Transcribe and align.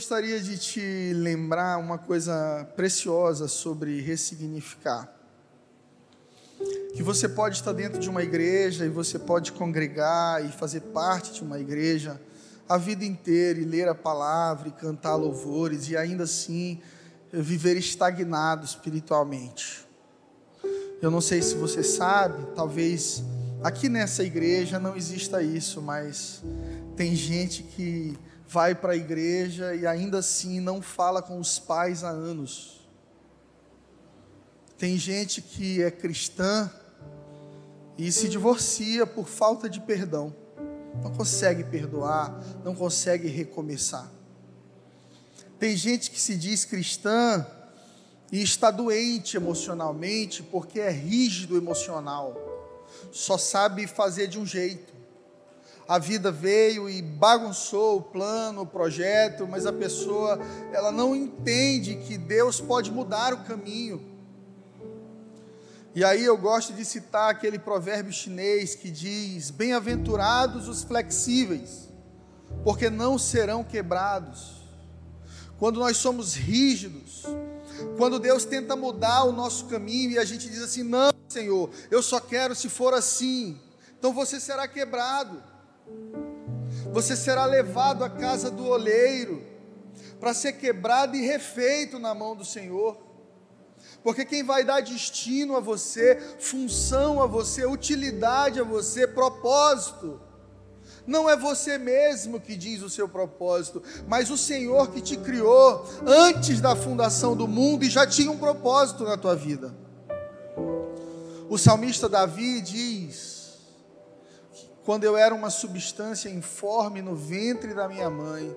gostaria 0.00 0.40
de 0.40 0.56
te 0.56 1.12
lembrar 1.12 1.76
uma 1.76 1.98
coisa 1.98 2.66
preciosa 2.74 3.46
sobre 3.46 4.00
ressignificar. 4.00 5.06
Que 6.94 7.02
você 7.02 7.28
pode 7.28 7.56
estar 7.56 7.74
dentro 7.74 8.00
de 8.00 8.08
uma 8.08 8.22
igreja 8.22 8.86
e 8.86 8.88
você 8.88 9.18
pode 9.18 9.52
congregar 9.52 10.42
e 10.42 10.48
fazer 10.52 10.80
parte 10.80 11.34
de 11.34 11.42
uma 11.42 11.60
igreja 11.60 12.18
a 12.66 12.78
vida 12.78 13.04
inteira 13.04 13.60
e 13.60 13.64
ler 13.64 13.88
a 13.88 13.94
palavra 13.94 14.68
e 14.68 14.72
cantar 14.72 15.16
louvores 15.16 15.90
e 15.90 15.98
ainda 15.98 16.24
assim 16.24 16.80
viver 17.30 17.76
estagnado 17.76 18.64
espiritualmente. 18.64 19.86
Eu 21.02 21.10
não 21.10 21.20
sei 21.20 21.42
se 21.42 21.56
você 21.56 21.82
sabe, 21.82 22.42
talvez 22.56 23.22
aqui 23.62 23.90
nessa 23.90 24.24
igreja 24.24 24.78
não 24.78 24.96
exista 24.96 25.42
isso, 25.42 25.82
mas 25.82 26.42
tem 26.96 27.14
gente 27.14 27.62
que 27.62 28.18
vai 28.50 28.74
para 28.74 28.94
a 28.94 28.96
igreja 28.96 29.76
e 29.76 29.86
ainda 29.86 30.18
assim 30.18 30.58
não 30.58 30.82
fala 30.82 31.22
com 31.22 31.38
os 31.38 31.60
pais 31.60 32.02
há 32.02 32.10
anos. 32.10 32.80
Tem 34.76 34.98
gente 34.98 35.40
que 35.40 35.80
é 35.80 35.88
cristã 35.88 36.68
e 37.96 38.10
se 38.10 38.28
divorcia 38.28 39.06
por 39.06 39.28
falta 39.28 39.70
de 39.70 39.80
perdão. 39.80 40.34
Não 41.00 41.12
consegue 41.12 41.62
perdoar, 41.62 42.42
não 42.64 42.74
consegue 42.74 43.28
recomeçar. 43.28 44.10
Tem 45.56 45.76
gente 45.76 46.10
que 46.10 46.20
se 46.20 46.34
diz 46.34 46.64
cristã 46.64 47.46
e 48.32 48.42
está 48.42 48.72
doente 48.72 49.36
emocionalmente 49.36 50.42
porque 50.42 50.80
é 50.80 50.90
rígido 50.90 51.56
emocional, 51.56 52.34
só 53.12 53.38
sabe 53.38 53.86
fazer 53.86 54.26
de 54.26 54.40
um 54.40 54.46
jeito 54.46 54.99
a 55.90 55.98
vida 55.98 56.30
veio 56.30 56.88
e 56.88 57.02
bagunçou 57.02 57.96
o 57.96 58.00
plano, 58.00 58.60
o 58.60 58.66
projeto, 58.66 59.44
mas 59.44 59.66
a 59.66 59.72
pessoa 59.72 60.38
ela 60.72 60.92
não 60.92 61.16
entende 61.16 61.96
que 61.96 62.16
Deus 62.16 62.60
pode 62.60 62.92
mudar 62.92 63.34
o 63.34 63.42
caminho. 63.42 64.00
E 65.92 66.04
aí 66.04 66.24
eu 66.24 66.38
gosto 66.38 66.72
de 66.72 66.84
citar 66.84 67.28
aquele 67.28 67.58
provérbio 67.58 68.12
chinês 68.12 68.76
que 68.76 68.88
diz: 68.88 69.50
Bem-aventurados 69.50 70.68
os 70.68 70.84
flexíveis, 70.84 71.88
porque 72.62 72.88
não 72.88 73.18
serão 73.18 73.64
quebrados. 73.64 74.62
Quando 75.58 75.80
nós 75.80 75.96
somos 75.96 76.34
rígidos, 76.34 77.24
quando 77.96 78.20
Deus 78.20 78.44
tenta 78.44 78.76
mudar 78.76 79.24
o 79.24 79.32
nosso 79.32 79.64
caminho 79.64 80.12
e 80.12 80.18
a 80.20 80.24
gente 80.24 80.48
diz 80.48 80.62
assim: 80.62 80.84
Não, 80.84 81.10
Senhor, 81.28 81.68
eu 81.90 82.00
só 82.00 82.20
quero 82.20 82.54
se 82.54 82.68
for 82.68 82.94
assim, 82.94 83.58
então 83.98 84.12
você 84.12 84.38
será 84.38 84.68
quebrado 84.68 85.49
você 86.92 87.16
será 87.16 87.44
levado 87.44 88.04
à 88.04 88.10
casa 88.10 88.50
do 88.50 88.66
oleiro, 88.66 89.42
para 90.18 90.34
ser 90.34 90.54
quebrado 90.54 91.16
e 91.16 91.26
refeito 91.26 91.98
na 91.98 92.14
mão 92.14 92.36
do 92.36 92.44
Senhor. 92.44 92.98
Porque 94.02 94.24
quem 94.24 94.42
vai 94.42 94.64
dar 94.64 94.80
destino 94.80 95.56
a 95.56 95.60
você, 95.60 96.16
função 96.38 97.22
a 97.22 97.26
você, 97.26 97.64
utilidade 97.66 98.60
a 98.60 98.64
você, 98.64 99.06
propósito, 99.06 100.20
não 101.06 101.28
é 101.28 101.36
você 101.36 101.78
mesmo 101.78 102.40
que 102.40 102.54
diz 102.56 102.82
o 102.82 102.90
seu 102.90 103.08
propósito, 103.08 103.82
mas 104.06 104.30
o 104.30 104.36
Senhor 104.36 104.90
que 104.90 105.00
te 105.00 105.16
criou 105.16 105.84
antes 106.06 106.60
da 106.60 106.76
fundação 106.76 107.34
do 107.34 107.48
mundo 107.48 107.84
e 107.84 107.90
já 107.90 108.06
tinha 108.06 108.30
um 108.30 108.38
propósito 108.38 109.04
na 109.04 109.16
tua 109.16 109.34
vida. 109.34 109.74
O 111.48 111.58
salmista 111.58 112.08
Davi 112.08 112.60
diz: 112.60 113.29
quando 114.84 115.04
eu 115.04 115.16
era 115.16 115.34
uma 115.34 115.50
substância 115.50 116.28
informe 116.28 117.02
no 117.02 117.14
ventre 117.14 117.74
da 117.74 117.86
minha 117.86 118.08
mãe, 118.08 118.56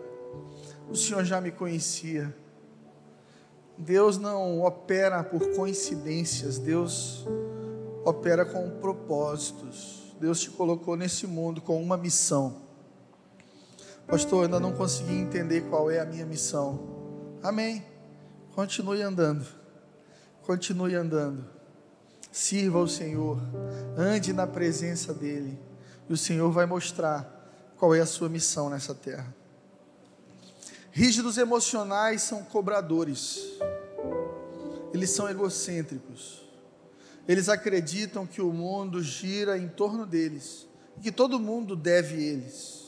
o 0.90 0.96
Senhor 0.96 1.24
já 1.26 1.42
me 1.42 1.52
conhecia. 1.52 2.36
Deus 3.78 4.18
não 4.18 4.62
opera 4.62 5.24
por 5.24 5.56
coincidências, 5.56 6.58
Deus 6.58 7.26
opera 8.06 8.46
com 8.46 8.70
propósitos. 8.80 10.16
Deus 10.20 10.40
te 10.40 10.50
colocou 10.50 10.96
nesse 10.96 11.28
mundo 11.28 11.62
com 11.62 11.82
uma 11.82 11.98
missão. 11.98 12.62
Pastor, 14.08 14.40
eu 14.40 14.44
ainda 14.46 14.60
não 14.60 14.74
consegui 14.74 15.16
entender 15.16 15.62
qual 15.70 15.92
é 15.92 16.00
a 16.00 16.06
minha 16.06 16.26
missão. 16.26 16.80
Amém. 17.42 17.84
Continue 18.56 19.02
andando. 19.02 19.46
Continue 20.44 20.96
andando. 20.96 21.46
Sirva 22.32 22.80
ao 22.80 22.88
Senhor. 22.88 23.42
Ande 23.98 24.32
na 24.32 24.48
presença 24.48 25.14
dEle 25.14 25.73
e 26.10 26.14
o 26.14 26.18
Senhor 26.18 26.52
vai 26.52 26.66
mostrar 26.66 27.30
qual 27.78 27.94
é 27.94 28.00
a 28.00 28.06
sua 28.06 28.30
missão 28.30 28.70
nessa 28.70 28.94
terra. 28.94 29.34
Rígidos 30.92 31.38
emocionais 31.38 32.22
são 32.22 32.44
cobradores, 32.44 33.40
eles 34.94 35.10
são 35.10 35.28
egocêntricos, 35.28 36.48
eles 37.28 37.50
acreditam 37.50 38.28
que 38.28 38.42
o 38.42 38.54
mundo 38.54 39.02
gira 39.02 39.58
em 39.58 39.68
torno 39.68 40.06
deles, 40.06 40.68
que 41.02 41.12
todo 41.12 41.40
mundo 41.40 41.76
deve 41.76 42.24
eles. 42.24 42.84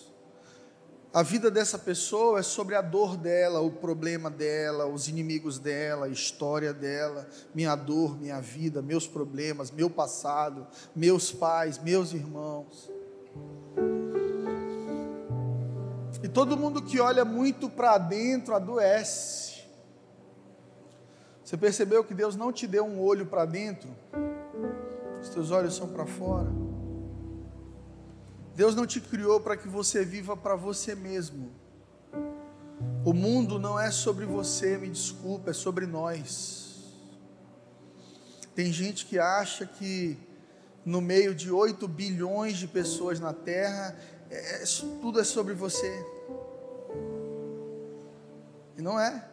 A 1.16 1.24
vida 1.24 1.50
dessa 1.50 1.80
pessoa 1.80 2.40
é 2.40 2.44
sobre 2.44 2.76
a 2.76 2.82
dor 2.82 3.16
dela, 3.16 3.62
o 3.62 3.72
problema 3.72 4.30
dela, 4.30 4.86
os 4.86 5.08
inimigos 5.08 5.58
dela, 5.58 6.08
a 6.08 6.09
história 6.09 6.74
dela, 6.74 7.26
minha 7.53 7.74
dor, 7.74 8.20
minha 8.20 8.42
vida, 8.42 8.82
meus 8.82 9.08
problemas, 9.08 9.72
meu 9.72 9.90
passado, 9.90 10.68
meus 10.94 11.32
pais, 11.32 11.80
meus 11.80 12.12
irmãos. 12.12 12.92
E 16.24 16.28
todo 16.28 16.58
mundo 16.58 16.81
que 16.81 17.00
olha 17.00 17.24
muito 17.24 17.69
para 17.69 17.97
dentro 17.97 18.56
adoece. 18.56 19.63
Você 21.44 21.56
percebeu 21.56 22.03
que 22.03 22.16
Deus 22.16 22.35
não 22.35 22.52
te 22.52 22.66
deu 22.66 22.84
um 22.84 23.00
olho 23.00 23.28
para 23.28 23.46
dentro? 23.46 23.88
Os 25.22 25.30
teus 25.30 25.52
olhos 25.52 25.75
são 25.75 25.88
para 25.88 26.06
fora. 26.06 26.52
Deus 28.56 28.74
não 28.74 28.88
te 28.88 29.00
criou 29.00 29.40
para 29.40 29.56
que 29.56 29.68
você 29.68 30.03
viva 30.03 30.35
para 30.35 30.56
você 30.56 30.96
mesmo. 30.96 31.52
O 33.06 33.14
mundo 33.14 33.59
não 33.59 33.80
é 33.80 33.91
sobre 33.91 34.25
você, 34.25 34.78
me 34.78 34.90
desculpa, 34.90 35.52
é 35.52 35.53
sobre 35.53 35.85
nós. 35.85 36.66
Tem 38.56 38.72
gente 38.72 39.06
que 39.06 39.19
acha 39.19 39.66
que 39.66 40.18
no 40.85 41.01
meio 41.01 41.34
de 41.34 41.51
8 41.51 41.88
bilhões 41.88 42.57
de 42.57 42.68
pessoas 42.68 43.19
na 43.19 43.34
Terra, 43.34 43.97
é, 44.29 44.63
tudo 45.01 45.19
é 45.19 45.23
sobre 45.23 45.53
você. 45.53 46.06
E 48.78 48.81
não 48.81 49.00
é. 49.00 49.29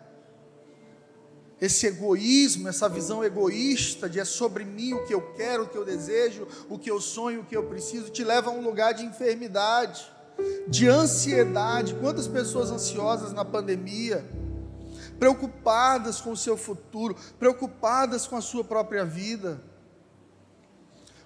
Esse 1.60 1.86
egoísmo, 1.86 2.68
essa 2.68 2.88
visão 2.88 3.22
egoísta 3.22 4.08
de 4.08 4.18
é 4.18 4.24
sobre 4.24 4.64
mim 4.64 4.94
o 4.94 5.04
que 5.04 5.14
eu 5.14 5.32
quero, 5.34 5.62
o 5.62 5.68
que 5.68 5.76
eu 5.76 5.84
desejo, 5.84 6.48
o 6.68 6.76
que 6.78 6.90
eu 6.90 7.00
sonho, 7.00 7.42
o 7.42 7.44
que 7.44 7.56
eu 7.56 7.64
preciso, 7.64 8.10
te 8.10 8.24
leva 8.24 8.50
a 8.50 8.52
um 8.52 8.62
lugar 8.62 8.94
de 8.94 9.04
enfermidade, 9.04 10.10
de 10.66 10.88
ansiedade. 10.88 11.94
Quantas 11.94 12.26
pessoas 12.26 12.70
ansiosas 12.70 13.32
na 13.32 13.44
pandemia, 13.44 14.24
preocupadas 15.20 16.20
com 16.20 16.32
o 16.32 16.36
seu 16.36 16.56
futuro, 16.56 17.14
preocupadas 17.38 18.26
com 18.26 18.36
a 18.36 18.40
sua 18.40 18.64
própria 18.64 19.04
vida. 19.04 19.62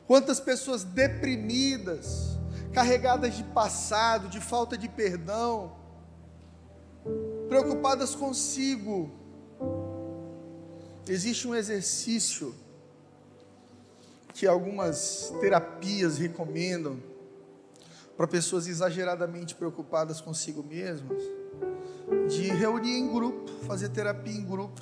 Quantas 0.07 0.39
pessoas 0.39 0.85
deprimidas, 0.85 2.39
carregadas 2.73 3.35
de 3.35 3.43
passado, 3.43 4.29
de 4.29 4.41
falta 4.41 4.79
de 4.79 4.89
perdão, 4.89 5.73
preocupadas 7.49 8.15
consigo. 8.15 9.11
Existe 11.09 11.49
um 11.49 11.55
exercício 11.55 12.55
que 14.35 14.47
algumas 14.47 15.33
terapias 15.41 16.19
recomendam 16.19 17.01
para 18.17 18.27
pessoas 18.27 18.67
exageradamente 18.67 19.55
preocupadas 19.55 20.21
consigo 20.21 20.63
mesmas, 20.63 21.23
de 22.29 22.49
reunir 22.49 22.99
em 22.99 23.13
grupo, 23.13 23.51
fazer 23.67 23.89
terapia 23.91 24.35
em 24.35 24.45
grupo, 24.45 24.81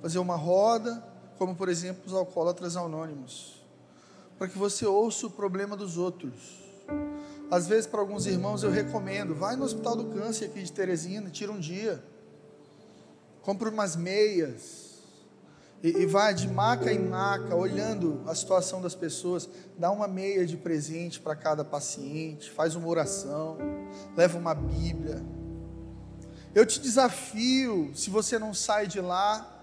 fazer 0.00 0.18
uma 0.18 0.36
roda, 0.36 1.02
como 1.36 1.54
por 1.54 1.68
exemplo 1.68 2.02
os 2.06 2.12
alcoólatras 2.12 2.76
anônimos, 2.76 3.57
para 4.38 4.48
que 4.48 4.56
você 4.56 4.86
ouça 4.86 5.26
o 5.26 5.30
problema 5.30 5.76
dos 5.76 5.98
outros. 5.98 6.62
Às 7.50 7.66
vezes, 7.66 7.86
para 7.86 8.00
alguns 8.00 8.24
irmãos, 8.26 8.62
eu 8.62 8.70
recomendo: 8.70 9.34
vai 9.34 9.56
no 9.56 9.64
Hospital 9.64 9.96
do 9.96 10.04
Câncer 10.06 10.46
aqui 10.46 10.62
de 10.62 10.72
Teresina, 10.72 11.28
tira 11.28 11.50
um 11.50 11.58
dia, 11.58 12.02
compra 13.42 13.68
umas 13.68 13.96
meias, 13.96 15.00
e, 15.82 15.88
e 15.88 16.06
vai 16.06 16.34
de 16.34 16.46
maca 16.46 16.92
em 16.92 17.00
maca, 17.00 17.54
olhando 17.56 18.22
a 18.26 18.34
situação 18.34 18.80
das 18.80 18.94
pessoas, 18.94 19.48
dá 19.76 19.90
uma 19.90 20.06
meia 20.06 20.46
de 20.46 20.56
presente 20.56 21.18
para 21.18 21.34
cada 21.34 21.64
paciente, 21.64 22.50
faz 22.50 22.76
uma 22.76 22.86
oração, 22.86 23.58
leva 24.16 24.38
uma 24.38 24.54
Bíblia. 24.54 25.24
Eu 26.54 26.64
te 26.64 26.80
desafio, 26.80 27.92
se 27.94 28.08
você 28.08 28.38
não 28.38 28.54
sai 28.54 28.86
de 28.86 29.00
lá 29.00 29.54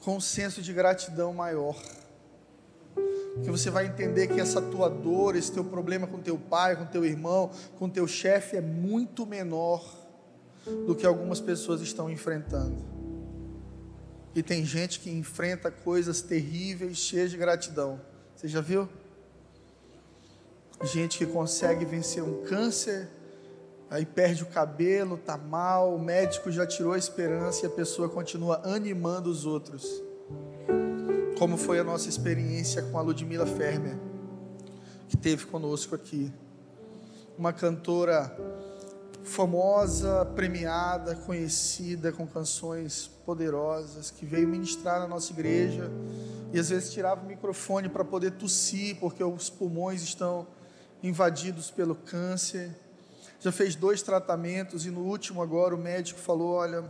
com 0.00 0.16
um 0.16 0.20
senso 0.20 0.62
de 0.62 0.72
gratidão 0.72 1.32
maior 1.32 1.76
que 3.42 3.50
você 3.50 3.70
vai 3.70 3.86
entender 3.86 4.28
que 4.28 4.40
essa 4.40 4.60
tua 4.60 4.88
dor, 4.88 5.36
esse 5.36 5.52
teu 5.52 5.64
problema 5.64 6.06
com 6.06 6.18
teu 6.18 6.38
pai, 6.38 6.76
com 6.76 6.86
teu 6.86 7.04
irmão, 7.04 7.50
com 7.78 7.88
teu 7.88 8.06
chefe 8.06 8.56
é 8.56 8.60
muito 8.60 9.26
menor 9.26 9.84
do 10.86 10.94
que 10.94 11.06
algumas 11.06 11.40
pessoas 11.40 11.80
estão 11.80 12.10
enfrentando. 12.10 12.76
E 14.34 14.42
tem 14.42 14.64
gente 14.64 15.00
que 15.00 15.10
enfrenta 15.10 15.70
coisas 15.70 16.20
terríveis, 16.20 16.98
cheias 16.98 17.30
de 17.30 17.36
gratidão. 17.36 18.00
Você 18.34 18.48
já 18.48 18.60
viu? 18.60 18.88
Gente 20.82 21.16
que 21.16 21.24
consegue 21.24 21.86
vencer 21.86 22.22
um 22.22 22.42
câncer, 22.42 23.08
aí 23.88 24.04
perde 24.04 24.42
o 24.42 24.46
cabelo, 24.46 25.16
tá 25.16 25.38
mal, 25.38 25.94
o 25.94 25.98
médico 25.98 26.50
já 26.50 26.66
tirou 26.66 26.92
a 26.92 26.98
esperança 26.98 27.64
e 27.64 27.66
a 27.66 27.70
pessoa 27.70 28.10
continua 28.10 28.60
animando 28.64 29.30
os 29.30 29.46
outros. 29.46 30.02
Como 31.38 31.58
foi 31.58 31.78
a 31.78 31.84
nossa 31.84 32.08
experiência 32.08 32.80
com 32.82 32.98
a 32.98 33.02
Ludmila 33.02 33.46
Fermer, 33.46 33.98
que 35.06 35.18
teve 35.18 35.44
conosco 35.44 35.94
aqui. 35.94 36.32
Uma 37.36 37.52
cantora 37.52 38.34
famosa, 39.22 40.24
premiada, 40.34 41.14
conhecida, 41.14 42.10
com 42.10 42.26
canções 42.26 43.10
poderosas, 43.26 44.10
que 44.10 44.24
veio 44.24 44.48
ministrar 44.48 44.98
na 44.98 45.06
nossa 45.06 45.30
igreja 45.30 45.90
e 46.54 46.58
às 46.58 46.70
vezes 46.70 46.90
tirava 46.90 47.22
o 47.22 47.26
microfone 47.26 47.90
para 47.90 48.02
poder 48.02 48.30
tossir, 48.32 48.96
porque 48.98 49.22
os 49.22 49.50
pulmões 49.50 50.02
estão 50.02 50.46
invadidos 51.02 51.70
pelo 51.70 51.94
câncer. 51.94 52.70
Já 53.40 53.52
fez 53.52 53.74
dois 53.74 54.00
tratamentos 54.00 54.86
e 54.86 54.90
no 54.90 55.00
último 55.00 55.42
agora 55.42 55.74
o 55.74 55.78
médico 55.78 56.18
falou: 56.18 56.54
olha, 56.54 56.82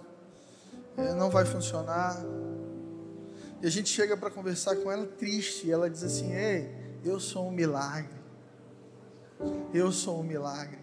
é, 0.96 1.14
não 1.14 1.30
vai 1.30 1.44
funcionar. 1.44 2.16
E 3.62 3.66
a 3.66 3.70
gente 3.70 3.88
chega 3.88 4.16
para 4.16 4.30
conversar 4.30 4.76
com 4.76 4.90
ela 4.90 5.06
triste, 5.06 5.66
e 5.66 5.72
ela 5.72 5.88
diz 5.88 6.02
assim: 6.02 6.34
ei, 6.34 6.70
eu 7.04 7.18
sou 7.18 7.48
um 7.48 7.50
milagre. 7.50 8.16
Eu 9.72 9.92
sou 9.92 10.20
um 10.20 10.22
milagre. 10.22 10.78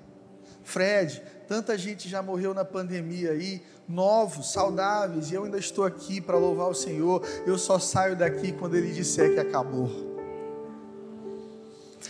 Fred, 0.64 1.22
tanta 1.48 1.78
gente 1.78 2.08
já 2.08 2.22
morreu 2.22 2.54
na 2.54 2.64
pandemia 2.64 3.32
aí, 3.32 3.62
novos, 3.88 4.52
saudáveis, 4.52 5.30
e 5.30 5.34
eu 5.34 5.44
ainda 5.44 5.58
estou 5.58 5.84
aqui 5.84 6.22
para 6.22 6.38
louvar 6.38 6.70
o 6.70 6.74
Senhor. 6.74 7.22
Eu 7.46 7.58
só 7.58 7.78
saio 7.80 8.16
daqui 8.16 8.52
quando 8.54 8.76
Ele 8.76 8.92
disser 8.92 9.34
que 9.34 9.40
acabou. 9.40 10.14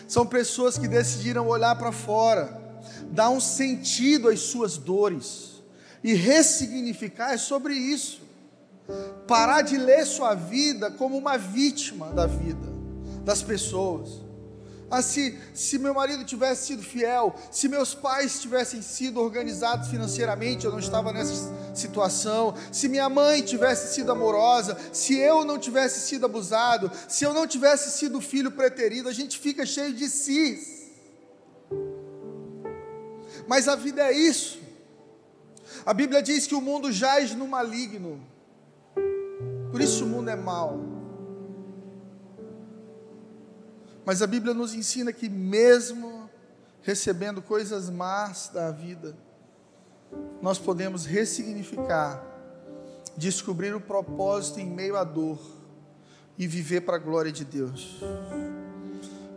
São 0.07 0.25
pessoas 0.25 0.77
que 0.77 0.87
decidiram 0.87 1.47
olhar 1.47 1.75
para 1.75 1.91
fora, 1.91 2.61
dar 3.09 3.29
um 3.29 3.39
sentido 3.39 4.29
às 4.29 4.39
suas 4.41 4.77
dores 4.77 5.53
e 6.03 6.13
ressignificar 6.13 7.33
é 7.33 7.37
sobre 7.37 7.73
isso. 7.73 8.21
Parar 9.27 9.61
de 9.61 9.77
ler 9.77 10.05
sua 10.05 10.35
vida 10.35 10.91
como 10.91 11.17
uma 11.17 11.37
vítima 11.37 12.11
da 12.11 12.25
vida 12.25 12.71
das 13.23 13.41
pessoas 13.41 14.23
ah, 14.93 15.01
se, 15.01 15.39
se 15.55 15.79
meu 15.79 15.91
marido 15.91 16.23
tivesse 16.23 16.67
sido 16.67 16.83
fiel, 16.83 17.33
se 17.49 17.67
meus 17.67 17.95
pais 17.95 18.39
tivessem 18.39 18.79
sido 18.79 19.19
organizados 19.19 19.87
financeiramente, 19.87 20.65
eu 20.65 20.71
não 20.71 20.77
estava 20.77 21.11
nessa 21.11 21.51
situação, 21.73 22.53
se 22.71 22.87
minha 22.87 23.09
mãe 23.09 23.41
tivesse 23.41 23.91
sido 23.91 24.11
amorosa, 24.11 24.77
se 24.91 25.17
eu 25.17 25.43
não 25.43 25.57
tivesse 25.57 26.07
sido 26.07 26.27
abusado, 26.27 26.91
se 27.09 27.23
eu 27.23 27.33
não 27.33 27.47
tivesse 27.47 27.89
sido 27.89 28.21
filho 28.21 28.51
preterido, 28.51 29.09
a 29.09 29.13
gente 29.13 29.39
fica 29.39 29.65
cheio 29.65 29.95
de 29.95 30.07
si. 30.07 30.91
Mas 33.47 33.67
a 33.67 33.75
vida 33.75 34.03
é 34.03 34.13
isso. 34.13 34.59
A 35.83 35.93
Bíblia 35.95 36.21
diz 36.21 36.45
que 36.45 36.53
o 36.53 36.61
mundo 36.61 36.91
jaz 36.91 37.33
no 37.33 37.47
maligno. 37.47 38.21
Por 39.73 39.81
isso 39.81 40.05
o 40.05 40.07
mundo 40.07 40.29
é 40.29 40.35
mau. 40.35 40.79
Mas 44.05 44.21
a 44.21 44.27
Bíblia 44.27 44.53
nos 44.53 44.75
ensina 44.75 45.11
que, 45.11 45.27
mesmo 45.27 46.29
recebendo 46.83 47.41
coisas 47.41 47.89
más 47.89 48.51
da 48.53 48.69
vida, 48.69 49.17
nós 50.39 50.59
podemos 50.59 51.07
ressignificar, 51.07 52.23
descobrir 53.17 53.73
o 53.73 53.81
propósito 53.81 54.59
em 54.59 54.69
meio 54.69 54.95
à 54.95 55.03
dor 55.03 55.39
e 56.37 56.45
viver 56.45 56.81
para 56.81 56.97
a 56.97 56.99
glória 56.99 57.31
de 57.31 57.43
Deus. 57.43 57.99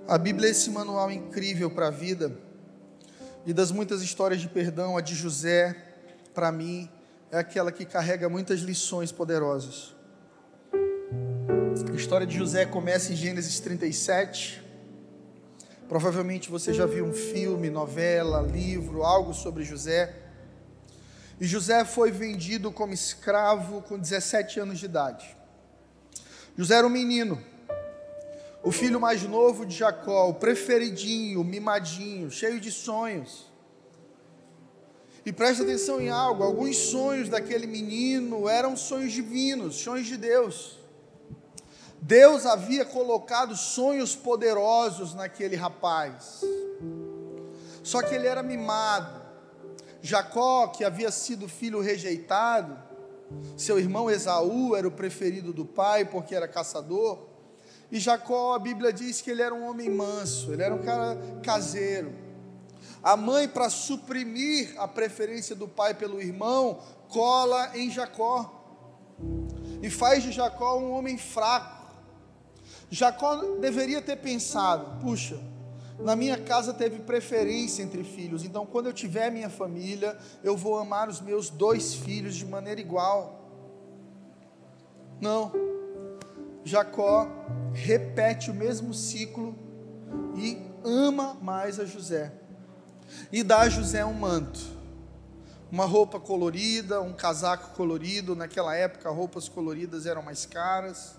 A 0.06 0.18
Bíblia 0.18 0.48
é 0.48 0.50
esse 0.50 0.68
manual 0.68 1.10
incrível 1.10 1.70
para 1.70 1.86
a 1.86 1.90
vida, 1.90 2.30
e 3.46 3.54
das 3.54 3.70
muitas 3.70 4.02
histórias 4.02 4.42
de 4.42 4.48
perdão, 4.50 4.98
a 4.98 5.00
de 5.00 5.14
José, 5.14 5.94
para 6.34 6.52
mim, 6.52 6.90
é 7.30 7.38
aquela 7.38 7.72
que 7.72 7.86
carrega 7.86 8.28
muitas 8.28 8.60
lições 8.60 9.10
poderosas. 9.10 9.95
A 11.48 11.94
história 11.94 12.26
de 12.26 12.36
José 12.36 12.66
começa 12.66 13.12
em 13.12 13.16
Gênesis 13.16 13.60
37. 13.60 14.60
Provavelmente 15.88 16.50
você 16.50 16.74
já 16.74 16.86
viu 16.86 17.04
um 17.04 17.12
filme, 17.12 17.70
novela, 17.70 18.40
livro, 18.40 19.04
algo 19.04 19.32
sobre 19.32 19.62
José. 19.62 20.12
E 21.40 21.46
José 21.46 21.84
foi 21.84 22.10
vendido 22.10 22.72
como 22.72 22.92
escravo 22.92 23.80
com 23.82 23.96
17 23.96 24.58
anos 24.58 24.80
de 24.80 24.86
idade. 24.86 25.36
José 26.56 26.74
era 26.74 26.86
um 26.86 26.90
menino, 26.90 27.40
o 28.64 28.72
filho 28.72 29.00
mais 29.00 29.22
novo 29.22 29.64
de 29.64 29.76
Jacó, 29.76 30.28
o 30.28 30.34
preferidinho, 30.34 31.44
mimadinho, 31.44 32.28
cheio 32.28 32.58
de 32.58 32.72
sonhos. 32.72 33.46
E 35.24 35.32
preste 35.32 35.62
atenção 35.62 36.00
em 36.00 36.08
algo: 36.08 36.42
alguns 36.42 36.76
sonhos 36.76 37.28
daquele 37.28 37.68
menino 37.68 38.48
eram 38.48 38.76
sonhos 38.76 39.12
divinos, 39.12 39.76
sonhos 39.76 40.06
de 40.06 40.16
Deus. 40.16 40.85
Deus 42.00 42.46
havia 42.46 42.84
colocado 42.84 43.56
sonhos 43.56 44.14
poderosos 44.14 45.14
naquele 45.14 45.56
rapaz. 45.56 46.42
Só 47.82 48.02
que 48.02 48.14
ele 48.14 48.26
era 48.26 48.42
mimado. 48.42 49.24
Jacó, 50.02 50.68
que 50.68 50.84
havia 50.84 51.10
sido 51.10 51.48
filho 51.48 51.80
rejeitado, 51.80 52.78
seu 53.56 53.78
irmão 53.78 54.10
Esaú 54.10 54.76
era 54.76 54.86
o 54.86 54.90
preferido 54.90 55.52
do 55.52 55.64
pai 55.64 56.04
porque 56.04 56.34
era 56.34 56.46
caçador. 56.46 57.26
E 57.90 57.98
Jacó, 57.98 58.54
a 58.54 58.58
Bíblia 58.58 58.92
diz 58.92 59.20
que 59.20 59.30
ele 59.30 59.42
era 59.42 59.54
um 59.54 59.68
homem 59.68 59.88
manso, 59.90 60.52
ele 60.52 60.62
era 60.62 60.74
um 60.74 60.82
cara 60.82 61.16
caseiro. 61.42 62.12
A 63.02 63.16
mãe, 63.16 63.48
para 63.48 63.70
suprimir 63.70 64.74
a 64.78 64.88
preferência 64.88 65.54
do 65.54 65.68
pai 65.68 65.94
pelo 65.94 66.20
irmão, 66.20 66.80
cola 67.08 67.76
em 67.76 67.90
Jacó 67.90 68.52
e 69.82 69.90
faz 69.90 70.22
de 70.22 70.32
Jacó 70.32 70.78
um 70.78 70.92
homem 70.92 71.16
fraco 71.16 71.75
Jacó 72.90 73.36
deveria 73.56 74.00
ter 74.00 74.16
pensado: 74.16 75.00
puxa, 75.00 75.38
na 75.98 76.14
minha 76.14 76.38
casa 76.38 76.72
teve 76.72 77.00
preferência 77.00 77.82
entre 77.82 78.04
filhos, 78.04 78.44
então 78.44 78.66
quando 78.66 78.86
eu 78.86 78.92
tiver 78.92 79.30
minha 79.30 79.50
família, 79.50 80.16
eu 80.44 80.56
vou 80.56 80.78
amar 80.78 81.08
os 81.08 81.20
meus 81.20 81.50
dois 81.50 81.94
filhos 81.94 82.34
de 82.34 82.44
maneira 82.44 82.80
igual. 82.80 83.42
Não. 85.20 85.52
Jacó 86.64 87.28
repete 87.72 88.50
o 88.50 88.54
mesmo 88.54 88.92
ciclo 88.92 89.56
e 90.36 90.60
ama 90.84 91.34
mais 91.40 91.78
a 91.78 91.84
José. 91.84 92.32
E 93.32 93.42
dá 93.42 93.60
a 93.60 93.68
José 93.68 94.04
um 94.04 94.12
manto, 94.12 94.60
uma 95.70 95.84
roupa 95.84 96.18
colorida, 96.18 97.00
um 97.00 97.12
casaco 97.12 97.74
colorido. 97.76 98.34
Naquela 98.34 98.74
época, 98.74 99.08
roupas 99.10 99.48
coloridas 99.48 100.06
eram 100.06 100.22
mais 100.22 100.44
caras 100.44 101.16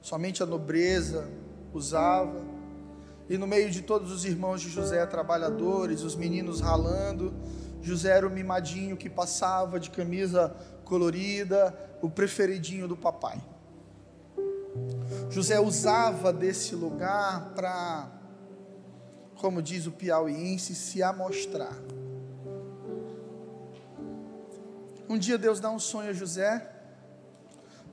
somente 0.00 0.42
a 0.42 0.46
nobreza 0.46 1.28
usava. 1.72 2.40
E 3.28 3.38
no 3.38 3.46
meio 3.46 3.70
de 3.70 3.82
todos 3.82 4.10
os 4.10 4.24
irmãos 4.24 4.60
de 4.60 4.68
José, 4.68 5.04
trabalhadores, 5.06 6.02
os 6.02 6.16
meninos 6.16 6.60
ralando, 6.60 7.32
José 7.80 8.10
era 8.10 8.26
o 8.26 8.30
mimadinho 8.30 8.96
que 8.96 9.08
passava 9.08 9.78
de 9.78 9.90
camisa 9.90 10.54
colorida, 10.84 11.74
o 12.02 12.10
preferidinho 12.10 12.88
do 12.88 12.96
papai. 12.96 13.40
José 15.30 15.60
usava 15.60 16.32
desse 16.32 16.74
lugar 16.74 17.52
para, 17.54 18.10
como 19.36 19.62
diz 19.62 19.86
o 19.86 19.92
piauiense, 19.92 20.74
se 20.74 21.02
amostrar. 21.02 21.76
Um 25.08 25.18
dia 25.18 25.38
Deus 25.38 25.60
dá 25.60 25.70
um 25.70 25.78
sonho 25.78 26.10
a 26.10 26.12
José, 26.12 26.68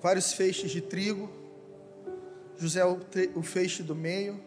vários 0.02 0.34
feixes 0.34 0.72
de 0.72 0.82
trigo, 0.82 1.30
José 2.58 2.82
é 2.82 2.86
o 3.36 3.42
feixe 3.42 3.84
do 3.84 3.96
meio, 3.96 4.40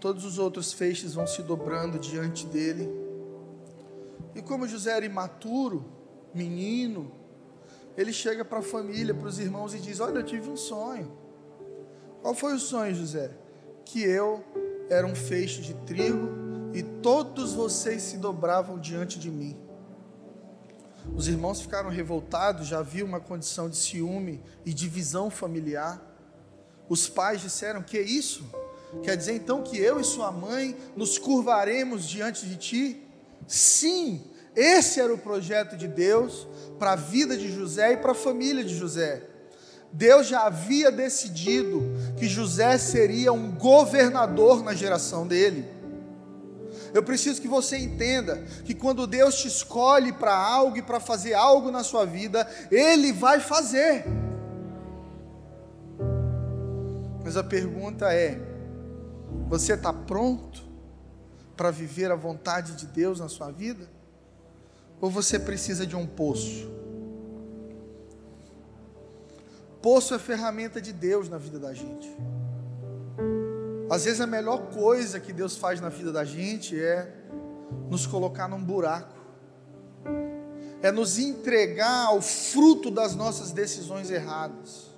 todos 0.00 0.24
os 0.24 0.38
outros 0.38 0.72
feixes 0.72 1.14
vão 1.14 1.26
se 1.26 1.42
dobrando 1.42 1.98
diante 1.98 2.46
dele. 2.46 2.88
E 4.34 4.42
como 4.42 4.68
José 4.68 4.96
era 4.96 5.04
imaturo, 5.04 5.84
menino, 6.34 7.12
ele 7.96 8.12
chega 8.12 8.44
para 8.44 8.58
a 8.58 8.62
família, 8.62 9.14
para 9.14 9.26
os 9.26 9.38
irmãos 9.38 9.74
e 9.74 9.78
diz: 9.78 10.00
Olha, 10.00 10.18
eu 10.18 10.22
tive 10.22 10.48
um 10.48 10.56
sonho. 10.56 11.10
Qual 12.22 12.34
foi 12.34 12.54
o 12.54 12.58
sonho, 12.58 12.94
José? 12.94 13.30
Que 13.84 14.02
eu 14.02 14.44
era 14.88 15.06
um 15.06 15.14
feixe 15.14 15.60
de 15.60 15.74
trigo 15.74 16.28
e 16.74 16.82
todos 16.82 17.54
vocês 17.54 18.02
se 18.02 18.16
dobravam 18.18 18.78
diante 18.78 19.18
de 19.18 19.30
mim. 19.30 19.56
Os 21.14 21.28
irmãos 21.28 21.60
ficaram 21.60 21.88
revoltados, 21.88 22.68
já 22.68 22.78
havia 22.78 23.04
uma 23.04 23.20
condição 23.20 23.68
de 23.68 23.76
ciúme 23.76 24.42
e 24.64 24.72
divisão 24.72 25.30
familiar. 25.30 26.09
Os 26.90 27.08
pais 27.08 27.40
disseram: 27.40 27.82
Que 27.82 28.00
isso? 28.00 28.44
Quer 29.04 29.16
dizer 29.16 29.34
então 29.36 29.62
que 29.62 29.78
eu 29.78 30.00
e 30.00 30.04
sua 30.04 30.32
mãe 30.32 30.76
nos 30.96 31.16
curvaremos 31.16 32.06
diante 32.06 32.44
de 32.44 32.56
ti? 32.56 33.02
Sim, 33.46 34.22
Esse 34.54 35.00
era 35.00 35.14
o 35.14 35.18
projeto 35.18 35.76
de 35.76 35.86
Deus 35.86 36.48
para 36.76 36.92
a 36.92 36.96
vida 36.96 37.36
de 37.36 37.50
José 37.52 37.92
e 37.92 37.96
para 37.98 38.10
a 38.10 38.16
família 38.16 38.64
de 38.64 38.76
José. 38.76 39.22
Deus 39.92 40.26
já 40.26 40.42
havia 40.42 40.90
decidido 40.90 41.82
que 42.18 42.26
José 42.26 42.76
seria 42.76 43.32
um 43.32 43.52
governador 43.52 44.62
na 44.62 44.74
geração 44.74 45.26
dele. 45.26 45.64
Eu 46.92 47.04
preciso 47.04 47.40
que 47.40 47.46
você 47.46 47.78
entenda 47.78 48.44
que 48.64 48.74
quando 48.74 49.06
Deus 49.06 49.36
te 49.36 49.46
escolhe 49.46 50.12
para 50.12 50.34
algo 50.34 50.76
e 50.76 50.82
para 50.82 50.98
fazer 50.98 51.34
algo 51.34 51.70
na 51.70 51.84
sua 51.84 52.04
vida, 52.04 52.48
Ele 52.72 53.12
vai 53.12 53.38
fazer. 53.38 54.04
Mas 57.30 57.36
a 57.36 57.44
pergunta 57.44 58.12
é: 58.12 58.40
você 59.48 59.74
está 59.74 59.92
pronto 59.92 60.64
para 61.56 61.70
viver 61.70 62.10
a 62.10 62.16
vontade 62.16 62.72
de 62.72 62.86
Deus 62.86 63.20
na 63.20 63.28
sua 63.28 63.52
vida? 63.52 63.88
Ou 65.00 65.08
você 65.08 65.38
precisa 65.38 65.86
de 65.86 65.94
um 65.94 66.08
poço? 66.08 66.68
Poço 69.80 70.12
é 70.12 70.18
ferramenta 70.18 70.80
de 70.80 70.92
Deus 70.92 71.28
na 71.28 71.38
vida 71.38 71.60
da 71.60 71.72
gente. 71.72 72.10
Às 73.88 74.06
vezes 74.06 74.20
a 74.20 74.26
melhor 74.26 74.66
coisa 74.72 75.20
que 75.20 75.32
Deus 75.32 75.56
faz 75.56 75.80
na 75.80 75.88
vida 75.88 76.10
da 76.10 76.24
gente 76.24 76.76
é 76.76 77.14
nos 77.88 78.08
colocar 78.08 78.48
num 78.48 78.60
buraco, 78.60 79.14
é 80.82 80.90
nos 80.90 81.16
entregar 81.16 82.06
ao 82.06 82.20
fruto 82.20 82.90
das 82.90 83.14
nossas 83.14 83.52
decisões 83.52 84.10
erradas, 84.10 84.89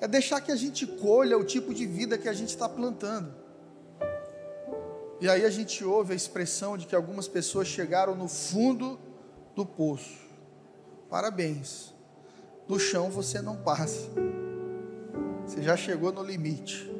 é 0.00 0.06
deixar 0.06 0.40
que 0.40 0.52
a 0.52 0.56
gente 0.56 0.86
colha 0.86 1.38
o 1.38 1.44
tipo 1.44 1.72
de 1.72 1.86
vida 1.86 2.18
que 2.18 2.28
a 2.28 2.32
gente 2.32 2.50
está 2.50 2.68
plantando. 2.68 3.34
E 5.20 5.28
aí 5.28 5.44
a 5.44 5.50
gente 5.50 5.82
ouve 5.82 6.12
a 6.12 6.16
expressão 6.16 6.76
de 6.76 6.86
que 6.86 6.94
algumas 6.94 7.26
pessoas 7.26 7.66
chegaram 7.66 8.14
no 8.14 8.28
fundo 8.28 8.98
do 9.54 9.64
poço. 9.64 10.26
Parabéns 11.08 11.94
do 12.68 12.78
chão 12.78 13.10
você 13.10 13.40
não 13.40 13.56
passa. 13.56 14.08
Você 15.46 15.62
já 15.62 15.76
chegou 15.76 16.12
no 16.12 16.22
limite. 16.22 16.92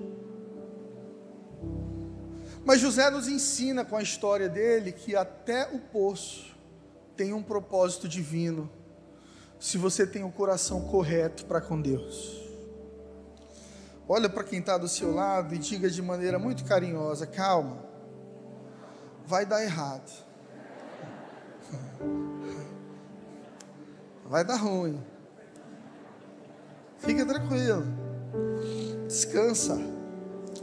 Mas 2.64 2.80
José 2.80 3.10
nos 3.10 3.28
ensina 3.28 3.84
com 3.84 3.96
a 3.96 4.02
história 4.02 4.48
dele 4.48 4.92
que 4.92 5.14
até 5.14 5.68
o 5.72 5.78
poço 5.78 6.56
tem 7.16 7.32
um 7.32 7.42
propósito 7.42 8.08
divino, 8.08 8.70
se 9.58 9.78
você 9.78 10.06
tem 10.06 10.24
o 10.24 10.30
coração 10.30 10.82
correto 10.82 11.44
para 11.46 11.60
com 11.60 11.80
Deus. 11.80 12.45
Olha 14.08 14.28
para 14.28 14.44
quem 14.44 14.60
está 14.60 14.78
do 14.78 14.88
seu 14.88 15.12
lado 15.12 15.54
e 15.54 15.58
diga 15.58 15.90
de 15.90 16.00
maneira 16.00 16.38
muito 16.38 16.64
carinhosa: 16.64 17.26
calma, 17.26 17.84
vai 19.26 19.44
dar 19.44 19.62
errado, 19.62 20.10
vai 24.24 24.44
dar 24.44 24.56
ruim. 24.56 25.02
Fica 26.98 27.26
tranquilo. 27.26 27.84
Descansa. 29.06 29.78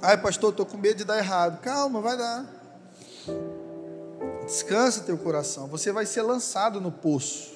Ai, 0.01 0.17
pastor, 0.17 0.51
estou 0.51 0.65
com 0.65 0.77
medo 0.77 0.97
de 0.97 1.05
dar 1.05 1.17
errado. 1.17 1.61
Calma, 1.61 2.01
vai 2.01 2.17
dar. 2.17 2.45
Descansa 4.45 5.03
teu 5.03 5.17
coração. 5.17 5.67
Você 5.67 5.91
vai 5.91 6.05
ser 6.05 6.21
lançado 6.21 6.81
no 6.81 6.91
poço. 6.91 7.52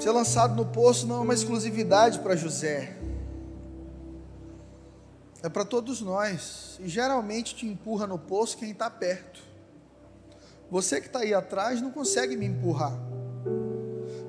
Ser 0.00 0.12
lançado 0.12 0.54
no 0.54 0.64
poço 0.64 1.06
não 1.06 1.16
é 1.16 1.20
uma 1.20 1.34
exclusividade 1.34 2.20
para 2.20 2.34
José. 2.34 2.96
É 5.42 5.48
para 5.50 5.62
todos 5.62 6.00
nós. 6.00 6.78
E 6.80 6.88
geralmente 6.88 7.54
te 7.54 7.66
empurra 7.66 8.06
no 8.06 8.18
poço 8.18 8.56
quem 8.56 8.70
está 8.70 8.88
perto. 8.88 9.42
Você 10.70 11.02
que 11.02 11.08
está 11.08 11.18
aí 11.18 11.34
atrás 11.34 11.82
não 11.82 11.90
consegue 11.90 12.34
me 12.34 12.46
empurrar. 12.46 12.98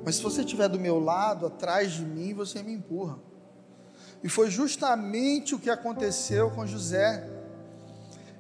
Mas 0.03 0.17
se 0.17 0.23
você 0.23 0.41
estiver 0.41 0.67
do 0.67 0.77
meu 0.77 0.99
lado, 0.99 1.45
atrás 1.45 1.93
de 1.93 2.03
mim, 2.03 2.33
você 2.33 2.61
me 2.61 2.73
empurra. 2.73 3.17
E 4.21 4.27
foi 4.27 4.51
justamente 4.51 5.55
o 5.55 5.59
que 5.59 5.69
aconteceu 5.69 6.51
com 6.51 6.67
José. 6.67 7.29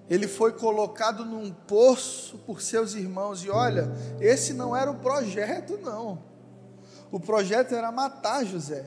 Ele 0.09 0.27
foi 0.27 0.51
colocado 0.51 1.23
num 1.23 1.49
poço 1.49 2.37
por 2.39 2.61
seus 2.61 2.93
irmãos. 2.93 3.41
E 3.45 3.49
olha, 3.49 3.89
esse 4.19 4.51
não 4.51 4.75
era 4.75 4.91
o 4.91 4.95
projeto, 4.95 5.79
não. 5.81 6.30
O 7.11 7.19
projeto 7.19 7.75
era 7.75 7.91
matar 7.91 8.45
José. 8.45 8.85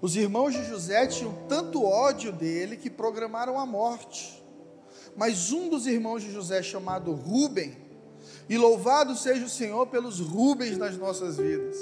Os 0.00 0.16
irmãos 0.16 0.52
de 0.52 0.64
José 0.64 1.06
tinham 1.06 1.32
tanto 1.48 1.82
ódio 1.82 2.30
dele 2.30 2.76
que 2.76 2.90
programaram 2.90 3.58
a 3.58 3.64
morte. 3.64 4.44
Mas 5.16 5.50
um 5.50 5.68
dos 5.68 5.86
irmãos 5.86 6.22
de 6.22 6.30
José, 6.30 6.62
chamado 6.62 7.12
Ruben, 7.12 7.84
e 8.48 8.58
louvado 8.58 9.16
seja 9.16 9.46
o 9.46 9.48
Senhor 9.48 9.86
pelos 9.86 10.20
Rubens 10.20 10.76
nas 10.76 10.96
nossas 10.98 11.38
vidas. 11.38 11.76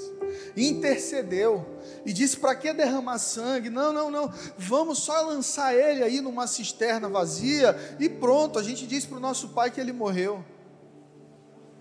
Intercedeu 0.56 1.66
e 2.06 2.12
disse: 2.12 2.36
para 2.36 2.54
que 2.54 2.72
derramar 2.72 3.18
sangue? 3.18 3.68
Não, 3.68 3.92
não, 3.92 4.10
não. 4.10 4.32
Vamos 4.56 4.98
só 5.00 5.20
lançar 5.22 5.74
ele 5.74 6.04
aí 6.04 6.20
numa 6.20 6.46
cisterna 6.46 7.08
vazia 7.08 7.76
e 7.98 8.08
pronto. 8.08 8.58
A 8.58 8.62
gente 8.62 8.86
diz 8.86 9.04
para 9.04 9.16
o 9.16 9.20
nosso 9.20 9.48
pai 9.48 9.70
que 9.70 9.80
ele 9.80 9.92
morreu. 9.92 10.44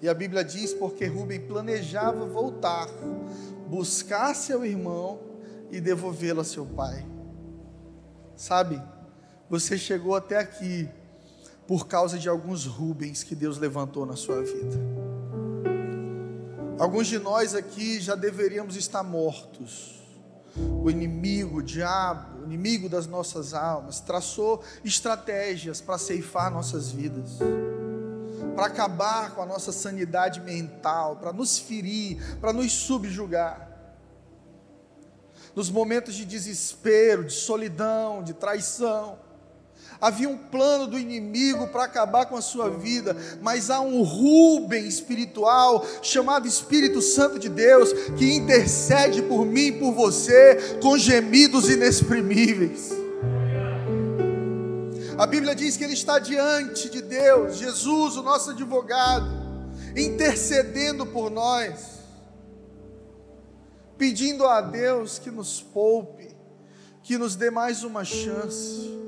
E 0.02 0.10
a 0.10 0.14
Bíblia 0.14 0.44
diz: 0.44 0.74
porque 0.74 1.06
Rubem 1.06 1.40
planejava 1.40 2.26
voltar, 2.26 2.88
buscar 3.68 4.34
seu 4.34 4.66
irmão 4.66 5.20
e 5.70 5.80
devolvê-lo 5.80 6.42
a 6.42 6.44
seu 6.44 6.66
pai. 6.66 7.06
Sabe, 8.36 8.82
você 9.50 9.78
chegou 9.78 10.16
até 10.16 10.38
aqui 10.40 10.90
por 11.68 11.88
causa 11.88 12.18
de 12.18 12.28
alguns 12.28 12.66
Rubens 12.66 13.24
que 13.24 13.36
Deus 13.36 13.58
levantou 13.58 14.06
na 14.06 14.16
sua 14.16 14.42
vida. 14.42 14.78
Alguns 16.80 17.06
de 17.06 17.20
nós 17.20 17.54
aqui 17.54 18.00
já 18.00 18.16
deveríamos 18.16 18.76
estar 18.76 19.04
mortos. 19.04 20.02
O 20.84 20.90
inimigo, 20.90 21.60
o 21.60 21.64
diabo, 21.64 22.42
o 22.42 22.46
inimigo 22.46 22.90
das 22.90 23.08
nossas 23.08 23.54
almas, 23.54 24.00
traçou 24.00 24.62
estratégias 24.84 25.80
para 25.80 25.98
ceifar 25.98 26.52
nossas 26.52 26.92
vidas, 26.92 27.38
para 28.56 28.68
acabar 28.68 29.36
com 29.36 29.42
a 29.42 29.46
nossa 29.46 29.72
sanidade 29.72 30.42
mental, 30.42 31.18
para 31.18 31.34
nos 31.34 31.58
ferir, 31.58 32.18
para 32.40 32.54
nos 32.54 32.72
subjugar. 32.72 33.70
Nos 35.56 35.70
momentos 35.70 36.16
de 36.16 36.26
desespero, 36.26 37.26
de 37.26 37.34
solidão, 37.34 38.24
de 38.24 38.34
traição, 38.34 39.20
havia 40.00 40.30
um 40.30 40.38
plano 40.38 40.88
do 40.88 40.98
inimigo 40.98 41.68
para 41.68 41.84
acabar 41.84 42.26
com 42.26 42.38
a 42.38 42.42
sua 42.42 42.70
vida, 42.70 43.16
mas 43.42 43.70
há 43.70 43.82
um 43.82 44.02
Rubem 44.02 44.88
espiritual, 44.88 45.86
chamado 46.02 46.48
Espírito 46.48 47.02
Santo 47.02 47.38
de 47.38 47.50
Deus, 47.50 47.92
que 48.18 48.34
intercede 48.34 49.22
por 49.22 49.46
mim 49.46 49.68
e 49.68 49.72
por 49.74 49.92
você 49.92 50.80
com 50.82 50.98
gemidos 50.98 51.70
inexprimíveis. 51.70 53.01
A 55.22 55.28
Bíblia 55.28 55.54
diz 55.54 55.78
que 55.78 55.84
ele 55.84 55.94
está 55.94 56.18
diante 56.18 56.90
de 56.90 57.00
Deus, 57.00 57.58
Jesus, 57.58 58.18
o 58.18 58.24
nosso 58.24 58.50
advogado, 58.50 59.30
intercedendo 59.96 61.06
por 61.06 61.30
nós, 61.30 62.00
pedindo 64.00 64.48
a 64.48 64.62
Deus 64.62 65.20
que 65.20 65.30
nos 65.30 65.62
poupe, 65.62 66.36
que 67.04 67.20
nos 67.20 67.36
dê 67.36 67.52
mais 67.52 67.84
uma 67.84 68.04
chance 68.04 69.00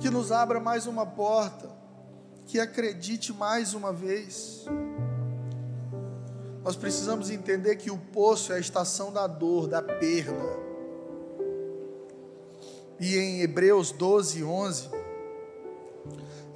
que 0.00 0.08
nos 0.08 0.30
abra 0.30 0.60
mais 0.60 0.86
uma 0.86 1.04
porta, 1.04 1.68
que 2.46 2.60
acredite 2.60 3.32
mais 3.32 3.74
uma 3.74 3.92
vez. 3.92 4.64
Nós 6.62 6.76
precisamos 6.76 7.28
entender 7.28 7.74
que 7.74 7.90
o 7.90 7.98
poço 7.98 8.52
é 8.52 8.56
a 8.56 8.60
estação 8.60 9.12
da 9.12 9.26
dor, 9.26 9.66
da 9.66 9.82
perda. 9.82 10.68
E 13.00 13.16
em 13.16 13.40
Hebreus 13.40 13.90
12, 13.90 14.44
11, 14.44 14.97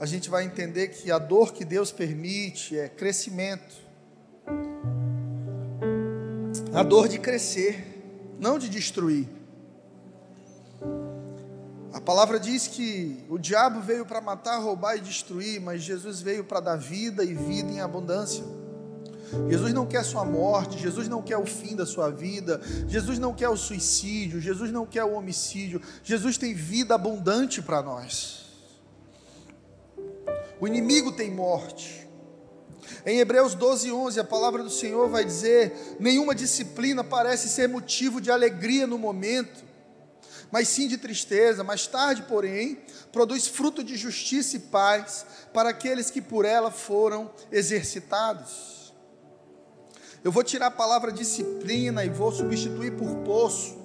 a 0.03 0.05
gente 0.05 0.29
vai 0.29 0.43
entender 0.43 0.89
que 0.89 1.13
a 1.13 1.19
dor 1.19 1.53
que 1.53 1.65
Deus 1.65 1.93
permite 1.93 2.77
é 2.77 2.89
crescimento. 2.89 3.77
A 6.75 6.83
dor 6.83 7.07
de 7.07 7.21
crescer, 7.21 8.35
não 8.37 8.59
de 8.59 8.69
destruir. 8.69 9.29
A 11.93 12.01
palavra 12.01 12.41
diz 12.41 12.67
que 12.67 13.25
o 13.29 13.39
diabo 13.39 13.81
veio 13.81 14.05
para 14.05 14.21
matar, 14.21 14.59
roubar 14.59 14.97
e 14.97 15.01
destruir, 15.01 15.61
mas 15.61 15.85
Jesus 15.85 16.21
veio 16.21 16.43
para 16.43 16.59
dar 16.59 16.75
vida 16.75 17.23
e 17.23 17.33
vida 17.33 17.71
em 17.71 17.81
abundância. 17.81 18.43
Jesus 19.49 19.73
não 19.73 19.87
quer 19.87 20.05
sua 20.05 20.25
morte, 20.25 20.81
Jesus 20.81 21.07
não 21.07 21.23
quer 21.23 21.37
o 21.37 21.47
fim 21.47 21.77
da 21.77 21.87
sua 21.87 22.11
vida, 22.11 22.61
Jesus 22.89 23.21
não 23.21 23.33
quer 23.33 23.51
o 23.51 23.57
suicídio, 23.57 24.41
Jesus 24.41 24.73
não 24.73 24.85
quer 24.85 25.05
o 25.05 25.13
homicídio, 25.13 25.81
Jesus 26.03 26.37
tem 26.37 26.55
vida 26.55 26.93
abundante 26.93 27.63
para 27.63 27.81
nós. 27.81 28.42
O 30.63 30.67
inimigo 30.69 31.11
tem 31.11 31.29
morte. 31.29 32.09
Em 33.05 33.19
Hebreus 33.19 33.53
12, 33.53 33.91
11, 33.91 34.21
a 34.21 34.25
palavra 34.25 34.63
do 34.63 34.71
Senhor 34.71 35.09
vai 35.09 35.25
dizer: 35.25 35.97
nenhuma 35.99 36.37
disciplina 36.37 37.03
parece 37.03 37.49
ser 37.49 37.69
motivo 37.69 38.21
de 38.21 38.31
alegria 38.31 38.87
no 38.87 38.97
momento 38.97 39.73
mas 40.53 40.69
sim 40.69 40.87
de 40.87 40.99
tristeza. 40.99 41.65
Mais 41.65 41.87
tarde, 41.87 42.25
porém, 42.29 42.79
produz 43.11 43.49
fruto 43.49 43.83
de 43.83 43.97
justiça 43.97 44.57
e 44.57 44.61
paz 44.61 45.25
para 45.53 45.71
aqueles 45.71 46.11
que 46.11 46.21
por 46.21 46.45
ela 46.45 46.71
foram 46.71 47.33
exercitados. 47.51 48.93
Eu 50.23 50.31
vou 50.31 50.45
tirar 50.45 50.67
a 50.67 50.71
palavra 50.71 51.11
disciplina 51.11 52.05
e 52.05 52.11
vou 52.11 52.31
substituir 52.31 52.93
por 52.99 53.17
poço. 53.25 53.81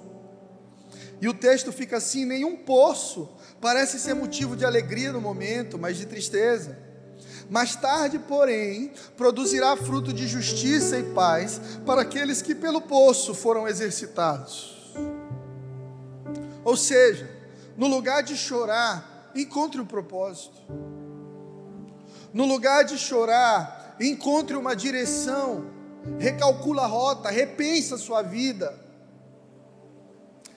E 1.22 1.26
o 1.26 1.32
texto 1.32 1.72
fica 1.72 1.96
assim: 1.96 2.26
nenhum 2.26 2.54
poço 2.54 3.30
parece 3.60 3.98
ser 3.98 4.14
motivo 4.14 4.56
de 4.56 4.64
alegria 4.64 5.12
no 5.12 5.20
momento, 5.20 5.78
mas 5.78 5.96
de 5.96 6.06
tristeza. 6.06 6.78
Mais 7.50 7.74
tarde, 7.74 8.18
porém, 8.18 8.92
produzirá 9.16 9.76
fruto 9.76 10.12
de 10.12 10.26
justiça 10.26 10.98
e 10.98 11.02
paz 11.14 11.60
para 11.86 12.02
aqueles 12.02 12.42
que 12.42 12.54
pelo 12.54 12.80
poço 12.80 13.34
foram 13.34 13.66
exercitados. 13.66 14.94
Ou 16.64 16.76
seja, 16.76 17.30
no 17.76 17.86
lugar 17.86 18.22
de 18.22 18.36
chorar, 18.36 19.30
encontre 19.34 19.80
um 19.80 19.86
propósito. 19.86 20.58
No 22.32 22.44
lugar 22.44 22.84
de 22.84 22.98
chorar, 22.98 23.96
encontre 23.98 24.56
uma 24.56 24.76
direção, 24.76 25.70
recalcula 26.18 26.82
a 26.82 26.86
rota, 26.86 27.30
repensa 27.30 27.94
a 27.94 27.98
sua 27.98 28.20
vida, 28.20 28.78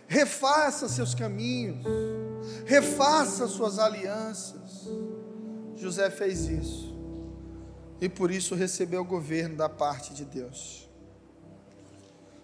refaça 0.07 0.89
seus 0.89 1.15
caminhos, 1.15 1.85
refaça 2.65 3.47
suas 3.47 3.79
alianças. 3.79 4.87
José 5.75 6.09
fez 6.09 6.45
isso 6.45 6.91
e 7.99 8.09
por 8.09 8.31
isso 8.31 8.55
recebeu 8.55 9.01
o 9.01 9.05
governo 9.05 9.55
da 9.55 9.69
parte 9.69 10.13
de 10.13 10.25
Deus. 10.25 10.89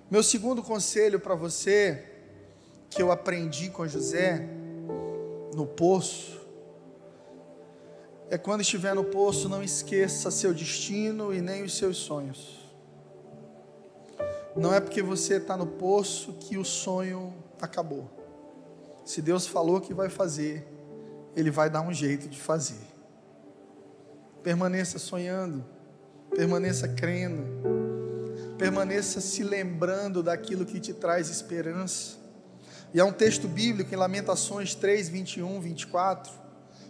Meu 0.09 0.23
segundo 0.23 0.63
conselho 0.63 1.19
para 1.19 1.35
você 1.35 2.05
que 2.89 3.01
eu 3.01 3.11
aprendi 3.11 3.69
com 3.69 3.87
José 3.87 4.47
no 5.53 5.65
poço 5.65 6.37
é 8.29 8.37
quando 8.37 8.61
estiver 8.61 8.93
no 8.93 9.05
poço, 9.05 9.47
não 9.47 9.63
esqueça 9.63 10.29
seu 10.29 10.53
destino 10.53 11.33
e 11.33 11.41
nem 11.41 11.63
os 11.63 11.77
seus 11.77 11.97
sonhos. 11.97 12.57
Não 14.55 14.73
é 14.73 14.79
porque 14.81 15.01
você 15.01 15.35
está 15.35 15.55
no 15.55 15.65
poço 15.65 16.33
que 16.33 16.57
o 16.57 16.65
sonho 16.65 17.33
acabou. 17.61 18.09
Se 19.07 19.21
Deus 19.21 19.47
falou 19.47 19.79
que 19.79 19.93
vai 19.93 20.09
fazer, 20.09 20.67
Ele 21.33 21.49
vai 21.49 21.69
dar 21.69 21.79
um 21.79 21.93
jeito 21.93 22.27
de 22.27 22.37
fazer. 22.37 22.85
Permaneça 24.43 24.99
sonhando, 24.99 25.63
permaneça 26.35 26.89
crendo, 26.89 27.41
permaneça 28.57 29.21
se 29.21 29.43
lembrando 29.43 30.21
daquilo 30.21 30.65
que 30.65 30.77
te 30.77 30.93
traz 30.93 31.29
esperança. 31.29 32.17
E 32.93 32.99
há 32.99 33.05
um 33.05 33.13
texto 33.13 33.47
bíblico 33.47 33.93
em 33.93 33.97
Lamentações 33.97 34.75
3, 34.75 35.07
21, 35.07 35.61
24, 35.61 36.33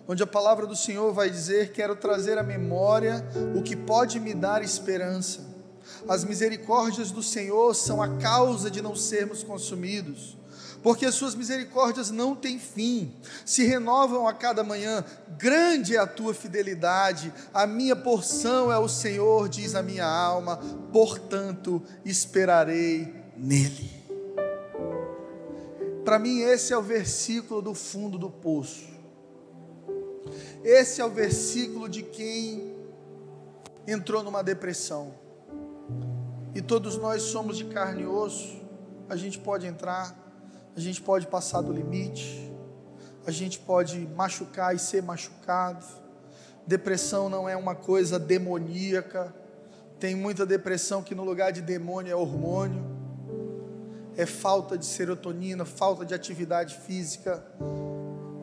onde 0.08 0.24
a 0.24 0.28
palavra 0.28 0.66
do 0.66 0.76
Senhor 0.76 1.14
vai 1.14 1.30
dizer: 1.30 1.72
Quero 1.72 1.96
trazer 1.96 2.40
à 2.40 2.44
memória 2.44 3.24
o 3.56 3.62
que 3.62 3.76
pode 3.76 4.20
me 4.20 4.34
dar 4.34 4.64
esperança. 4.64 5.46
As 6.10 6.24
misericórdias 6.24 7.12
do 7.12 7.22
Senhor 7.22 7.76
são 7.76 8.02
a 8.02 8.18
causa 8.18 8.72
de 8.72 8.82
não 8.82 8.96
sermos 8.96 9.44
consumidos, 9.44 10.37
porque 10.84 11.06
as 11.06 11.16
suas 11.16 11.36
misericórdias 11.36 12.12
não 12.12 12.36
têm 12.36 12.60
fim, 12.60 13.14
se 13.46 13.66
renovam 13.66 14.28
a 14.28 14.34
cada 14.34 14.64
manhã. 14.64 15.04
Grande 15.38 15.96
é 15.96 16.00
a 16.00 16.08
tua 16.08 16.34
fidelidade, 16.34 17.34
a 17.54 17.68
minha 17.68 17.96
porção 17.96 18.72
é 18.72 18.78
o 18.78 18.88
Senhor, 18.88 19.50
diz 19.50 19.76
a 19.76 19.84
minha 19.84 20.06
alma, 20.06 20.58
portanto 20.92 21.82
esperarei 22.06 23.14
nele. 23.36 23.98
Para 26.04 26.18
mim, 26.18 26.40
esse 26.40 26.72
é 26.72 26.78
o 26.78 26.82
versículo 26.82 27.62
do 27.62 27.74
fundo 27.74 28.18
do 28.18 28.30
poço. 28.30 28.88
Esse 30.64 31.02
é 31.02 31.06
o 31.06 31.10
versículo 31.10 31.90
de 31.90 32.02
quem 32.02 32.76
entrou 33.86 34.24
numa 34.24 34.44
depressão. 34.44 35.14
E 36.56 36.62
todos 36.62 36.98
nós 36.98 37.24
somos 37.24 37.58
de 37.58 37.66
carne 37.66 38.04
e 38.04 38.06
osso. 38.06 38.62
A 39.10 39.16
gente 39.16 39.38
pode 39.38 39.68
entrar, 39.68 40.27
a 40.78 40.80
gente 40.80 41.02
pode 41.02 41.26
passar 41.26 41.62
do 41.62 41.74
limite, 41.74 42.54
a 43.26 43.32
gente 43.32 43.58
pode 43.58 43.98
machucar 44.16 44.76
e 44.76 44.80
ser 44.80 45.02
machucado. 45.02 45.84
Depressão 46.68 47.30
não 47.30 47.50
é 47.50 47.58
uma 47.58 47.74
coisa 47.74 48.20
demoníaca. 48.20 49.34
Tem 50.00 50.14
muita 50.14 50.46
depressão 50.46 51.02
que 51.02 51.16
no 51.16 51.24
lugar 51.24 51.52
de 51.52 51.62
demônio 51.62 52.12
é 52.12 52.16
hormônio. 52.16 52.86
É 54.16 54.28
falta 54.28 54.78
de 54.78 54.86
serotonina, 54.86 55.66
falta 55.66 56.06
de 56.06 56.14
atividade 56.14 56.76
física, 56.76 57.44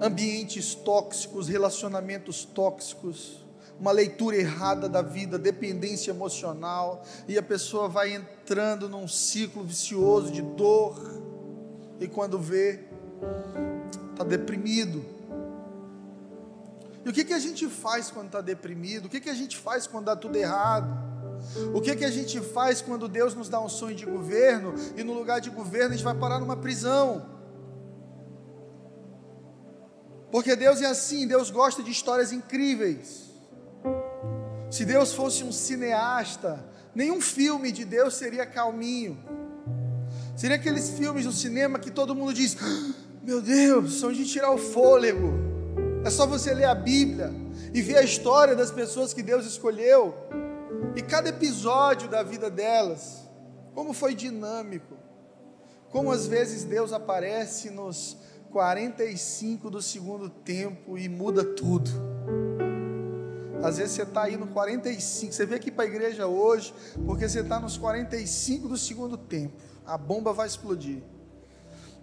ambientes 0.00 0.74
tóxicos, 0.74 1.46
relacionamentos 1.46 2.44
tóxicos, 2.44 3.44
uma 3.78 3.92
leitura 3.92 4.36
errada 4.36 4.88
da 4.88 5.02
vida, 5.02 5.38
dependência 5.38 6.10
emocional, 6.10 7.04
e 7.28 7.38
a 7.38 7.42
pessoa 7.42 7.88
vai 7.88 8.12
entrando 8.12 8.88
num 8.88 9.06
ciclo 9.06 9.62
vicioso 9.62 10.32
de 10.32 10.42
dor, 10.42 11.23
e 12.00 12.08
quando 12.08 12.38
vê, 12.38 12.80
está 14.12 14.24
deprimido. 14.24 15.04
E 17.04 17.08
o 17.08 17.12
que, 17.12 17.24
que 17.24 17.34
a 17.34 17.38
gente 17.38 17.68
faz 17.68 18.10
quando 18.10 18.26
está 18.26 18.40
deprimido? 18.40 19.06
O 19.06 19.08
que, 19.08 19.20
que 19.20 19.30
a 19.30 19.34
gente 19.34 19.58
faz 19.58 19.86
quando 19.86 20.06
dá 20.06 20.16
tudo 20.16 20.36
errado? 20.36 20.88
O 21.74 21.80
que, 21.80 21.94
que 21.94 22.04
a 22.04 22.10
gente 22.10 22.40
faz 22.40 22.80
quando 22.80 23.08
Deus 23.08 23.34
nos 23.34 23.48
dá 23.48 23.60
um 23.60 23.68
sonho 23.68 23.94
de 23.94 24.06
governo 24.06 24.74
e 24.96 25.04
no 25.04 25.12
lugar 25.12 25.40
de 25.40 25.50
governo 25.50 25.90
a 25.90 25.96
gente 25.96 26.04
vai 26.04 26.14
parar 26.14 26.40
numa 26.40 26.56
prisão? 26.56 27.34
Porque 30.30 30.56
Deus 30.56 30.80
é 30.80 30.86
assim, 30.86 31.28
Deus 31.28 31.50
gosta 31.50 31.82
de 31.82 31.90
histórias 31.90 32.32
incríveis. 32.32 33.30
Se 34.70 34.84
Deus 34.84 35.12
fosse 35.12 35.44
um 35.44 35.52
cineasta, 35.52 36.64
nenhum 36.94 37.20
filme 37.20 37.70
de 37.70 37.84
Deus 37.84 38.14
seria 38.14 38.44
calminho. 38.44 39.16
Seria 40.36 40.56
aqueles 40.56 40.90
filmes 40.90 41.24
no 41.24 41.32
cinema 41.32 41.78
que 41.78 41.90
todo 41.90 42.14
mundo 42.14 42.34
diz: 42.34 42.56
ah, 42.60 42.94
Meu 43.22 43.40
Deus, 43.40 44.00
são 44.00 44.12
de 44.12 44.26
tirar 44.26 44.50
o 44.50 44.58
fôlego. 44.58 45.32
É 46.04 46.10
só 46.10 46.26
você 46.26 46.52
ler 46.52 46.64
a 46.64 46.74
Bíblia 46.74 47.32
e 47.72 47.80
ver 47.80 47.96
a 47.96 48.02
história 48.02 48.54
das 48.54 48.70
pessoas 48.70 49.14
que 49.14 49.22
Deus 49.22 49.46
escolheu. 49.46 50.14
E 50.96 51.02
cada 51.02 51.28
episódio 51.28 52.08
da 52.08 52.22
vida 52.22 52.50
delas, 52.50 53.28
como 53.74 53.92
foi 53.92 54.14
dinâmico, 54.14 54.96
como 55.90 56.10
às 56.10 56.26
vezes 56.26 56.64
Deus 56.64 56.92
aparece 56.92 57.70
nos 57.70 58.16
45 58.50 59.70
do 59.70 59.82
segundo 59.82 60.28
tempo 60.28 60.98
e 60.98 61.08
muda 61.08 61.44
tudo. 61.44 61.90
Às 63.62 63.78
vezes 63.78 63.92
você 63.92 64.02
está 64.02 64.24
aí 64.24 64.36
no 64.36 64.46
45, 64.48 65.32
você 65.32 65.46
veio 65.46 65.56
aqui 65.56 65.70
para 65.70 65.84
a 65.84 65.86
igreja 65.88 66.26
hoje, 66.26 66.74
porque 67.06 67.26
você 67.26 67.40
está 67.40 67.58
nos 67.58 67.78
45 67.78 68.68
do 68.68 68.76
segundo 68.76 69.16
tempo, 69.16 69.54
a 69.86 69.98
bomba 69.98 70.32
vai 70.32 70.46
explodir. 70.46 71.02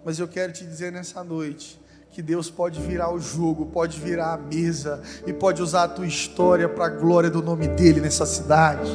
Mas 0.05 0.19
eu 0.19 0.27
quero 0.27 0.53
te 0.53 0.65
dizer 0.65 0.91
nessa 0.91 1.23
noite, 1.23 1.79
que 2.11 2.21
Deus 2.21 2.49
pode 2.49 2.81
virar 2.81 3.11
o 3.11 3.19
jogo, 3.19 3.67
pode 3.67 3.99
virar 3.99 4.33
a 4.33 4.37
mesa 4.37 5.01
e 5.25 5.31
pode 5.31 5.61
usar 5.61 5.83
a 5.83 5.87
tua 5.87 6.05
história 6.05 6.67
para 6.67 6.85
a 6.85 6.89
glória 6.89 7.29
do 7.29 7.41
nome 7.41 7.67
dele 7.67 8.01
nessa 8.01 8.25
cidade. 8.25 8.91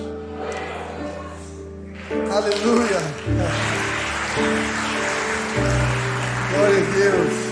Aleluia. 2.30 3.00
Glória 6.52 6.78
a 6.78 6.90
Deus. 6.94 7.46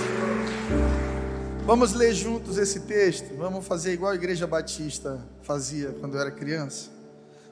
Vamos 1.64 1.94
ler 1.94 2.12
juntos 2.12 2.58
esse 2.58 2.80
texto. 2.80 3.34
Vamos 3.38 3.66
fazer 3.66 3.94
igual 3.94 4.12
a 4.12 4.14
igreja 4.14 4.46
batista 4.46 5.18
fazia 5.42 5.96
quando 5.98 6.14
eu 6.14 6.20
era 6.20 6.30
criança. 6.30 6.90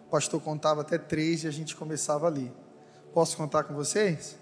O 0.07 0.11
pastor 0.11 0.41
contava 0.43 0.83
até 0.83 0.99
três 0.99 1.45
e 1.45 1.49
a 1.49 1.51
gente 1.51 1.75
começava 1.75 2.27
ali. 2.27 2.53
Posso 3.13 3.37
contar 3.37 3.65
com 3.65 3.75
vocês? 3.75 4.37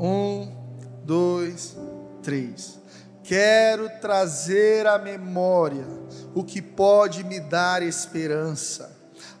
Um, 0.00 0.50
dois, 1.04 1.76
3. 2.22 2.80
Quero 3.22 3.90
trazer 4.00 4.86
à 4.86 4.98
memória 4.98 5.86
o 6.34 6.42
que 6.42 6.62
pode 6.62 7.22
me 7.24 7.40
dar 7.40 7.82
esperança. 7.82 8.90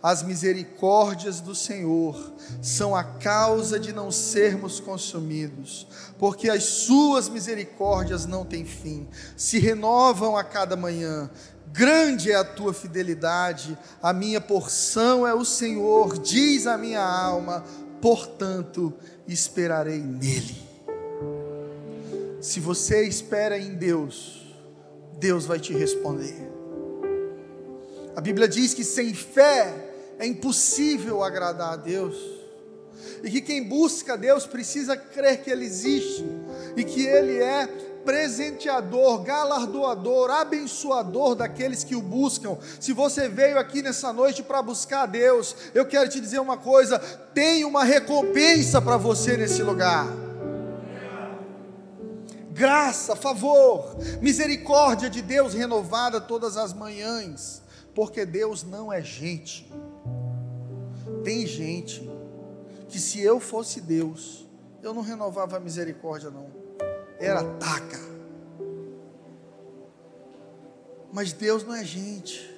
As 0.02 0.22
misericórdias 0.22 1.40
do 1.40 1.54
Senhor 1.54 2.34
são 2.60 2.94
a 2.94 3.02
causa 3.02 3.80
de 3.80 3.92
não 3.92 4.10
sermos 4.10 4.78
consumidos, 4.78 5.86
porque 6.18 6.50
as 6.50 6.64
suas 6.64 7.30
misericórdias 7.30 8.26
não 8.26 8.44
têm 8.44 8.66
fim, 8.66 9.08
se 9.34 9.58
renovam 9.58 10.36
a 10.36 10.44
cada 10.44 10.76
manhã. 10.76 11.30
Grande 11.72 12.30
é 12.30 12.36
a 12.36 12.44
tua 12.44 12.72
fidelidade, 12.72 13.76
a 14.02 14.12
minha 14.12 14.40
porção 14.40 15.26
é 15.26 15.34
o 15.34 15.44
Senhor, 15.44 16.18
diz 16.18 16.66
a 16.66 16.76
minha 16.76 17.02
alma, 17.02 17.64
portanto 18.04 18.92
esperarei 19.26 19.98
nele. 19.98 20.54
Se 22.38 22.60
você 22.60 23.02
espera 23.06 23.58
em 23.58 23.76
Deus, 23.76 24.54
Deus 25.18 25.46
vai 25.46 25.58
te 25.58 25.72
responder. 25.72 26.36
A 28.14 28.20
Bíblia 28.20 28.46
diz 28.46 28.74
que 28.74 28.84
sem 28.84 29.14
fé 29.14 29.72
é 30.18 30.26
impossível 30.26 31.24
agradar 31.24 31.72
a 31.72 31.76
Deus. 31.76 32.14
E 33.22 33.30
que 33.30 33.40
quem 33.40 33.66
busca 33.66 34.18
Deus 34.18 34.46
precisa 34.46 34.98
crer 34.98 35.42
que 35.42 35.50
Ele 35.50 35.64
existe, 35.64 36.26
e 36.76 36.84
que 36.84 37.06
Ele 37.06 37.42
é 37.42 37.66
presenteador, 38.04 39.22
galardoador, 39.22 40.30
abençoador 40.30 41.34
daqueles 41.34 41.82
que 41.82 41.96
o 41.96 42.02
buscam. 42.02 42.58
Se 42.78 42.92
você 42.92 43.28
veio 43.28 43.58
aqui 43.58 43.82
nessa 43.82 44.12
noite 44.12 44.42
para 44.42 44.62
buscar 44.62 45.02
a 45.02 45.06
Deus, 45.06 45.56
eu 45.74 45.86
quero 45.86 46.08
te 46.08 46.20
dizer 46.20 46.38
uma 46.38 46.56
coisa: 46.56 46.98
tem 46.98 47.64
uma 47.64 47.84
recompensa 47.84 48.80
para 48.80 48.96
você 48.96 49.36
nesse 49.36 49.62
lugar. 49.62 50.06
Graça, 52.50 53.16
favor, 53.16 53.96
misericórdia 54.20 55.10
de 55.10 55.20
Deus 55.20 55.54
renovada 55.54 56.20
todas 56.20 56.56
as 56.56 56.72
manhãs, 56.72 57.62
porque 57.94 58.24
Deus 58.24 58.62
não 58.62 58.92
é 58.92 59.02
gente. 59.02 59.72
Tem 61.24 61.44
gente 61.46 62.08
que 62.88 63.00
se 63.00 63.20
eu 63.20 63.40
fosse 63.40 63.80
Deus, 63.80 64.46
eu 64.82 64.94
não 64.94 65.02
renovava 65.02 65.56
a 65.56 65.60
misericórdia 65.60 66.30
não 66.30 66.63
era 67.24 67.42
taca. 67.42 67.98
Mas 71.12 71.32
Deus 71.32 71.64
não 71.64 71.74
é 71.74 71.84
gente. 71.84 72.52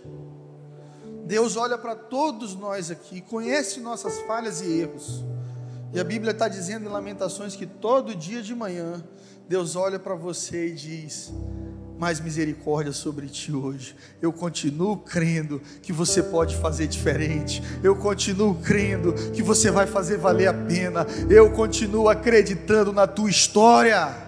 Deus 1.26 1.56
olha 1.56 1.76
para 1.76 1.94
todos 1.94 2.54
nós 2.54 2.90
aqui, 2.90 3.20
conhece 3.20 3.80
nossas 3.80 4.18
falhas 4.20 4.60
e 4.60 4.80
erros. 4.80 5.24
E 5.92 6.00
a 6.00 6.04
Bíblia 6.04 6.32
está 6.32 6.48
dizendo 6.48 6.86
em 6.86 6.92
Lamentações 6.92 7.56
que 7.56 7.66
todo 7.66 8.14
dia 8.14 8.42
de 8.42 8.54
manhã 8.54 9.04
Deus 9.48 9.76
olha 9.76 9.98
para 9.98 10.14
você 10.14 10.68
e 10.68 10.74
diz: 10.74 11.32
mais 11.98 12.20
misericórdia 12.20 12.92
sobre 12.92 13.26
ti 13.28 13.52
hoje. 13.52 13.96
Eu 14.20 14.32
continuo 14.32 14.96
crendo 14.98 15.60
que 15.82 15.92
você 15.92 16.22
pode 16.22 16.56
fazer 16.56 16.86
diferente. 16.86 17.62
Eu 17.82 17.96
continuo 17.96 18.54
crendo 18.56 19.12
que 19.32 19.42
você 19.42 19.70
vai 19.70 19.86
fazer 19.86 20.18
valer 20.18 20.48
a 20.48 20.54
pena. 20.54 21.06
Eu 21.30 21.50
continuo 21.52 22.08
acreditando 22.08 22.92
na 22.92 23.06
tua 23.06 23.30
história. 23.30 24.25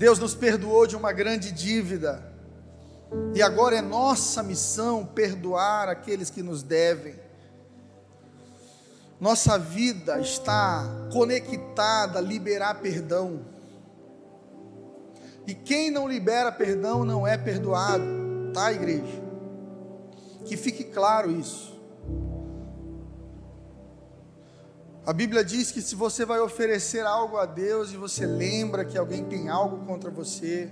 Deus 0.00 0.18
nos 0.18 0.34
perdoou 0.34 0.86
de 0.86 0.96
uma 0.96 1.12
grande 1.12 1.52
dívida. 1.52 2.24
E 3.34 3.42
agora 3.42 3.76
é 3.76 3.82
nossa 3.82 4.42
missão 4.42 5.04
perdoar 5.04 5.90
aqueles 5.90 6.30
que 6.30 6.42
nos 6.42 6.62
devem. 6.62 7.16
Nossa 9.20 9.58
vida 9.58 10.18
está 10.18 10.86
conectada 11.12 12.18
a 12.18 12.22
liberar 12.22 12.76
perdão. 12.76 13.44
E 15.46 15.52
quem 15.52 15.90
não 15.90 16.08
libera 16.08 16.50
perdão 16.50 17.04
não 17.04 17.26
é 17.26 17.36
perdoado, 17.36 18.02
tá, 18.54 18.72
igreja? 18.72 19.22
Que 20.46 20.56
fique 20.56 20.84
claro 20.84 21.30
isso. 21.30 21.78
A 25.10 25.12
Bíblia 25.12 25.44
diz 25.44 25.72
que 25.72 25.82
se 25.82 25.96
você 25.96 26.24
vai 26.24 26.38
oferecer 26.38 27.04
algo 27.04 27.36
a 27.36 27.44
Deus 27.44 27.90
e 27.90 27.96
você 27.96 28.24
lembra 28.24 28.84
que 28.84 28.96
alguém 28.96 29.24
tem 29.24 29.48
algo 29.48 29.84
contra 29.84 30.08
você, 30.08 30.70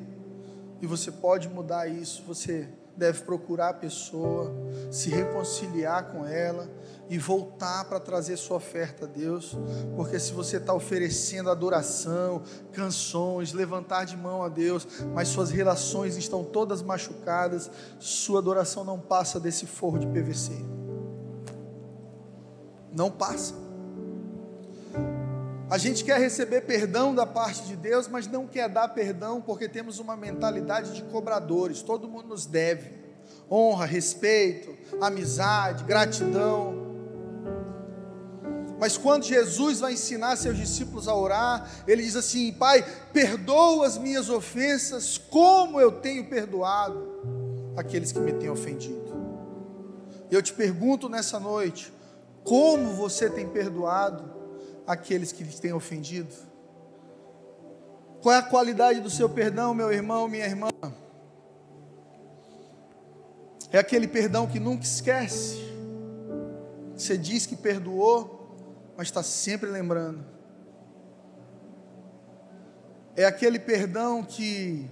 e 0.81 0.87
você 0.87 1.11
pode 1.11 1.49
mudar 1.49 1.89
isso, 1.89 2.23
você 2.25 2.69
deve 2.97 3.23
procurar 3.23 3.71
a 3.71 3.75
pessoa, 3.75 4.55
se 4.93 5.11
reconciliar 5.11 6.13
com 6.13 6.25
ela 6.25 6.71
e 7.11 7.19
voltar 7.19 7.87
para 7.87 7.99
trazer 7.99 8.37
sua 8.37 8.59
oferta 8.59 9.07
a 9.07 9.09
Deus, 9.09 9.59
porque 9.97 10.21
se 10.21 10.33
você 10.33 10.59
está 10.59 10.73
oferecendo 10.73 11.51
adoração, 11.51 12.41
canções, 12.73 13.53
levantar 13.53 14.05
de 14.05 14.17
mão 14.17 14.45
a 14.45 14.49
Deus, 14.49 14.87
mas 15.13 15.27
suas 15.27 15.51
relações 15.51 16.17
estão 16.17 16.45
todas 16.45 16.81
machucadas, 16.81 17.69
sua 17.99 18.39
adoração 18.39 18.85
não 18.85 19.01
passa 19.01 19.41
desse 19.41 19.67
forro 19.67 19.99
de 19.99 20.07
PVC. 20.07 20.53
Não 22.93 23.11
passa. 23.11 23.68
A 25.71 25.77
gente 25.77 26.03
quer 26.03 26.19
receber 26.19 26.63
perdão 26.63 27.15
da 27.15 27.27
parte 27.27 27.63
de 27.65 27.77
Deus, 27.77 28.09
mas 28.09 28.27
não 28.27 28.47
quer 28.47 28.69
dar 28.69 28.89
perdão 28.89 29.41
porque 29.41 29.69
temos 29.69 29.99
uma 29.99 30.17
mentalidade 30.17 30.95
de 30.95 31.03
cobradores. 31.03 31.83
Todo 31.83 32.09
mundo 32.09 32.29
nos 32.29 32.47
deve 32.47 32.91
honra, 33.51 33.85
respeito, 33.85 34.75
amizade, 35.01 35.85
gratidão. 35.85 36.87
Mas 38.81 38.97
quando 38.97 39.25
Jesus 39.25 39.81
vai 39.81 39.95
ensinar 39.95 40.37
seus 40.37 40.57
discípulos 40.57 41.09
a 41.09 41.15
orar, 41.15 41.69
ele 41.87 42.03
diz 42.03 42.17
assim: 42.17 42.53
Pai, 42.53 42.83
perdoa 43.13 43.87
as 43.87 43.99
minhas 43.99 44.31
ofensas, 44.31 45.19
como 45.19 45.81
eu 45.81 45.93
tenho 45.93 46.29
perdoado 46.29 47.73
aqueles 47.77 48.13
que 48.13 48.21
me 48.21 48.33
têm 48.33 48.49
ofendido. 48.49 48.99
Eu 50.31 50.41
te 50.41 50.53
pergunto 50.53 51.09
nessa 51.09 51.41
noite: 51.41 51.93
como 52.45 52.95
você 52.95 53.29
tem 53.29 53.49
perdoado 53.49 54.38
aqueles 54.89 55.31
que 55.31 55.45
lhes 55.45 55.61
têm 55.61 55.73
ofendido? 55.73 56.35
Qual 58.23 58.35
é 58.35 58.39
a 58.39 58.43
qualidade 58.43 59.01
do 59.01 59.11
seu 59.11 59.29
perdão, 59.29 59.75
meu 59.75 59.93
irmão, 59.93 60.27
minha 60.27 60.47
irmã? 60.47 60.71
É 63.71 63.79
aquele 63.79 64.09
perdão 64.09 64.47
que 64.47 64.59
nunca 64.59 64.83
esquece. 64.83 65.59
Você 66.97 67.17
diz 67.17 67.47
que 67.47 67.55
perdoou, 67.55 68.57
mas 68.97 69.09
está 69.09 69.23
sempre 69.23 69.71
lembrando. 69.71 70.25
É 73.15 73.25
aquele 73.25 73.59
perdão 73.59 74.25
que 74.25 74.91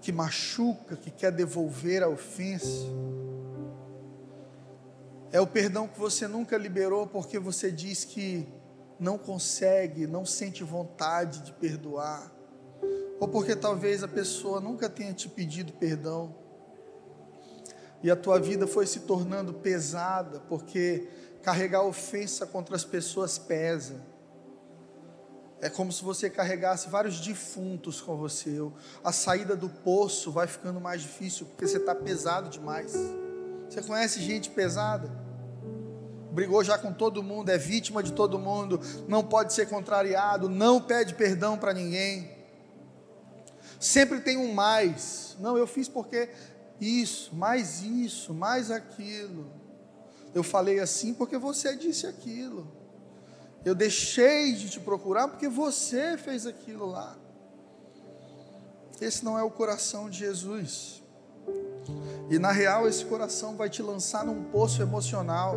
que 0.00 0.12
machuca, 0.12 0.94
que 0.94 1.10
quer 1.10 1.32
devolver 1.32 2.00
a 2.00 2.08
ofensa. 2.08 2.86
É 5.36 5.40
o 5.40 5.46
perdão 5.46 5.86
que 5.86 6.00
você 6.00 6.26
nunca 6.26 6.56
liberou 6.56 7.06
porque 7.06 7.38
você 7.38 7.70
diz 7.70 8.04
que 8.04 8.48
não 8.98 9.18
consegue, 9.18 10.06
não 10.06 10.24
sente 10.24 10.64
vontade 10.64 11.40
de 11.40 11.52
perdoar. 11.52 12.32
Ou 13.20 13.28
porque 13.28 13.54
talvez 13.54 14.02
a 14.02 14.08
pessoa 14.08 14.62
nunca 14.62 14.88
tenha 14.88 15.12
te 15.12 15.28
pedido 15.28 15.74
perdão. 15.74 16.34
E 18.02 18.10
a 18.10 18.16
tua 18.16 18.40
vida 18.40 18.66
foi 18.66 18.86
se 18.86 19.00
tornando 19.00 19.52
pesada, 19.52 20.40
porque 20.48 21.06
carregar 21.42 21.82
ofensa 21.82 22.46
contra 22.46 22.74
as 22.74 22.84
pessoas 22.86 23.36
pesa. 23.36 24.00
É 25.60 25.68
como 25.68 25.92
se 25.92 26.02
você 26.02 26.30
carregasse 26.30 26.88
vários 26.88 27.20
defuntos 27.20 28.00
com 28.00 28.16
você. 28.16 28.56
A 29.04 29.12
saída 29.12 29.54
do 29.54 29.68
poço 29.68 30.32
vai 30.32 30.46
ficando 30.46 30.80
mais 30.80 31.02
difícil, 31.02 31.44
porque 31.44 31.68
você 31.68 31.76
está 31.76 31.94
pesado 31.94 32.48
demais. 32.48 32.94
Você 33.68 33.82
conhece 33.82 34.22
gente 34.22 34.48
pesada? 34.48 35.25
Brigou 36.36 36.62
já 36.62 36.76
com 36.76 36.92
todo 36.92 37.22
mundo, 37.22 37.48
é 37.48 37.56
vítima 37.56 38.02
de 38.02 38.12
todo 38.12 38.38
mundo, 38.38 38.78
não 39.08 39.24
pode 39.24 39.54
ser 39.54 39.70
contrariado, 39.70 40.50
não 40.50 40.82
pede 40.82 41.14
perdão 41.14 41.56
para 41.56 41.72
ninguém. 41.72 42.30
Sempre 43.80 44.20
tem 44.20 44.36
um 44.36 44.52
mais. 44.52 45.34
Não, 45.40 45.56
eu 45.56 45.66
fiz 45.66 45.88
porque 45.88 46.28
isso, 46.78 47.34
mais 47.34 47.80
isso, 47.80 48.34
mais 48.34 48.70
aquilo. 48.70 49.50
Eu 50.34 50.42
falei 50.42 50.78
assim 50.78 51.14
porque 51.14 51.38
você 51.38 51.74
disse 51.74 52.06
aquilo. 52.06 52.70
Eu 53.64 53.74
deixei 53.74 54.52
de 54.52 54.68
te 54.68 54.78
procurar 54.78 55.28
porque 55.28 55.48
você 55.48 56.18
fez 56.18 56.46
aquilo 56.46 56.84
lá. 56.84 57.16
Esse 59.00 59.24
não 59.24 59.38
é 59.38 59.42
o 59.42 59.50
coração 59.50 60.10
de 60.10 60.18
Jesus. 60.18 61.02
E 62.28 62.38
na 62.38 62.52
real, 62.52 62.86
esse 62.86 63.06
coração 63.06 63.56
vai 63.56 63.70
te 63.70 63.80
lançar 63.80 64.26
num 64.26 64.44
poço 64.44 64.82
emocional, 64.82 65.56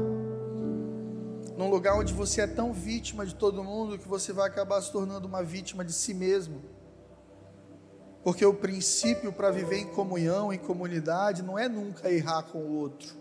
num 1.60 1.70
lugar 1.70 1.94
onde 1.98 2.14
você 2.14 2.40
é 2.40 2.48
tão 2.48 2.72
vítima 2.72 3.26
de 3.26 3.36
todo 3.36 3.62
mundo 3.62 4.00
que 4.00 4.08
você 4.08 4.32
vai 4.32 4.48
acabar 4.48 4.82
se 4.82 4.94
tornando 4.94 5.28
uma 5.28 5.44
vítima 5.44 5.84
de 5.84 5.92
si 5.92 6.14
mesmo. 6.14 6.62
Porque 8.24 8.46
o 8.46 8.54
princípio 8.54 9.34
para 9.34 9.52
viver 9.52 9.80
em 9.80 9.88
comunhão, 9.88 10.54
em 10.54 10.58
comunidade, 10.58 11.44
não 11.44 11.60
é 11.60 11.68
nunca 11.68 12.10
errar 12.10 12.44
com 12.44 12.60
o 12.60 12.78
outro, 12.78 13.14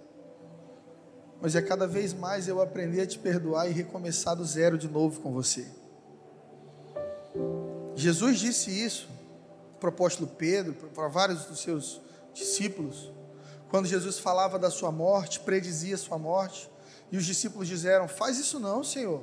mas 1.43 1.57
é 1.57 1.63
cada 1.63 1.85
vez 1.85 2.15
mais 2.15 2.47
eu 2.47 2.63
aprender 2.63 3.01
a 3.01 3.07
te 3.09 3.19
perdoar 3.19 3.69
e 3.69 3.73
recomeçar 3.73 4.37
do 4.37 4.45
zero 4.45 4.79
de 4.79 4.87
novo 4.87 5.21
com 5.21 5.33
você. 5.33 5.67
Jesus 7.97 8.39
disse 8.39 8.71
isso 8.71 9.09
para 9.81 9.89
o 9.89 9.93
apóstolo 9.93 10.31
Pedro, 10.39 10.75
para 10.95 11.09
vários 11.09 11.45
dos 11.47 11.59
seus 11.59 12.01
discípulos. 12.33 13.13
Quando 13.69 13.87
Jesus 13.87 14.21
falava 14.21 14.61
da 14.61 14.71
sua 14.71 14.93
morte, 14.93 15.41
predizia 15.41 15.97
sua 15.97 16.19
morte, 16.19 16.71
e 17.11 17.17
os 17.17 17.25
discípulos 17.25 17.69
disseram: 17.69 18.09
Faz 18.09 18.39
isso 18.39 18.59
não, 18.61 18.85
Senhor. 18.85 19.23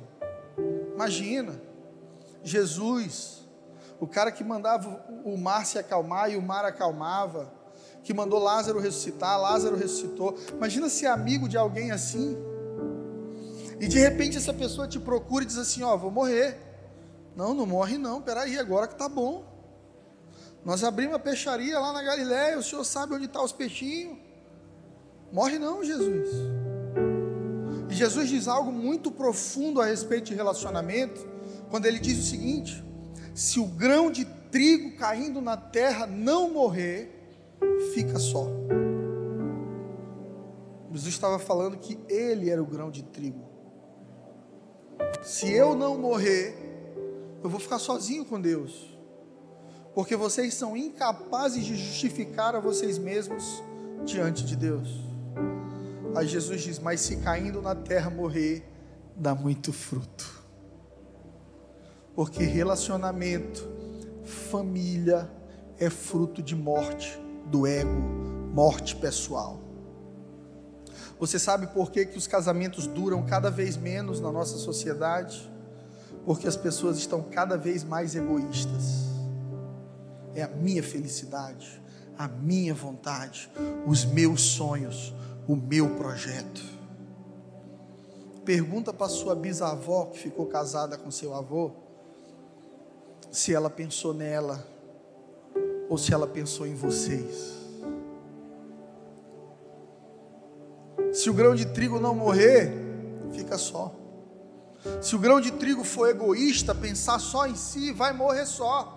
Imagina, 0.94 1.60
Jesus, 2.42 3.46
o 4.00 4.06
cara 4.06 4.32
que 4.32 4.42
mandava 4.42 5.04
o 5.24 5.36
mar 5.36 5.64
se 5.66 5.78
acalmar 5.78 6.30
e 6.30 6.36
o 6.36 6.42
mar 6.42 6.64
acalmava, 6.64 7.52
que 8.02 8.14
mandou 8.14 8.38
Lázaro 8.38 8.78
ressuscitar, 8.78 9.40
Lázaro 9.40 9.76
ressuscitou. 9.76 10.36
Imagina 10.52 10.88
ser 10.88 11.06
amigo 11.06 11.48
de 11.48 11.56
alguém 11.56 11.90
assim. 11.90 12.36
E 13.78 13.86
de 13.86 13.98
repente 13.98 14.36
essa 14.36 14.54
pessoa 14.54 14.88
te 14.88 14.98
procura 14.98 15.44
e 15.44 15.46
diz 15.46 15.58
assim: 15.58 15.82
Ó, 15.82 15.96
vou 15.96 16.10
morrer. 16.10 16.58
Não, 17.36 17.52
não 17.52 17.66
morre 17.66 17.98
não, 17.98 18.22
peraí, 18.22 18.58
agora 18.58 18.88
que 18.88 18.94
tá 18.94 19.08
bom. 19.08 19.44
Nós 20.64 20.82
abrimos 20.82 21.14
a 21.14 21.18
peixaria 21.18 21.78
lá 21.78 21.92
na 21.92 22.02
Galiléia, 22.02 22.58
o 22.58 22.62
senhor 22.62 22.82
sabe 22.82 23.14
onde 23.14 23.26
estão 23.26 23.42
tá 23.42 23.44
os 23.44 23.52
peixinhos. 23.52 24.18
Morre 25.30 25.58
não, 25.58 25.84
Jesus. 25.84 26.28
Jesus 27.96 28.28
diz 28.28 28.46
algo 28.46 28.70
muito 28.70 29.10
profundo 29.10 29.80
a 29.80 29.86
respeito 29.86 30.26
de 30.26 30.34
relacionamento, 30.34 31.26
quando 31.70 31.86
ele 31.86 31.98
diz 31.98 32.18
o 32.18 32.22
seguinte: 32.22 32.84
se 33.34 33.58
o 33.58 33.66
grão 33.66 34.10
de 34.10 34.24
trigo 34.50 34.96
caindo 34.96 35.40
na 35.40 35.56
terra 35.56 36.06
não 36.06 36.52
morrer, 36.52 37.10
fica 37.94 38.18
só. 38.18 38.48
Jesus 40.96 41.14
estava 41.14 41.38
falando 41.38 41.76
que 41.76 41.98
ele 42.08 42.48
era 42.48 42.62
o 42.62 42.66
grão 42.66 42.90
de 42.90 43.02
trigo. 43.02 43.44
Se 45.22 45.52
eu 45.52 45.74
não 45.74 45.98
morrer, 45.98 46.56
eu 47.44 47.50
vou 47.50 47.60
ficar 47.60 47.78
sozinho 47.78 48.24
com 48.24 48.40
Deus. 48.40 48.96
Porque 49.94 50.16
vocês 50.16 50.54
são 50.54 50.76
incapazes 50.76 51.64
de 51.64 51.76
justificar 51.76 52.54
a 52.54 52.60
vocês 52.60 52.96
mesmos 52.98 53.62
diante 54.04 54.44
de 54.44 54.56
Deus. 54.56 55.05
Aí 56.16 56.26
Jesus 56.26 56.62
diz: 56.62 56.78
Mas 56.78 57.00
se 57.00 57.16
caindo 57.16 57.60
na 57.60 57.74
terra 57.74 58.08
morrer, 58.08 58.66
dá 59.14 59.34
muito 59.34 59.70
fruto. 59.70 60.42
Porque 62.14 62.42
relacionamento, 62.42 63.68
família, 64.24 65.30
é 65.78 65.90
fruto 65.90 66.42
de 66.42 66.56
morte 66.56 67.20
do 67.50 67.66
ego, 67.66 68.00
morte 68.54 68.96
pessoal. 68.96 69.60
Você 71.20 71.38
sabe 71.38 71.66
por 71.66 71.90
que, 71.90 72.06
que 72.06 72.16
os 72.16 72.26
casamentos 72.26 72.86
duram 72.86 73.22
cada 73.22 73.50
vez 73.50 73.76
menos 73.76 74.18
na 74.18 74.32
nossa 74.32 74.56
sociedade? 74.56 75.50
Porque 76.24 76.48
as 76.48 76.56
pessoas 76.56 76.96
estão 76.96 77.22
cada 77.22 77.58
vez 77.58 77.84
mais 77.84 78.14
egoístas. 78.14 79.04
É 80.34 80.42
a 80.42 80.48
minha 80.48 80.82
felicidade, 80.82 81.80
a 82.16 82.26
minha 82.26 82.74
vontade, 82.74 83.50
os 83.86 84.04
meus 84.04 84.40
sonhos, 84.40 85.14
o 85.46 85.54
meu 85.54 85.90
projeto. 85.96 86.62
Pergunta 88.44 88.92
para 88.92 89.08
sua 89.08 89.34
bisavó 89.34 90.06
que 90.06 90.18
ficou 90.18 90.46
casada 90.46 90.96
com 90.96 91.10
seu 91.10 91.34
avô 91.34 91.72
se 93.30 93.54
ela 93.54 93.68
pensou 93.68 94.14
nela 94.14 94.66
ou 95.88 95.98
se 95.98 96.12
ela 96.12 96.26
pensou 96.26 96.66
em 96.66 96.74
vocês. 96.74 97.54
Se 101.12 101.30
o 101.30 101.34
grão 101.34 101.54
de 101.54 101.66
trigo 101.66 101.98
não 101.98 102.14
morrer, 102.14 102.72
fica 103.32 103.56
só. 103.56 103.94
Se 105.00 105.16
o 105.16 105.18
grão 105.18 105.40
de 105.40 105.50
trigo 105.52 105.82
for 105.82 106.08
egoísta, 106.08 106.74
pensar 106.74 107.18
só 107.18 107.46
em 107.46 107.56
si, 107.56 107.92
vai 107.92 108.12
morrer 108.12 108.46
só. 108.46 108.92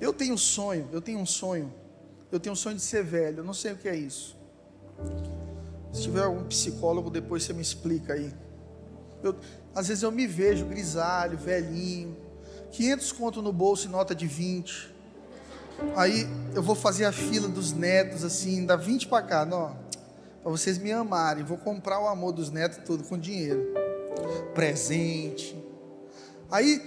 Eu 0.00 0.12
tenho 0.12 0.34
um 0.34 0.38
sonho, 0.38 0.88
eu 0.92 1.00
tenho 1.00 1.18
um 1.18 1.26
sonho. 1.26 1.72
Eu 2.30 2.40
tenho 2.40 2.52
um 2.52 2.56
sonho 2.56 2.76
de 2.76 2.82
ser 2.82 3.04
velho, 3.04 3.38
eu 3.38 3.44
não 3.44 3.54
sei 3.54 3.72
o 3.72 3.76
que 3.76 3.88
é 3.88 3.94
isso. 3.94 4.36
Se 5.92 6.02
tiver 6.02 6.24
algum 6.24 6.44
psicólogo, 6.44 7.10
depois 7.10 7.44
você 7.44 7.52
me 7.52 7.62
explica 7.62 8.14
aí. 8.14 8.32
Eu, 9.22 9.36
às 9.74 9.88
vezes 9.88 10.02
eu 10.02 10.10
me 10.10 10.26
vejo 10.26 10.66
grisalho, 10.66 11.38
velhinho, 11.38 12.16
500 12.72 13.12
conto 13.12 13.42
no 13.42 13.52
bolso 13.52 13.86
e 13.86 13.90
nota 13.90 14.14
de 14.14 14.26
20. 14.26 14.94
Aí 15.96 16.26
eu 16.54 16.62
vou 16.62 16.74
fazer 16.74 17.04
a 17.04 17.12
fila 17.12 17.48
dos 17.48 17.72
netos 17.72 18.24
assim, 18.24 18.64
dá 18.64 18.76
20 18.76 19.08
para 19.08 19.22
cá, 19.22 19.44
não 19.44 19.84
para 20.44 20.50
vocês 20.50 20.76
me 20.76 20.92
amarem. 20.92 21.42
Vou 21.42 21.56
comprar 21.56 21.98
o 21.98 22.06
amor 22.06 22.32
dos 22.32 22.50
netos 22.50 22.78
tudo 22.84 23.02
com 23.04 23.18
dinheiro, 23.18 23.72
presente. 24.54 25.56
Aí 26.50 26.82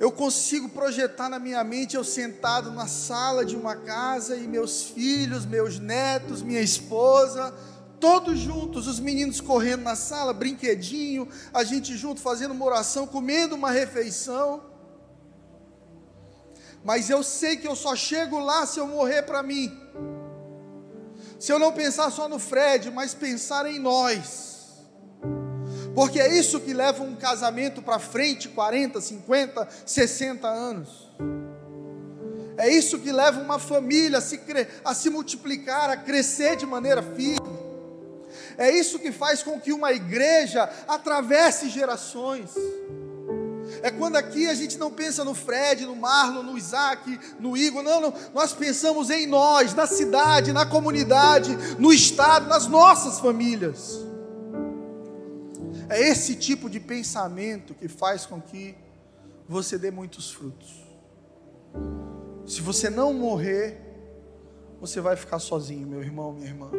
eu 0.00 0.10
consigo 0.10 0.66
projetar 0.70 1.28
na 1.28 1.38
minha 1.38 1.62
mente 1.62 1.94
eu 1.94 2.02
sentado 2.02 2.72
na 2.72 2.86
sala 2.86 3.44
de 3.44 3.54
uma 3.54 3.76
casa 3.76 4.34
e 4.34 4.48
meus 4.48 4.84
filhos, 4.84 5.44
meus 5.44 5.78
netos, 5.78 6.40
minha 6.40 6.62
esposa, 6.62 7.54
todos 8.00 8.38
juntos, 8.38 8.86
os 8.86 8.98
meninos 8.98 9.42
correndo 9.42 9.82
na 9.82 9.94
sala, 9.94 10.32
brinquedinho, 10.32 11.28
a 11.52 11.62
gente 11.64 11.94
junto 11.98 12.18
fazendo 12.18 12.52
uma 12.52 12.64
oração, 12.64 13.06
comendo 13.06 13.54
uma 13.54 13.70
refeição. 13.70 14.62
Mas 16.82 17.10
eu 17.10 17.22
sei 17.22 17.58
que 17.58 17.68
eu 17.68 17.76
só 17.76 17.94
chego 17.94 18.38
lá 18.38 18.64
se 18.64 18.80
eu 18.80 18.86
morrer 18.86 19.24
para 19.24 19.42
mim. 19.42 19.78
Se 21.38 21.52
eu 21.52 21.58
não 21.58 21.72
pensar 21.72 22.10
só 22.10 22.26
no 22.26 22.38
Fred, 22.38 22.90
mas 22.90 23.12
pensar 23.12 23.66
em 23.66 23.78
nós. 23.78 24.49
Porque 26.00 26.18
é 26.18 26.34
isso 26.34 26.58
que 26.60 26.72
leva 26.72 27.02
um 27.02 27.14
casamento 27.14 27.82
para 27.82 27.98
frente 27.98 28.48
40, 28.48 29.02
50, 29.02 29.68
60 29.84 30.48
anos. 30.48 30.88
É 32.56 32.70
isso 32.70 32.98
que 33.00 33.12
leva 33.12 33.38
uma 33.38 33.58
família 33.58 34.16
a 34.16 34.20
se, 34.22 34.40
a 34.82 34.94
se 34.94 35.10
multiplicar, 35.10 35.90
a 35.90 35.98
crescer 35.98 36.56
de 36.56 36.64
maneira 36.64 37.02
firme. 37.02 37.54
É 38.56 38.70
isso 38.70 38.98
que 38.98 39.12
faz 39.12 39.42
com 39.42 39.60
que 39.60 39.74
uma 39.74 39.92
igreja 39.92 40.70
atravesse 40.88 41.68
gerações. 41.68 42.48
É 43.82 43.90
quando 43.90 44.16
aqui 44.16 44.48
a 44.48 44.54
gente 44.54 44.78
não 44.78 44.90
pensa 44.90 45.22
no 45.22 45.34
Fred, 45.34 45.84
no 45.84 45.94
Marlon, 45.94 46.44
no 46.44 46.56
Isaac, 46.56 47.20
no 47.38 47.54
Igor, 47.58 47.82
não, 47.82 48.00
não. 48.00 48.14
Nós 48.32 48.54
pensamos 48.54 49.10
em 49.10 49.26
nós, 49.26 49.74
na 49.74 49.86
cidade, 49.86 50.50
na 50.50 50.64
comunidade, 50.64 51.54
no 51.78 51.92
estado, 51.92 52.48
nas 52.48 52.66
nossas 52.66 53.20
famílias. 53.20 54.08
É 55.90 56.00
esse 56.00 56.36
tipo 56.36 56.70
de 56.70 56.80
pensamento 56.80 57.74
que 57.74 57.88
faz 57.88 58.24
com 58.24 58.40
que 58.40 58.74
você 59.48 59.76
dê 59.76 59.90
muitos 59.90 60.30
frutos. 60.30 60.82
Se 62.46 62.62
você 62.62 62.88
não 62.88 63.12
morrer, 63.12 63.76
você 64.80 65.00
vai 65.00 65.16
ficar 65.16 65.38
sozinho, 65.38 65.86
meu 65.86 66.02
irmão, 66.02 66.32
minha 66.32 66.46
irmã. 66.46 66.70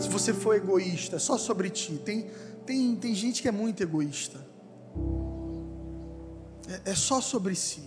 Se 0.00 0.08
você 0.08 0.32
for 0.32 0.54
egoísta, 0.54 1.18
só 1.18 1.36
sobre 1.36 1.68
ti. 1.68 1.98
Tem, 1.98 2.30
tem, 2.64 2.96
tem 2.96 3.14
gente 3.14 3.42
que 3.42 3.48
é 3.48 3.52
muito 3.52 3.82
egoísta 3.82 4.46
é, 6.68 6.90
é 6.90 6.94
só 6.94 7.20
sobre 7.20 7.54
si. 7.54 7.82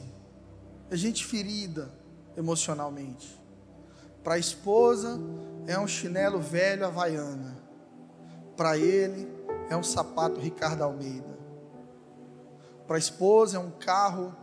É 0.90 0.96
gente 0.96 1.26
ferida 1.26 1.92
emocionalmente. 2.36 3.40
Para 4.24 4.36
a 4.36 4.40
esposa 4.40 5.20
é 5.68 5.78
um 5.80 5.88
chinelo 5.88 6.40
velho 6.40 6.86
havaiana. 6.86 7.58
Para 8.56 8.78
ele 8.78 9.28
é 9.70 9.76
um 9.76 9.84
sapato 9.84 10.40
Ricardo 10.40 10.84
Almeida. 10.84 11.38
Para 12.88 12.96
a 12.96 13.00
esposa 13.00 13.58
é 13.58 13.60
um 13.60 13.70
carro 13.70 14.36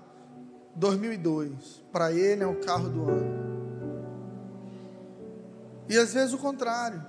2002. 0.76 1.84
Para 1.90 2.12
ele 2.12 2.44
é 2.44 2.46
um 2.46 2.60
carro 2.60 2.88
do 2.88 3.08
ano. 3.08 3.46
E 5.88 5.98
às 5.98 6.14
vezes 6.14 6.32
o 6.32 6.38
contrário. 6.38 7.04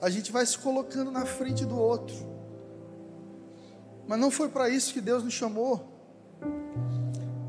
A 0.00 0.10
gente 0.10 0.30
vai 0.32 0.44
se 0.44 0.58
colocando 0.58 1.10
na 1.10 1.24
frente 1.24 1.64
do 1.64 1.76
outro. 1.76 2.16
Mas 4.06 4.18
não 4.18 4.30
foi 4.30 4.48
para 4.48 4.68
isso 4.68 4.92
que 4.92 5.00
Deus 5.00 5.22
nos 5.22 5.34
chamou. 5.34 5.86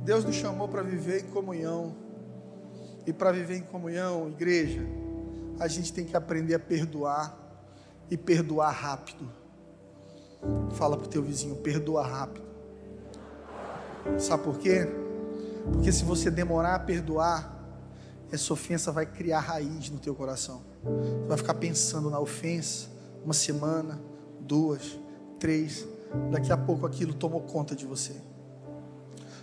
Deus 0.04 0.24
nos 0.26 0.36
chamou 0.36 0.68
para 0.68 0.82
viver 0.82 1.24
em 1.24 1.28
comunhão. 1.30 1.96
E 3.06 3.14
para 3.14 3.32
viver 3.32 3.58
em 3.58 3.64
comunhão, 3.64 4.28
igreja, 4.30 4.82
a 5.60 5.68
gente 5.68 5.94
tem 5.94 6.06
que 6.06 6.16
aprender 6.16 6.56
a 6.56 6.60
perdoar 6.60 7.38
e 8.10 8.18
perdoar 8.18 8.72
rápido. 8.72 9.39
Fala 10.74 10.96
para 10.98 11.06
o 11.06 11.10
teu 11.10 11.22
vizinho, 11.22 11.56
perdoa 11.58 12.06
rápido. 12.06 12.48
Sabe 14.18 14.44
por 14.44 14.58
quê? 14.58 14.88
Porque 15.74 15.92
se 15.92 16.04
você 16.04 16.32
demorar 16.32 16.76
a 16.76 16.80
perdoar, 16.80 17.58
essa 18.32 18.54
ofensa 18.54 18.92
vai 18.92 19.06
criar 19.06 19.40
raiz 19.40 19.90
no 19.90 20.00
teu 20.00 20.16
coração. 20.16 20.62
Você 20.84 21.28
vai 21.28 21.38
ficar 21.38 21.54
pensando 21.56 22.10
na 22.10 22.20
ofensa 22.20 22.88
uma 23.24 23.34
semana, 23.34 24.00
duas, 24.40 24.98
três. 25.40 25.86
Daqui 26.32 26.52
a 26.52 26.58
pouco 26.58 26.86
aquilo 26.86 27.14
tomou 27.14 27.42
conta 27.42 27.76
de 27.76 27.86
você. 27.86 28.16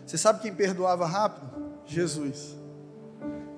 Você 0.07 0.17
sabe 0.17 0.41
quem 0.41 0.55
perdoava 0.55 1.07
rápido? 1.07 1.51
Jesus. 1.85 2.57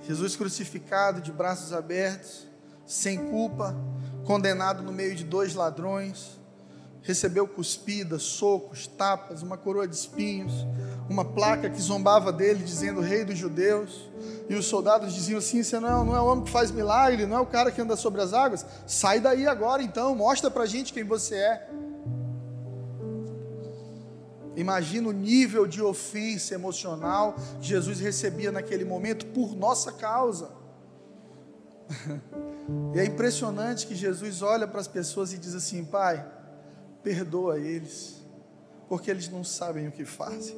Jesus 0.02 0.36
crucificado, 0.36 1.20
de 1.20 1.32
braços 1.32 1.72
abertos, 1.72 2.46
sem 2.86 3.18
culpa, 3.30 3.76
condenado 4.24 4.82
no 4.82 4.92
meio 4.92 5.14
de 5.14 5.24
dois 5.24 5.54
ladrões, 5.54 6.37
recebeu 7.02 7.46
cuspidas, 7.46 8.22
socos, 8.22 8.86
tapas, 8.86 9.42
uma 9.42 9.56
coroa 9.56 9.86
de 9.86 9.94
espinhos, 9.94 10.52
uma 11.08 11.24
placa 11.24 11.70
que 11.70 11.80
zombava 11.80 12.32
dele, 12.32 12.62
dizendo 12.62 13.00
Rei 13.00 13.24
dos 13.24 13.38
Judeus. 13.38 14.08
E 14.48 14.54
os 14.54 14.66
soldados 14.66 15.14
diziam 15.14 15.38
assim: 15.38 15.62
Você 15.62 15.78
não 15.78 15.88
é, 15.88 16.04
não 16.04 16.16
é 16.16 16.20
o 16.20 16.26
homem 16.26 16.44
que 16.44 16.50
faz 16.50 16.70
milagre, 16.70 17.26
não 17.26 17.36
é 17.36 17.40
o 17.40 17.46
cara 17.46 17.70
que 17.70 17.80
anda 17.80 17.96
sobre 17.96 18.20
as 18.20 18.32
águas? 18.32 18.64
Sai 18.86 19.20
daí 19.20 19.46
agora 19.46 19.82
então, 19.82 20.14
mostra 20.14 20.50
pra 20.50 20.66
gente 20.66 20.92
quem 20.92 21.04
você 21.04 21.36
é. 21.36 21.68
Imagina 24.56 25.08
o 25.08 25.12
nível 25.12 25.68
de 25.68 25.80
ofensa 25.80 26.52
emocional 26.52 27.36
que 27.60 27.68
Jesus 27.68 28.00
recebia 28.00 28.50
naquele 28.50 28.84
momento 28.84 29.26
por 29.26 29.54
nossa 29.54 29.92
causa. 29.92 30.50
E 32.94 32.98
é 32.98 33.04
impressionante 33.06 33.86
que 33.86 33.94
Jesus 33.94 34.42
olha 34.42 34.68
para 34.68 34.78
as 34.78 34.86
pessoas 34.86 35.32
e 35.32 35.38
diz 35.38 35.54
assim: 35.54 35.86
Pai, 35.86 36.22
perdoa 37.02 37.58
eles, 37.58 38.22
porque 38.88 39.10
eles 39.10 39.28
não 39.28 39.44
sabem 39.44 39.88
o 39.88 39.92
que 39.92 40.04
fazem. 40.04 40.54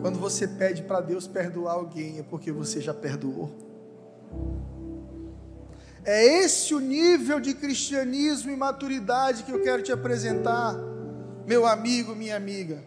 Quando 0.00 0.18
você 0.18 0.46
pede 0.46 0.82
para 0.82 1.00
Deus 1.00 1.26
perdoar 1.26 1.74
alguém, 1.74 2.18
é 2.18 2.22
porque 2.22 2.52
você 2.52 2.80
já 2.80 2.92
perdoou. 2.92 3.50
É 6.04 6.22
esse 6.42 6.74
o 6.74 6.80
nível 6.80 7.40
de 7.40 7.54
cristianismo 7.54 8.50
e 8.50 8.56
maturidade 8.56 9.42
que 9.42 9.50
eu 9.50 9.62
quero 9.62 9.82
te 9.82 9.90
apresentar 9.90 10.76
meu 11.46 11.66
amigo, 11.66 12.14
minha 12.14 12.36
amiga, 12.36 12.82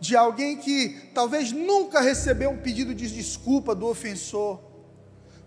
de 0.00 0.16
alguém 0.16 0.56
que 0.56 1.10
talvez 1.14 1.52
nunca 1.52 2.00
recebeu 2.00 2.50
um 2.50 2.58
pedido 2.58 2.94
de 2.94 3.08
desculpa 3.08 3.74
do 3.74 3.86
ofensor, 3.86 4.60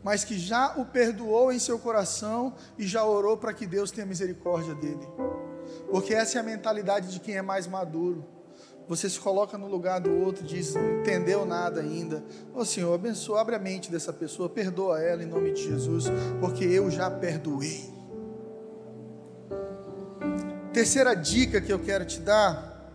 mas 0.04 0.24
que 0.24 0.38
já 0.38 0.74
o 0.78 0.86
perdoou 0.86 1.52
em 1.52 1.60
seu 1.60 1.78
coração 1.80 2.54
e 2.78 2.86
já 2.86 3.04
orou 3.04 3.38
para 3.38 3.54
que 3.54 3.66
Deus 3.66 3.92
tenha 3.92 4.06
misericórdia 4.06 4.76
dele. 4.76 5.08
Porque 5.90 6.14
essa 6.14 6.38
é 6.38 6.42
a 6.42 6.44
mentalidade 6.44 7.12
de 7.12 7.20
quem 7.20 7.36
é 7.36 7.42
mais 7.42 7.68
maduro. 7.68 8.26
Você 8.88 9.10
se 9.10 9.20
coloca 9.20 9.58
no 9.58 9.68
lugar 9.68 10.00
do 10.00 10.12
outro 10.12 10.46
diz: 10.46 10.74
Não 10.74 11.02
entendeu 11.02 11.46
nada 11.46 11.82
ainda. 11.82 12.24
Ô 12.54 12.64
Senhor, 12.64 12.94
abençoa, 12.94 13.42
abre 13.42 13.56
a 13.56 13.60
mente 13.60 13.92
dessa 13.92 14.14
pessoa, 14.14 14.48
perdoa 14.48 15.02
ela 15.02 15.22
em 15.22 15.26
nome 15.26 15.52
de 15.52 15.64
Jesus, 15.64 16.06
porque 16.40 16.64
eu 16.64 16.90
já 16.90 17.12
perdoei. 17.12 17.94
Terceira 20.72 21.16
dica 21.16 21.60
que 21.60 21.74
eu 21.74 21.80
quero 21.80 22.06
te 22.06 22.20
dar: 22.22 22.94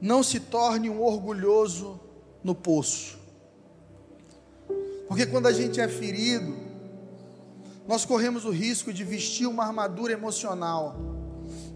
não 0.00 0.22
se 0.22 0.40
torne 0.40 0.90
um 0.90 1.00
orgulhoso 1.00 2.00
no 2.42 2.54
poço. 2.54 3.23
Porque 5.08 5.26
quando 5.26 5.46
a 5.46 5.52
gente 5.52 5.80
é 5.80 5.88
ferido, 5.88 6.56
nós 7.86 8.04
corremos 8.04 8.44
o 8.44 8.50
risco 8.50 8.92
de 8.92 9.04
vestir 9.04 9.46
uma 9.46 9.64
armadura 9.64 10.12
emocional 10.12 10.96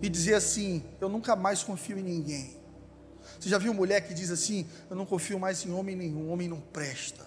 e 0.00 0.08
dizer 0.08 0.34
assim: 0.34 0.82
Eu 1.00 1.08
nunca 1.08 1.36
mais 1.36 1.62
confio 1.62 1.98
em 1.98 2.02
ninguém. 2.02 2.56
Você 3.38 3.48
já 3.48 3.58
viu 3.58 3.74
mulher 3.74 4.00
que 4.00 4.14
diz 4.14 4.30
assim: 4.30 4.66
Eu 4.88 4.96
não 4.96 5.04
confio 5.04 5.38
mais 5.38 5.64
em 5.64 5.72
homem 5.72 5.94
nenhum, 5.94 6.30
homem 6.30 6.48
não 6.48 6.60
presta. 6.60 7.26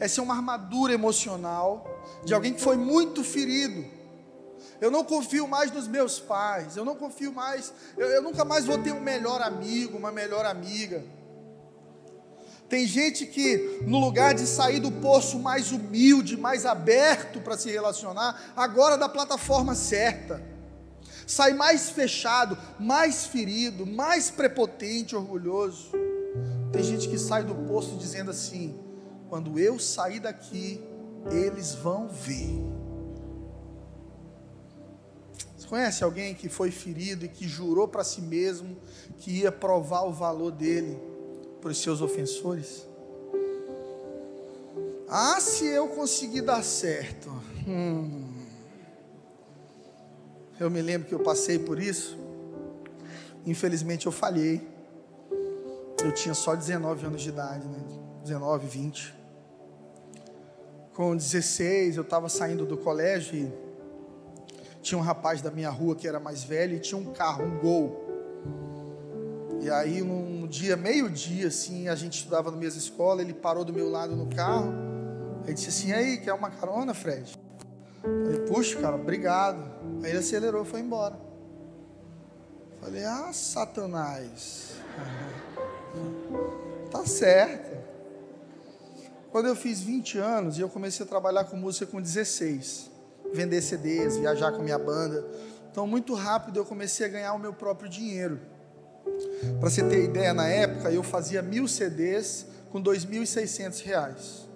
Essa 0.00 0.20
é 0.20 0.24
uma 0.24 0.34
armadura 0.34 0.92
emocional 0.92 1.86
de 2.24 2.34
alguém 2.34 2.52
que 2.52 2.60
foi 2.60 2.76
muito 2.76 3.22
ferido. 3.22 3.84
Eu 4.80 4.90
não 4.90 5.04
confio 5.04 5.46
mais 5.46 5.70
nos 5.70 5.86
meus 5.86 6.18
pais, 6.18 6.76
eu 6.76 6.84
não 6.84 6.96
confio 6.96 7.32
mais, 7.32 7.72
eu, 7.96 8.08
eu 8.08 8.22
nunca 8.22 8.44
mais 8.44 8.64
vou 8.64 8.78
ter 8.78 8.92
um 8.92 9.00
melhor 9.00 9.40
amigo, 9.40 9.96
uma 9.96 10.10
melhor 10.10 10.44
amiga. 10.44 11.04
Tem 12.74 12.88
gente 12.88 13.24
que, 13.24 13.82
no 13.86 14.00
lugar 14.00 14.34
de 14.34 14.48
sair 14.48 14.80
do 14.80 14.90
poço 14.90 15.38
mais 15.38 15.70
humilde, 15.70 16.36
mais 16.36 16.66
aberto 16.66 17.40
para 17.40 17.56
se 17.56 17.70
relacionar, 17.70 18.52
agora 18.56 18.98
da 18.98 19.08
plataforma 19.08 19.76
certa, 19.76 20.42
sai 21.24 21.52
mais 21.52 21.90
fechado, 21.90 22.58
mais 22.76 23.26
ferido, 23.26 23.86
mais 23.86 24.28
prepotente, 24.28 25.14
orgulhoso. 25.14 25.92
Tem 26.72 26.82
gente 26.82 27.08
que 27.08 27.16
sai 27.16 27.44
do 27.44 27.54
poço 27.54 27.96
dizendo 27.96 28.32
assim: 28.32 28.76
quando 29.28 29.56
eu 29.56 29.78
sair 29.78 30.18
daqui, 30.18 30.82
eles 31.30 31.76
vão 31.76 32.08
ver. 32.08 32.60
Você 35.56 35.68
conhece 35.68 36.02
alguém 36.02 36.34
que 36.34 36.48
foi 36.48 36.72
ferido 36.72 37.24
e 37.24 37.28
que 37.28 37.46
jurou 37.46 37.86
para 37.86 38.02
si 38.02 38.20
mesmo 38.20 38.76
que 39.18 39.30
ia 39.30 39.52
provar 39.52 40.02
o 40.02 40.12
valor 40.12 40.50
dele? 40.50 41.13
Para 41.64 41.70
os 41.70 41.78
seus 41.78 42.02
ofensores? 42.02 42.86
Ah, 45.08 45.40
se 45.40 45.64
eu 45.64 45.88
conseguir 45.88 46.42
dar 46.42 46.62
certo. 46.62 47.30
Hum. 47.66 48.34
Eu 50.60 50.70
me 50.70 50.82
lembro 50.82 51.08
que 51.08 51.14
eu 51.14 51.20
passei 51.20 51.58
por 51.58 51.78
isso. 51.78 52.18
Infelizmente 53.46 54.04
eu 54.04 54.12
falhei. 54.12 54.60
Eu 56.04 56.12
tinha 56.12 56.34
só 56.34 56.54
19 56.54 57.06
anos 57.06 57.22
de 57.22 57.30
idade, 57.30 57.66
né? 57.66 57.78
19, 58.24 58.66
20. 58.66 59.14
Com 60.92 61.16
16 61.16 61.96
eu 61.96 62.02
estava 62.02 62.28
saindo 62.28 62.66
do 62.66 62.76
colégio 62.76 63.36
e 63.36 64.80
tinha 64.82 64.98
um 64.98 65.02
rapaz 65.02 65.40
da 65.40 65.50
minha 65.50 65.70
rua 65.70 65.96
que 65.96 66.06
era 66.06 66.20
mais 66.20 66.44
velho 66.44 66.76
e 66.76 66.78
tinha 66.78 67.00
um 67.00 67.10
carro, 67.14 67.42
um 67.42 67.58
gol. 67.58 68.03
E 69.64 69.70
aí, 69.70 70.02
um 70.02 70.46
dia, 70.46 70.76
meio-dia, 70.76 71.48
assim, 71.48 71.88
a 71.88 71.94
gente 71.94 72.18
estudava 72.18 72.50
na 72.50 72.56
mesma 72.58 72.78
escola, 72.78 73.22
ele 73.22 73.32
parou 73.32 73.64
do 73.64 73.72
meu 73.72 73.88
lado 73.88 74.14
no 74.14 74.26
carro. 74.26 74.70
Aí 75.46 75.54
disse 75.54 75.70
assim: 75.70 75.90
aí, 75.90 76.18
quer 76.18 76.34
uma 76.34 76.50
carona, 76.50 76.92
Fred? 76.92 77.34
Falei, 78.02 78.40
puxa, 78.40 78.78
cara, 78.78 78.94
obrigado. 78.94 79.64
Aí 80.02 80.10
ele 80.10 80.18
acelerou 80.18 80.64
e 80.64 80.66
foi 80.66 80.80
embora. 80.80 81.18
Falei, 82.78 83.04
ah, 83.04 83.30
Satanás. 83.32 84.74
tá 86.92 87.06
certo. 87.06 87.74
Quando 89.32 89.46
eu 89.46 89.56
fiz 89.56 89.80
20 89.80 90.18
anos 90.18 90.58
e 90.58 90.60
eu 90.60 90.68
comecei 90.68 91.06
a 91.06 91.08
trabalhar 91.08 91.44
com 91.44 91.56
música 91.56 91.86
com 91.86 92.02
16, 92.02 92.90
vender 93.32 93.62
CDs, 93.62 94.18
viajar 94.18 94.52
com 94.52 94.62
minha 94.62 94.78
banda. 94.78 95.26
Então, 95.70 95.86
muito 95.86 96.12
rápido 96.12 96.60
eu 96.60 96.66
comecei 96.66 97.06
a 97.06 97.08
ganhar 97.08 97.32
o 97.32 97.38
meu 97.38 97.54
próprio 97.54 97.88
dinheiro. 97.88 98.52
Para 99.60 99.70
você 99.70 99.82
ter 99.82 100.04
ideia, 100.04 100.32
na 100.32 100.48
época 100.48 100.90
eu 100.90 101.02
fazia 101.02 101.42
mil 101.42 101.68
CDs 101.68 102.46
com 102.70 102.80
dois 102.80 103.04
mil 103.04 103.22
e 103.22 103.26
seiscentos 103.26 103.80
reais. 103.80 104.48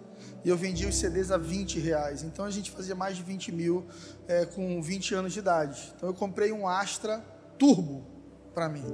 E 0.44 0.48
eu 0.48 0.56
vendia 0.56 0.88
os 0.88 0.96
CDs 0.96 1.30
a 1.30 1.37
20 1.37 1.78
reais. 1.78 2.22
Então 2.22 2.44
a 2.44 2.50
gente 2.50 2.70
fazia 2.70 2.94
mais 2.94 3.16
de 3.16 3.22
20 3.22 3.52
mil 3.52 3.87
é, 4.26 4.46
com 4.46 4.80
20 4.80 5.14
anos 5.14 5.32
de 5.32 5.40
idade. 5.40 5.92
Então 5.96 6.08
eu 6.08 6.14
comprei 6.14 6.52
um 6.52 6.66
Astra 6.66 7.22
Turbo 7.58 8.06
para 8.54 8.68
mim. 8.68 8.84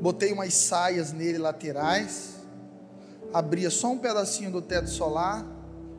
Botei 0.00 0.32
umas 0.32 0.54
saias 0.54 1.12
nele 1.12 1.38
laterais. 1.38 2.36
Abria 3.32 3.70
só 3.70 3.92
um 3.92 3.98
pedacinho 3.98 4.50
do 4.50 4.60
teto 4.60 4.88
solar. 4.90 5.46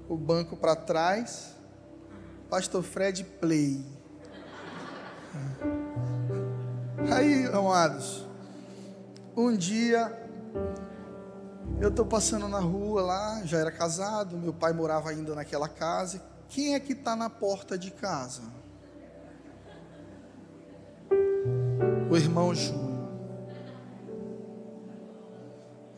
O 0.09 0.17
banco 0.17 0.57
para 0.57 0.75
trás. 0.75 1.55
Pastor 2.49 2.83
Fred 2.83 3.23
Play. 3.39 3.85
Aí, 7.09 7.45
amados, 7.47 8.27
um 9.35 9.55
dia, 9.55 10.29
eu 11.79 11.89
estou 11.89 12.05
passando 12.05 12.47
na 12.47 12.59
rua 12.59 13.01
lá, 13.01 13.41
já 13.45 13.57
era 13.57 13.71
casado, 13.71 14.37
meu 14.37 14.53
pai 14.53 14.73
morava 14.73 15.09
ainda 15.09 15.33
naquela 15.35 15.67
casa. 15.67 16.21
Quem 16.47 16.75
é 16.75 16.79
que 16.79 16.93
está 16.93 17.15
na 17.15 17.29
porta 17.29 17.77
de 17.77 17.91
casa? 17.91 18.41
O 22.09 22.15
irmão 22.17 22.53
Júnior. 22.53 22.91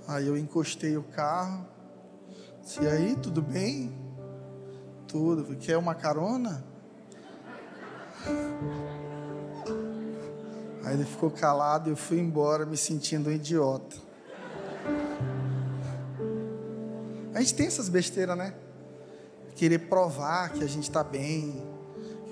Aí 0.07 0.27
eu 0.27 0.37
encostei 0.37 0.95
o 0.95 1.03
carro. 1.03 1.65
Disse, 2.61 2.85
aí, 2.87 3.15
tudo 3.15 3.41
bem? 3.41 3.97
Tudo. 5.07 5.55
Quer 5.55 5.77
uma 5.77 5.95
carona? 5.95 6.63
Aí 10.83 10.95
ele 10.95 11.05
ficou 11.05 11.31
calado 11.31 11.89
e 11.89 11.93
eu 11.93 11.95
fui 11.95 12.19
embora 12.19 12.65
me 12.65 12.75
sentindo 12.75 13.29
um 13.29 13.33
idiota. 13.33 13.95
A 17.33 17.39
gente 17.39 17.55
tem 17.55 17.67
essas 17.67 17.89
besteiras, 17.89 18.37
né? 18.37 18.53
Querer 19.55 19.79
provar 19.79 20.51
que 20.51 20.63
a 20.63 20.67
gente 20.67 20.83
está 20.83 21.03
bem. 21.03 21.65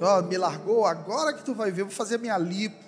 Ó, 0.01 0.19
oh, 0.19 0.23
me 0.23 0.37
largou, 0.37 0.85
agora 0.85 1.33
que 1.33 1.43
tu 1.43 1.53
vai 1.53 1.71
ver, 1.71 1.81
eu 1.81 1.85
vou 1.85 1.95
fazer 1.95 2.17
minha 2.17 2.37
lipo. 2.37 2.83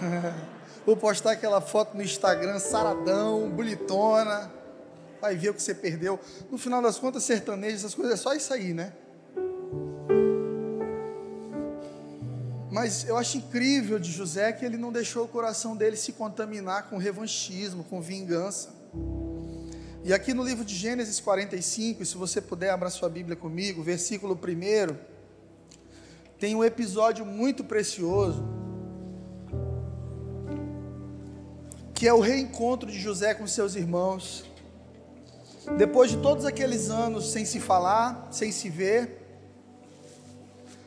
vou 0.86 0.96
postar 0.96 1.32
aquela 1.32 1.60
foto 1.60 1.96
no 1.96 2.02
Instagram, 2.02 2.58
saradão, 2.58 3.50
bonitona. 3.50 4.50
Vai 5.20 5.36
ver 5.36 5.50
o 5.50 5.54
que 5.54 5.62
você 5.62 5.74
perdeu. 5.74 6.18
No 6.50 6.56
final 6.56 6.80
das 6.80 6.98
contas, 6.98 7.24
sertanejo, 7.24 7.76
essas 7.76 7.94
coisas, 7.94 8.14
é 8.14 8.16
só 8.16 8.34
isso 8.34 8.54
aí, 8.54 8.72
né? 8.72 8.92
Mas 12.76 13.08
eu 13.08 13.16
acho 13.16 13.38
incrível 13.38 13.98
de 13.98 14.12
José 14.12 14.52
que 14.52 14.62
ele 14.62 14.76
não 14.76 14.92
deixou 14.92 15.24
o 15.24 15.28
coração 15.28 15.74
dele 15.74 15.96
se 15.96 16.12
contaminar 16.12 16.90
com 16.90 16.98
revanchismo, 16.98 17.82
com 17.82 18.02
vingança. 18.02 18.68
E 20.04 20.12
aqui 20.12 20.34
no 20.34 20.44
livro 20.44 20.62
de 20.62 20.74
Gênesis 20.74 21.18
45, 21.18 22.04
se 22.04 22.18
você 22.18 22.38
puder 22.38 22.68
abrir 22.68 22.90
sua 22.90 23.08
Bíblia 23.08 23.34
comigo, 23.34 23.82
versículo 23.82 24.34
1, 24.38 24.94
tem 26.38 26.54
um 26.54 26.62
episódio 26.62 27.24
muito 27.24 27.64
precioso, 27.64 28.44
que 31.94 32.06
é 32.06 32.12
o 32.12 32.20
reencontro 32.20 32.90
de 32.92 33.00
José 33.00 33.32
com 33.32 33.46
seus 33.46 33.74
irmãos. 33.74 34.44
Depois 35.78 36.10
de 36.10 36.18
todos 36.18 36.44
aqueles 36.44 36.90
anos 36.90 37.32
sem 37.32 37.46
se 37.46 37.58
falar, 37.58 38.28
sem 38.30 38.52
se 38.52 38.68
ver, 38.68 39.25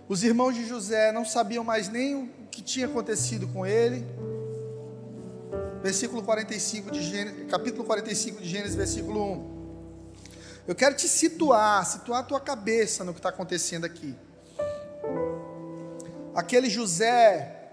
os 0.10 0.24
irmãos 0.24 0.56
de 0.56 0.68
José 0.68 1.12
não 1.12 1.24
sabiam 1.24 1.64
mais 1.64 1.88
nem 1.88 2.16
o 2.16 2.28
que 2.50 2.64
tinha 2.64 2.88
acontecido 2.88 3.48
com 3.48 3.64
ele. 3.64 4.04
Versículo 5.84 6.24
45 6.24 6.90
de 6.90 7.04
Gênesis, 7.04 7.48
capítulo 7.48 7.84
45 7.84 8.42
de 8.42 8.50
Gênesis, 8.50 8.74
versículo 8.74 9.24
1. 9.24 9.60
Eu 10.68 10.74
quero 10.74 10.96
te 10.96 11.08
situar, 11.08 11.86
situar 11.86 12.22
a 12.22 12.24
tua 12.24 12.40
cabeça 12.40 13.04
no 13.04 13.14
que 13.14 13.20
está 13.20 13.30
acontecendo 13.30 13.86
aqui. 13.86 14.16
Aquele 16.34 16.72
José, 16.72 17.70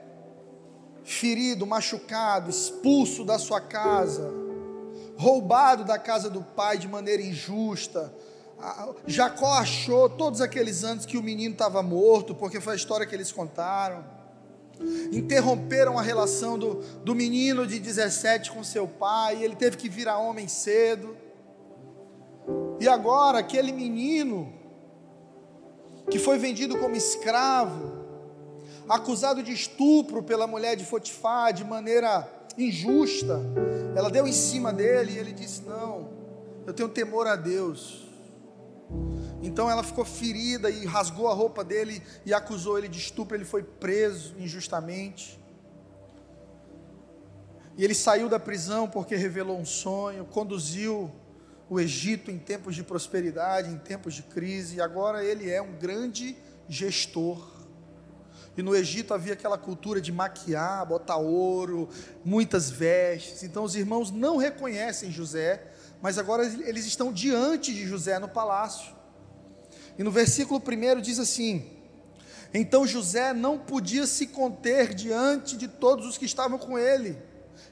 ferido, 1.05 1.66
machucado, 1.66 2.51
expulso 2.51 3.24
da 3.24 3.39
sua 3.39 3.62
casa, 3.62 4.30
roubado 5.16 5.84
da 5.84 5.99
casa 5.99 6.28
do 6.28 6.43
pai 6.43 6.76
de 6.76 6.87
maneira 6.87 7.22
injusta, 7.22 8.12
Jacó 9.07 9.52
achou 9.54 10.09
todos 10.09 10.40
aqueles 10.40 10.82
anos 10.82 11.04
que 11.04 11.18
o 11.18 11.22
menino 11.22 11.52
estava 11.52 11.82
morto, 11.82 12.34
porque 12.34 12.61
foi 12.61 12.72
a 12.72 12.76
história 12.76 13.07
que 13.07 13.14
eles 13.14 13.30
contaram. 13.30 14.04
interromperam 15.12 15.98
a 15.98 16.02
relação 16.02 16.59
do, 16.59 16.74
do 17.04 17.14
menino 17.14 17.66
de 17.66 17.78
17 17.78 18.50
com 18.50 18.64
seu 18.64 18.86
pai, 18.86 19.42
ele 19.42 19.57
teve 19.57 19.76
que 19.76 19.88
virar 19.88 20.18
homem 20.18 20.48
cedo. 20.48 21.16
E 22.80 22.88
agora, 22.88 23.38
aquele 23.38 23.72
menino 23.72 24.52
que 26.11 26.18
foi 26.18 26.38
vendido 26.38 26.78
como 26.78 26.94
escravo, 26.94 27.92
acusado 28.88 29.42
de 29.42 29.52
estupro 29.52 30.22
pela 30.22 30.46
mulher 30.46 30.76
de 30.76 30.84
Fotifá 30.84 31.50
de 31.50 31.64
maneira 31.64 32.30
injusta, 32.57 33.40
ela 33.94 34.11
deu 34.11 34.26
em 34.26 34.32
cima 34.32 34.72
dele 34.72 35.12
e 35.12 35.18
ele 35.18 35.32
disse: 35.32 35.62
Não, 35.62 36.09
eu 36.66 36.72
tenho 36.72 36.88
temor 36.88 37.26
a 37.26 37.36
Deus. 37.36 38.05
Então 39.43 39.70
ela 39.70 39.82
ficou 39.82 40.05
ferida 40.05 40.70
e 40.70 40.84
rasgou 40.87 41.28
a 41.28 41.34
roupa 41.34 41.62
dele 41.62 42.03
e 42.24 42.32
acusou 42.32 42.78
ele 42.78 42.89
de 42.89 42.99
estupro. 42.99 43.37
Ele 43.37 43.45
foi 43.45 43.62
preso 43.62 44.34
injustamente. 44.39 45.41
E 47.76 47.84
ele 47.84 47.95
saiu 47.95 48.28
da 48.28 48.41
prisão 48.41 48.89
porque 48.89 49.14
revelou 49.14 49.59
um 49.59 49.64
sonho, 49.64 50.24
conduziu 50.24 51.11
o 51.68 51.78
Egito 51.78 52.30
em 52.30 52.39
tempos 52.39 52.74
de 52.74 52.82
prosperidade, 52.82 53.70
em 53.70 53.76
tempos 53.76 54.14
de 54.14 54.22
crise, 54.22 54.76
e 54.76 54.80
agora 54.80 55.24
ele 55.24 55.51
é 55.51 55.61
um 55.61 55.72
grande 55.72 56.37
gestor. 56.68 57.57
E 58.57 58.62
no 58.62 58.74
Egito 58.74 59.12
havia 59.12 59.34
aquela 59.34 59.59
cultura 59.59 60.01
de 60.01 60.11
maquiar, 60.11 60.87
botar 60.87 61.16
ouro, 61.16 61.89
muitas 62.24 62.70
vestes. 62.70 63.43
Então 63.43 63.64
os 63.64 63.74
irmãos 63.74 64.11
não 64.11 64.39
reconhecem 64.39 65.11
José, 65.11 65.62
mas 66.01 66.18
agora 66.18 66.44
eles 66.44 66.84
estão 66.86 67.12
diante 67.12 67.72
de 67.72 67.86
José 67.86 68.18
no 68.18 68.28
palácio. 68.28 68.94
E 69.99 70.03
no 70.03 70.11
versículo 70.11 70.61
1 70.61 71.01
diz 71.01 71.18
assim: 71.18 71.70
Então 72.53 72.86
José 72.86 73.32
não 73.32 73.59
podia 73.59 74.07
se 74.07 74.26
conter 74.26 74.94
diante 74.94 75.57
de 75.57 75.68
todos 75.68 76.07
os 76.07 76.18
que 76.18 76.26
estavam 76.26 76.59
com 76.59 76.78
ele, 76.78 77.18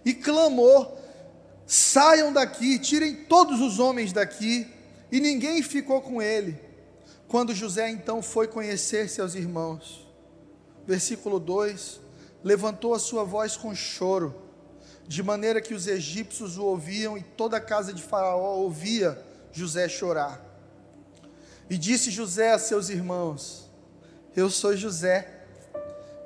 e 0.04 0.14
clamou: 0.14 0.98
Saiam 1.66 2.32
daqui, 2.32 2.78
tirem 2.78 3.24
todos 3.24 3.60
os 3.60 3.78
homens 3.78 4.12
daqui. 4.12 4.66
E 5.12 5.20
ninguém 5.20 5.62
ficou 5.62 6.00
com 6.00 6.20
ele. 6.20 6.58
Quando 7.28 7.54
José 7.54 7.88
então 7.88 8.20
foi 8.20 8.48
conhecer 8.48 9.08
seus 9.08 9.34
irmãos, 9.34 10.06
versículo 10.86 11.38
2: 11.38 12.00
levantou 12.42 12.94
a 12.94 12.98
sua 12.98 13.24
voz 13.24 13.56
com 13.56 13.74
choro, 13.74 14.34
de 15.06 15.22
maneira 15.22 15.60
que 15.60 15.74
os 15.74 15.86
egípcios 15.86 16.56
o 16.56 16.64
ouviam 16.64 17.16
e 17.16 17.22
toda 17.22 17.56
a 17.58 17.60
casa 17.60 17.92
de 17.92 18.02
Faraó 18.02 18.56
ouvia 18.56 19.18
José 19.52 19.88
chorar. 19.88 20.42
E 21.68 21.78
disse 21.78 22.10
José 22.10 22.52
a 22.52 22.58
seus 22.58 22.88
irmãos: 22.88 23.70
Eu 24.34 24.50
sou 24.50 24.76
José, 24.76 25.44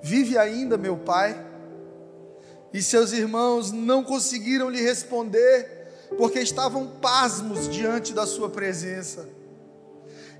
vive 0.02 0.38
ainda 0.38 0.76
meu 0.76 0.96
pai? 0.96 1.46
E 2.72 2.82
seus 2.82 3.12
irmãos 3.12 3.72
não 3.72 4.04
conseguiram 4.04 4.68
lhe 4.68 4.80
responder, 4.80 6.08
porque 6.16 6.38
estavam 6.40 6.86
pasmos 7.00 7.68
diante 7.68 8.12
da 8.12 8.26
sua 8.26 8.48
presença. 8.48 9.28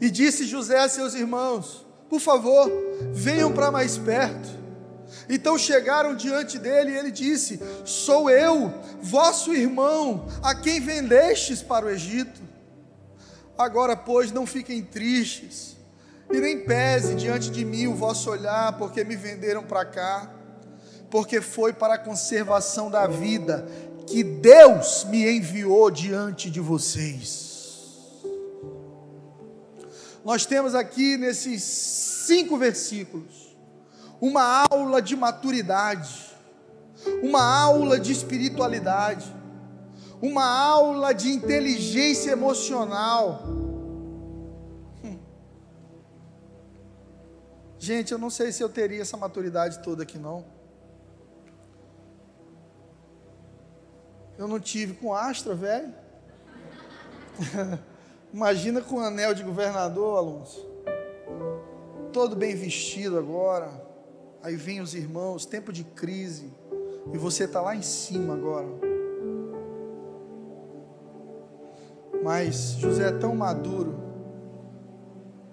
E 0.01 0.11
disse 0.11 0.47
José 0.47 0.79
a 0.79 0.89
seus 0.89 1.15
irmãos: 1.15 1.87
Por 2.09 2.21
favor, 2.21 2.71
venham 3.13 3.53
para 3.53 3.71
mais 3.71 3.99
perto. 3.99 4.49
Então 5.29 5.59
chegaram 5.59 6.15
diante 6.15 6.59
dele 6.59 6.93
e 6.93 6.97
ele 6.97 7.11
disse: 7.11 7.61
Sou 7.85 8.31
eu, 8.31 8.73
vosso 9.01 9.55
irmão, 9.55 10.27
a 10.43 10.55
quem 10.55 10.81
vendestes 10.81 11.63
para 11.63 11.87
o 11.87 11.91
Egito. 11.91 12.41
Agora, 13.57 13.97
pois, 13.97 14.33
não 14.33 14.47
fiquem 14.47 14.83
tristes, 14.83 15.77
e 16.31 16.41
nem 16.41 16.65
pese 16.65 17.15
diante 17.15 17.51
de 17.51 17.65
mim 17.65 17.87
o 17.87 17.95
vosso 17.95 18.31
olhar, 18.31 18.79
porque 18.79 19.05
me 19.05 19.17
venderam 19.17 19.63
para 19.63 19.85
cá 19.85 20.35
porque 21.11 21.41
foi 21.41 21.73
para 21.73 21.95
a 21.95 21.99
conservação 21.99 22.91
da 22.91 23.07
vida 23.07 23.67
que 24.07 24.23
Deus 24.23 25.05
me 25.05 25.29
enviou 25.29 25.91
diante 25.91 26.51
de 26.51 26.61
vocês. 26.61 27.49
Nós 30.25 30.45
temos 30.45 30.75
aqui 30.75 31.17
nesses 31.17 31.63
cinco 31.63 32.57
versículos 32.57 33.48
uma 34.21 34.67
aula 34.71 35.01
de 35.01 35.17
maturidade, 35.17 36.37
uma 37.23 37.43
aula 37.43 37.99
de 38.01 38.13
espiritualidade, 38.13 39.33
uma 40.21 40.45
aula 40.45 41.13
de 41.13 41.31
inteligência 41.31 42.33
emocional. 42.33 43.43
Hum. 45.05 45.19
Gente, 47.79 48.13
eu 48.13 48.19
não 48.19 48.31
sei 48.31 48.51
se 48.51 48.63
eu 48.63 48.69
teria 48.69 49.03
essa 49.03 49.17
maturidade 49.17 49.79
toda 49.81 50.03
aqui 50.03 50.19
não. 50.19 50.45
Eu 54.37 54.47
não 54.47 54.61
tive 54.61 54.95
com 54.95 55.15
Astra, 55.15 55.55
velho. 55.55 55.93
Imagina 58.33 58.81
com 58.81 59.01
anel 59.01 59.35
de 59.35 59.43
governador, 59.43 60.19
Alonso. 60.19 60.67
Todo 62.13 62.37
bem 62.37 62.55
vestido 62.55 63.19
agora. 63.19 63.88
Aí 64.43 64.57
vem 64.57 64.81
os 64.81 64.95
irmãos, 64.95 65.47
tempo 65.47 65.73
de 65.73 65.85
crise. 65.85 66.53
E 67.13 67.19
você 67.19 67.45
está 67.45 67.61
lá 67.61 67.75
em 67.75 67.83
cima 67.83 68.35
agora. 68.35 68.69
Mas 72.23 72.77
José 72.79 73.09
é 73.09 73.13
tão 73.13 73.35
maduro 73.35 73.97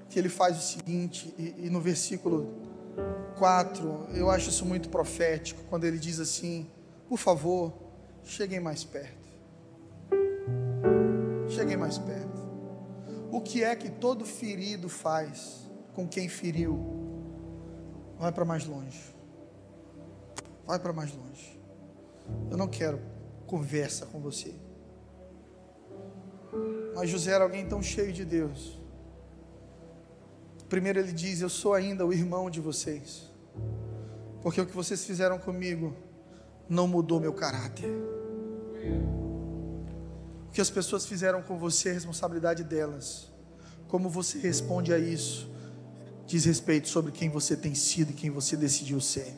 que 0.09 0.19
ele 0.19 0.29
faz 0.29 0.57
o 0.57 0.61
seguinte, 0.61 1.33
e, 1.37 1.65
e 1.65 1.69
no 1.69 1.79
versículo 1.79 2.47
4, 3.37 4.07
eu 4.13 4.29
acho 4.29 4.49
isso 4.49 4.65
muito 4.65 4.89
profético, 4.89 5.61
quando 5.69 5.83
ele 5.83 5.97
diz 5.97 6.19
assim: 6.19 6.69
Por 7.07 7.17
favor, 7.17 7.73
Cheguem 8.25 8.59
mais 8.59 8.83
perto. 8.83 9.29
Cheguem 11.47 11.77
mais 11.77 11.97
perto. 11.99 12.43
O 13.31 13.39
que 13.39 13.63
é 13.63 13.75
que 13.75 13.89
todo 13.89 14.25
ferido 14.25 14.89
faz 14.89 15.69
com 15.93 16.07
quem 16.07 16.27
feriu? 16.27 17.14
Vai 18.17 18.31
para 18.31 18.45
mais 18.45 18.65
longe. 18.65 19.15
Vai 20.65 20.79
para 20.79 20.93
mais 20.93 21.13
longe. 21.13 21.59
Eu 22.49 22.57
não 22.57 22.67
quero 22.67 22.99
conversa 23.45 24.05
com 24.05 24.19
você. 24.19 24.53
Mas 26.95 27.09
José 27.09 27.31
era 27.31 27.43
alguém 27.43 27.67
tão 27.67 27.81
cheio 27.81 28.11
de 28.11 28.23
Deus. 28.25 28.79
Primeiro 30.69 30.99
ele 30.99 31.11
diz: 31.11 31.41
Eu 31.41 31.49
sou 31.49 31.73
ainda 31.73 32.05
o 32.05 32.13
irmão 32.13 32.49
de 32.49 32.59
vocês. 32.59 33.31
Porque 34.41 34.61
o 34.61 34.65
que 34.65 34.75
vocês 34.75 35.03
fizeram 35.05 35.37
comigo 35.37 35.93
não 36.69 36.87
mudou 36.87 37.19
meu 37.19 37.33
caráter. 37.33 37.89
O 40.47 40.51
que 40.51 40.61
as 40.61 40.69
pessoas 40.69 41.05
fizeram 41.05 41.41
com 41.41 41.57
você 41.57 41.89
é 41.89 41.93
responsabilidade 41.93 42.63
delas. 42.63 43.31
Como 43.87 44.09
você 44.09 44.39
responde 44.39 44.93
a 44.93 44.97
isso 44.97 45.53
diz 46.25 46.45
respeito 46.45 46.87
sobre 46.87 47.11
quem 47.11 47.29
você 47.29 47.55
tem 47.55 47.75
sido 47.75 48.11
e 48.11 48.13
quem 48.13 48.29
você 48.29 48.55
decidiu 48.57 48.99
ser. 48.99 49.33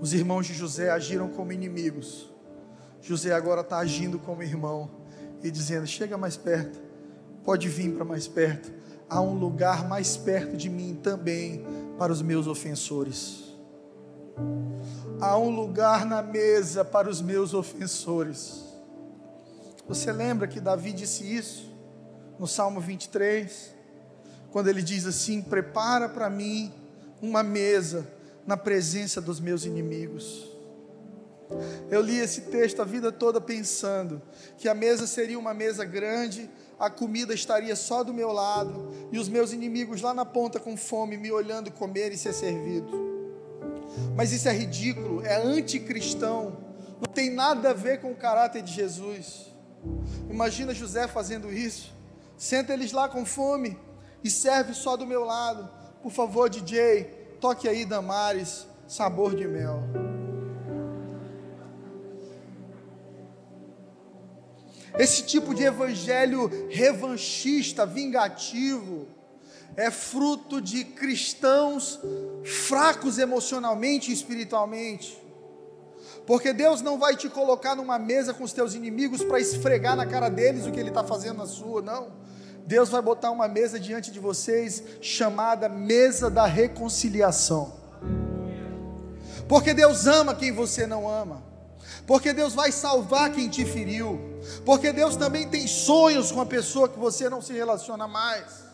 Os 0.00 0.12
irmãos 0.12 0.46
de 0.46 0.54
José 0.54 0.90
agiram 0.90 1.28
como 1.28 1.52
inimigos. 1.52 2.30
José 3.00 3.32
agora 3.32 3.60
está 3.60 3.78
agindo 3.78 4.18
como 4.18 4.42
irmão 4.42 4.90
e 5.42 5.50
dizendo: 5.50 5.86
chega 5.86 6.16
mais 6.16 6.36
perto, 6.36 6.80
pode 7.44 7.68
vir 7.68 7.92
para 7.94 8.04
mais 8.04 8.26
perto. 8.26 8.72
Há 9.08 9.20
um 9.20 9.34
lugar 9.34 9.88
mais 9.88 10.16
perto 10.16 10.56
de 10.56 10.68
mim 10.68 10.98
também 11.00 11.64
para 11.96 12.12
os 12.12 12.20
meus 12.20 12.46
ofensores 12.46 13.46
há 15.20 15.36
um 15.38 15.50
lugar 15.50 16.04
na 16.04 16.22
mesa 16.22 16.84
para 16.84 17.08
os 17.08 17.20
meus 17.20 17.54
ofensores. 17.54 18.64
Você 19.88 20.12
lembra 20.12 20.46
que 20.46 20.60
Davi 20.60 20.92
disse 20.92 21.24
isso 21.24 21.72
no 22.38 22.46
Salmo 22.46 22.80
23? 22.80 23.74
Quando 24.50 24.68
ele 24.68 24.82
diz 24.82 25.06
assim: 25.06 25.42
Prepara 25.42 26.08
para 26.08 26.30
mim 26.30 26.72
uma 27.20 27.42
mesa 27.42 28.06
na 28.46 28.56
presença 28.56 29.20
dos 29.20 29.40
meus 29.40 29.64
inimigos. 29.64 30.48
Eu 31.90 32.00
li 32.00 32.18
esse 32.18 32.42
texto 32.42 32.82
a 32.82 32.84
vida 32.84 33.12
toda 33.12 33.40
pensando 33.40 34.20
que 34.58 34.68
a 34.68 34.74
mesa 34.74 35.06
seria 35.06 35.38
uma 35.38 35.54
mesa 35.54 35.84
grande, 35.84 36.50
a 36.78 36.90
comida 36.90 37.32
estaria 37.32 37.74
só 37.76 38.02
do 38.02 38.12
meu 38.12 38.32
lado 38.32 38.90
e 39.12 39.18
os 39.18 39.28
meus 39.28 39.52
inimigos 39.52 40.02
lá 40.02 40.12
na 40.12 40.24
ponta 40.24 40.58
com 40.58 40.76
fome 40.76 41.16
me 41.16 41.30
olhando 41.30 41.70
comer 41.70 42.12
e 42.12 42.18
ser 42.18 42.32
servido. 42.32 43.06
Mas 44.14 44.32
isso 44.32 44.48
é 44.48 44.52
ridículo, 44.52 45.24
é 45.24 45.36
anticristão, 45.36 46.56
não 47.00 47.12
tem 47.12 47.30
nada 47.30 47.70
a 47.70 47.74
ver 47.74 48.00
com 48.00 48.10
o 48.10 48.16
caráter 48.16 48.62
de 48.62 48.72
Jesus. 48.72 49.46
Imagina 50.28 50.74
José 50.74 51.06
fazendo 51.06 51.52
isso. 51.52 51.94
Senta 52.36 52.72
eles 52.72 52.92
lá 52.92 53.08
com 53.08 53.24
fome 53.24 53.78
e 54.22 54.30
serve 54.30 54.74
só 54.74 54.96
do 54.96 55.06
meu 55.06 55.24
lado. 55.24 55.68
Por 56.02 56.12
favor, 56.12 56.48
DJ, 56.48 57.04
toque 57.40 57.68
aí 57.68 57.84
Damares, 57.84 58.66
sabor 58.86 59.34
de 59.34 59.46
mel. 59.46 59.82
Esse 64.98 65.22
tipo 65.22 65.54
de 65.54 65.62
evangelho 65.62 66.50
revanchista, 66.70 67.84
vingativo, 67.84 69.06
é 69.76 69.90
fruto 69.90 70.60
de 70.60 70.84
cristãos 70.84 72.00
fracos 72.44 73.18
emocionalmente 73.18 74.10
e 74.10 74.14
espiritualmente. 74.14 75.22
Porque 76.26 76.52
Deus 76.52 76.80
não 76.80 76.98
vai 76.98 77.14
te 77.14 77.28
colocar 77.28 77.76
numa 77.76 77.98
mesa 77.98 78.32
com 78.32 78.42
os 78.42 78.52
teus 78.52 78.74
inimigos 78.74 79.22
para 79.22 79.38
esfregar 79.38 79.94
na 79.94 80.06
cara 80.06 80.28
deles 80.28 80.66
o 80.66 80.72
que 80.72 80.80
Ele 80.80 80.88
está 80.88 81.04
fazendo 81.04 81.38
na 81.38 81.46
sua, 81.46 81.82
não. 81.82 82.10
Deus 82.66 82.88
vai 82.88 83.00
botar 83.00 83.30
uma 83.30 83.46
mesa 83.46 83.78
diante 83.78 84.10
de 84.10 84.18
vocês 84.18 84.82
chamada 85.00 85.68
mesa 85.68 86.28
da 86.28 86.46
reconciliação. 86.46 87.72
Porque 89.48 89.72
Deus 89.72 90.06
ama 90.06 90.34
quem 90.34 90.52
você 90.52 90.86
não 90.86 91.08
ama. 91.08 91.42
Porque 92.06 92.32
Deus 92.32 92.54
vai 92.54 92.72
salvar 92.72 93.32
quem 93.32 93.48
te 93.48 93.64
feriu. 93.64 94.18
Porque 94.64 94.92
Deus 94.92 95.16
também 95.16 95.48
tem 95.48 95.66
sonhos 95.66 96.32
com 96.32 96.40
a 96.40 96.46
pessoa 96.46 96.88
que 96.88 96.98
você 96.98 97.28
não 97.28 97.40
se 97.40 97.52
relaciona 97.52 98.08
mais. 98.08 98.64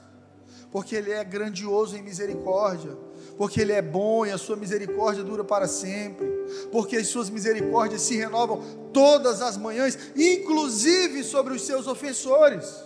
Porque 0.70 0.97
Ele 0.97 1.12
é 1.12 1.22
grandioso 1.22 1.97
em 1.97 2.03
misericórdia 2.03 2.97
porque 3.36 3.61
Ele 3.61 3.72
é 3.72 3.82
bom 3.82 4.26
e 4.26 4.30
a 4.30 4.38
sua 4.38 4.57
misericórdia 4.57 5.24
dura 5.24 5.43
para 5.43 5.66
sempre, 5.66 6.26
porque 6.70 6.97
as 6.97 7.09
suas 7.09 7.30
misericórdias 7.30 8.03
se 8.03 8.16
renovam 8.16 8.62
todas 8.93 9.40
as 9.40 9.57
manhãs, 9.57 9.99
inclusive 10.16 11.24
sobre 11.24 11.55
os 11.55 11.62
seus 11.62 11.86
ofensores. 11.86 12.84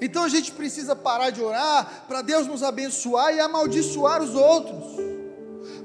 Então 0.00 0.24
a 0.24 0.28
gente 0.28 0.52
precisa 0.52 0.96
parar 0.96 1.30
de 1.30 1.42
orar 1.42 2.04
para 2.08 2.22
Deus 2.22 2.46
nos 2.46 2.62
abençoar 2.62 3.34
e 3.34 3.40
amaldiçoar 3.40 4.22
os 4.22 4.34
outros, 4.34 4.96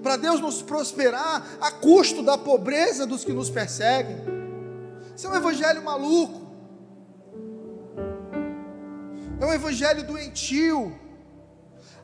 para 0.01 0.15
Deus 0.15 0.39
nos 0.39 0.61
prosperar 0.61 1.45
a 1.59 1.71
custo 1.71 2.23
da 2.23 2.37
pobreza 2.37 3.05
dos 3.05 3.25
que 3.25 3.33
nos 3.33 3.49
perseguem. 3.49 4.17
Isso 5.15 5.27
é 5.27 5.29
um 5.29 5.35
evangelho 5.35 5.83
maluco, 5.83 6.41
é 9.39 9.45
um 9.45 9.53
evangelho 9.53 10.05
doentio 10.05 10.97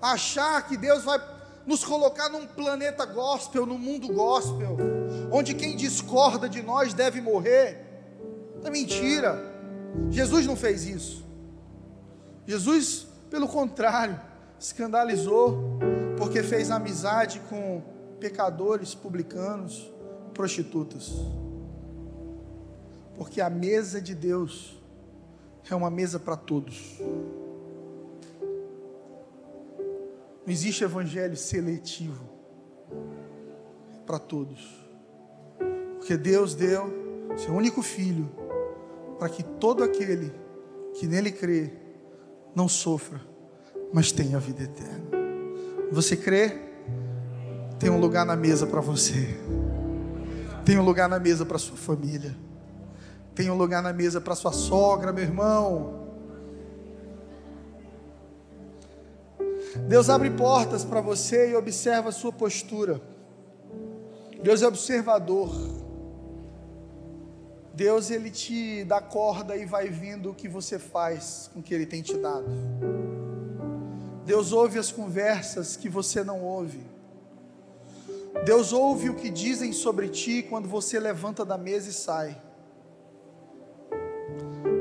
achar 0.01 0.67
que 0.67 0.75
Deus 0.75 1.03
vai 1.03 1.21
nos 1.65 1.83
colocar 1.83 2.27
num 2.27 2.47
planeta 2.47 3.05
gospel, 3.05 3.65
num 3.65 3.77
mundo 3.77 4.11
gospel, 4.11 4.77
onde 5.31 5.53
quem 5.53 5.75
discorda 5.75 6.49
de 6.49 6.61
nós 6.61 6.93
deve 6.93 7.21
morrer. 7.21 7.77
É 8.63 8.69
mentira. 8.69 9.39
Jesus 10.09 10.45
não 10.45 10.55
fez 10.55 10.85
isso. 10.85 11.30
Jesus, 12.45 13.07
pelo 13.29 13.47
contrário, 13.47 14.19
escandalizou 14.59 15.79
porque 16.17 16.43
fez 16.43 16.69
amizade 16.69 17.41
com 17.49 17.81
pecadores, 18.19 18.93
publicanos, 18.93 19.91
prostitutas. 20.33 21.11
Porque 23.15 23.41
a 23.41 23.49
mesa 23.49 24.01
de 24.01 24.13
Deus 24.13 24.79
é 25.69 25.75
uma 25.75 25.89
mesa 25.89 26.19
para 26.19 26.35
todos. 26.35 26.99
Não 30.45 30.51
existe 30.51 30.83
evangelho 30.83 31.37
seletivo 31.37 32.23
para 34.05 34.19
todos. 34.19 34.67
Porque 35.97 36.17
Deus 36.17 36.55
deu 36.55 36.91
seu 37.37 37.53
único 37.53 37.81
filho 37.81 38.29
para 39.17 39.29
que 39.29 39.43
todo 39.43 39.83
aquele 39.83 40.33
que 40.95 41.07
nele 41.07 41.31
crê 41.31 41.71
não 42.55 42.67
sofra, 42.67 43.21
mas 43.93 44.11
tenha 44.11 44.39
vida 44.39 44.63
eterna. 44.63 45.11
Você 45.91 46.15
crê? 46.15 46.71
Tem 47.79 47.89
um 47.89 47.99
lugar 47.99 48.25
na 48.25 48.35
mesa 48.35 48.65
para 48.67 48.79
você. 48.79 49.37
Tem 50.63 50.77
um 50.77 50.83
lugar 50.83 51.09
na 51.09 51.19
mesa 51.19 51.45
para 51.45 51.57
sua 51.57 51.75
família. 51.75 52.35
Tem 53.33 53.49
um 53.49 53.57
lugar 53.57 53.81
na 53.81 53.91
mesa 53.91 54.21
para 54.21 54.35
sua 54.35 54.51
sogra, 54.51 55.11
meu 55.11 55.23
irmão. 55.23 56.01
Deus 59.87 60.09
abre 60.09 60.29
portas 60.29 60.83
para 60.83 61.01
você 61.01 61.51
e 61.51 61.55
observa 61.55 62.09
a 62.09 62.11
sua 62.11 62.31
postura. 62.31 63.01
Deus 64.43 64.61
é 64.61 64.67
observador. 64.67 65.51
Deus 67.73 68.11
ele 68.11 68.29
te 68.29 68.83
dá 68.83 68.99
corda 68.99 69.55
e 69.55 69.65
vai 69.65 69.87
vindo 69.87 70.31
o 70.31 70.35
que 70.35 70.49
você 70.49 70.77
faz 70.77 71.49
com 71.53 71.59
o 71.59 71.63
que 71.63 71.73
ele 71.73 71.85
tem 71.85 72.01
te 72.01 72.17
dado. 72.17 72.47
Deus 74.25 74.51
ouve 74.51 74.77
as 74.77 74.91
conversas 74.91 75.75
que 75.75 75.89
você 75.89 76.23
não 76.23 76.41
ouve. 76.41 76.81
Deus 78.45 78.73
ouve 78.73 79.09
o 79.09 79.15
que 79.15 79.29
dizem 79.29 79.71
sobre 79.71 80.09
ti 80.09 80.43
quando 80.43 80.67
você 80.67 80.99
levanta 80.99 81.45
da 81.45 81.57
mesa 81.57 81.89
e 81.89 81.93
sai. 81.93 82.41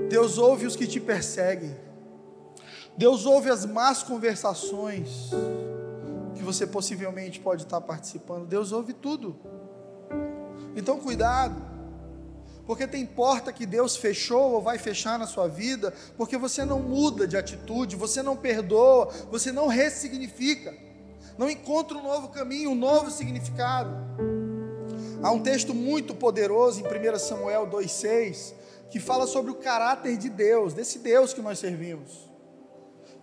Deus 0.08 0.38
ouve 0.38 0.66
os 0.66 0.74
que 0.74 0.86
te 0.86 0.98
perseguem. 0.98 1.76
Deus 2.96 3.24
ouve 3.24 3.50
as 3.50 3.64
más 3.64 4.02
conversações 4.02 5.30
que 6.34 6.42
você 6.42 6.66
possivelmente 6.66 7.38
pode 7.38 7.62
estar 7.62 7.80
participando. 7.80 8.46
Deus 8.46 8.72
ouve 8.72 8.92
tudo. 8.92 9.36
Então, 10.74 10.98
cuidado, 10.98 11.69
porque 12.70 12.86
tem 12.86 13.04
porta 13.04 13.52
que 13.52 13.66
Deus 13.66 13.96
fechou 13.96 14.52
ou 14.52 14.62
vai 14.62 14.78
fechar 14.78 15.18
na 15.18 15.26
sua 15.26 15.48
vida, 15.48 15.92
porque 16.16 16.38
você 16.38 16.64
não 16.64 16.78
muda 16.78 17.26
de 17.26 17.36
atitude, 17.36 17.96
você 17.96 18.22
não 18.22 18.36
perdoa, 18.36 19.06
você 19.28 19.50
não 19.50 19.66
ressignifica, 19.66 20.72
não 21.36 21.50
encontra 21.50 21.98
um 21.98 22.02
novo 22.04 22.28
caminho, 22.28 22.70
um 22.70 22.76
novo 22.76 23.10
significado. 23.10 23.90
Há 25.20 25.32
um 25.32 25.42
texto 25.42 25.74
muito 25.74 26.14
poderoso 26.14 26.80
em 26.80 26.84
1 26.84 27.18
Samuel 27.18 27.66
2,6 27.66 28.54
que 28.88 29.00
fala 29.00 29.26
sobre 29.26 29.50
o 29.50 29.56
caráter 29.56 30.16
de 30.16 30.28
Deus, 30.28 30.72
desse 30.72 31.00
Deus 31.00 31.34
que 31.34 31.42
nós 31.42 31.58
servimos. 31.58 32.30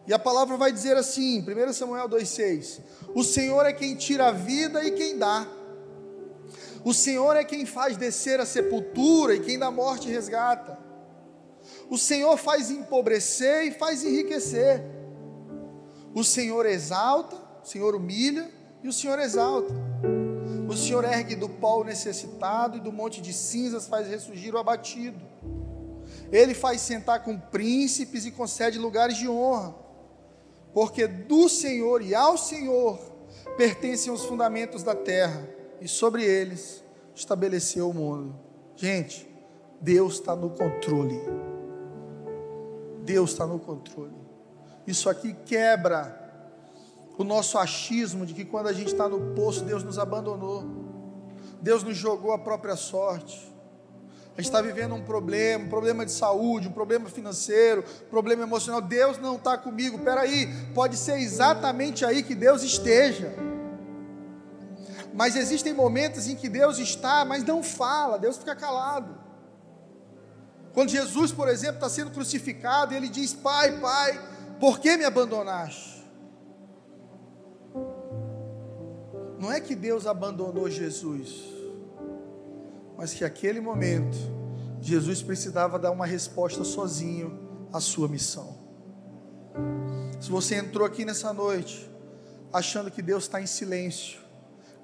E 0.05 0.13
a 0.13 0.19
palavra 0.19 0.57
vai 0.57 0.73
dizer 0.73 0.97
assim, 0.97 1.39
1 1.39 1.71
Samuel 1.71 2.09
2,6: 2.09 2.81
O 3.15 3.23
Senhor 3.23 3.65
é 3.65 3.71
quem 3.71 3.95
tira 3.95 4.27
a 4.27 4.31
vida 4.33 4.83
e 4.83 4.91
quem 4.91 5.17
dá. 5.17 5.47
O 6.87 6.93
Senhor 6.93 7.35
é 7.35 7.43
quem 7.43 7.65
faz 7.65 7.97
descer 7.97 8.39
a 8.39 8.45
sepultura 8.45 9.35
e 9.35 9.41
quem 9.41 9.59
da 9.59 9.69
morte 9.69 10.07
resgata. 10.07 10.79
O 11.89 11.97
Senhor 11.97 12.37
faz 12.37 12.71
empobrecer 12.71 13.65
e 13.65 13.71
faz 13.71 14.05
enriquecer. 14.05 14.81
O 16.15 16.23
Senhor 16.23 16.65
exalta, 16.65 17.35
o 17.61 17.67
Senhor 17.67 17.93
humilha 17.93 18.49
e 18.81 18.87
o 18.87 18.93
Senhor 18.93 19.19
exalta. 19.19 19.73
O 20.69 20.77
Senhor 20.77 21.03
ergue 21.03 21.35
do 21.35 21.49
pó 21.49 21.81
o 21.81 21.83
necessitado 21.83 22.77
e 22.77 22.79
do 22.79 22.93
monte 22.93 23.19
de 23.19 23.33
cinzas 23.33 23.85
faz 23.85 24.07
ressurgir 24.07 24.55
o 24.55 24.57
abatido. 24.57 25.19
Ele 26.31 26.53
faz 26.53 26.79
sentar 26.79 27.21
com 27.21 27.37
príncipes 27.37 28.25
e 28.25 28.31
concede 28.31 28.79
lugares 28.79 29.17
de 29.17 29.27
honra 29.27 29.75
porque 30.73 31.07
do 31.07 31.49
Senhor 31.49 32.01
e 32.03 32.13
ao 32.13 32.37
Senhor 32.37 32.99
pertencem 33.57 34.13
os 34.13 34.23
fundamentos 34.23 34.83
da 34.83 34.93
terra, 34.93 35.56
e 35.81 35.87
sobre 35.87 36.23
eles 36.23 36.83
estabeleceu 37.15 37.89
o 37.89 37.93
mundo. 37.93 38.35
Gente, 38.75 39.27
Deus 39.81 40.15
está 40.15 40.35
no 40.35 40.49
controle. 40.49 41.19
Deus 43.03 43.31
está 43.31 43.45
no 43.45 43.59
controle. 43.59 44.15
Isso 44.85 45.09
aqui 45.09 45.33
quebra 45.45 46.25
o 47.17 47.23
nosso 47.23 47.57
achismo 47.57 48.25
de 48.25 48.33
que 48.33 48.45
quando 48.45 48.67
a 48.67 48.73
gente 48.73 48.87
está 48.87 49.09
no 49.09 49.33
poço, 49.33 49.63
Deus 49.63 49.83
nos 49.83 49.97
abandonou, 49.97 50.63
Deus 51.61 51.83
nos 51.83 51.97
jogou 51.97 52.31
a 52.31 52.37
própria 52.37 52.75
sorte 52.75 53.57
a 54.37 54.41
gente 54.41 54.51
está 54.51 54.61
vivendo 54.61 54.93
um 54.93 55.01
problema, 55.01 55.65
um 55.65 55.67
problema 55.67 56.05
de 56.05 56.11
saúde, 56.11 56.67
um 56.67 56.71
problema 56.71 57.09
financeiro, 57.09 57.83
um 58.05 58.09
problema 58.11 58.43
emocional. 58.43 58.79
Deus 58.79 59.17
não 59.17 59.35
está 59.35 59.57
comigo. 59.57 59.97
Peraí, 59.97 60.47
pode 60.75 60.95
ser 60.95 61.17
exatamente 61.17 62.05
aí 62.05 62.21
que 62.21 62.35
Deus 62.35 62.61
esteja. 62.61 63.33
Mas 65.17 65.35
existem 65.35 65.73
momentos 65.73 66.29
em 66.29 66.35
que 66.35 66.47
Deus 66.47 66.77
está, 66.77 67.25
mas 67.25 67.43
não 67.43 67.61
fala, 67.61 68.17
Deus 68.17 68.37
fica 68.37 68.55
calado. 68.55 69.17
Quando 70.73 70.89
Jesus, 70.89 71.33
por 71.33 71.49
exemplo, 71.49 71.75
está 71.75 71.89
sendo 71.89 72.11
crucificado, 72.11 72.93
ele 72.93 73.09
diz: 73.09 73.33
Pai, 73.33 73.79
Pai, 73.79 74.17
por 74.61 74.79
que 74.79 74.95
me 74.95 75.03
abandonaste? 75.03 76.07
Não 79.37 79.51
é 79.51 79.59
que 79.59 79.75
Deus 79.75 80.07
abandonou 80.07 80.69
Jesus 80.69 81.57
mas 82.97 83.13
que 83.13 83.23
aquele 83.23 83.61
momento 83.61 84.17
Jesus 84.81 85.21
precisava 85.21 85.77
dar 85.77 85.91
uma 85.91 86.05
resposta 86.05 86.63
sozinho 86.63 87.67
à 87.71 87.79
sua 87.79 88.07
missão. 88.07 88.57
Se 90.19 90.31
você 90.31 90.55
entrou 90.55 90.85
aqui 90.85 91.05
nessa 91.05 91.31
noite 91.31 91.89
achando 92.51 92.89
que 92.89 93.03
Deus 93.03 93.25
está 93.25 93.39
em 93.39 93.45
silêncio, 93.45 94.19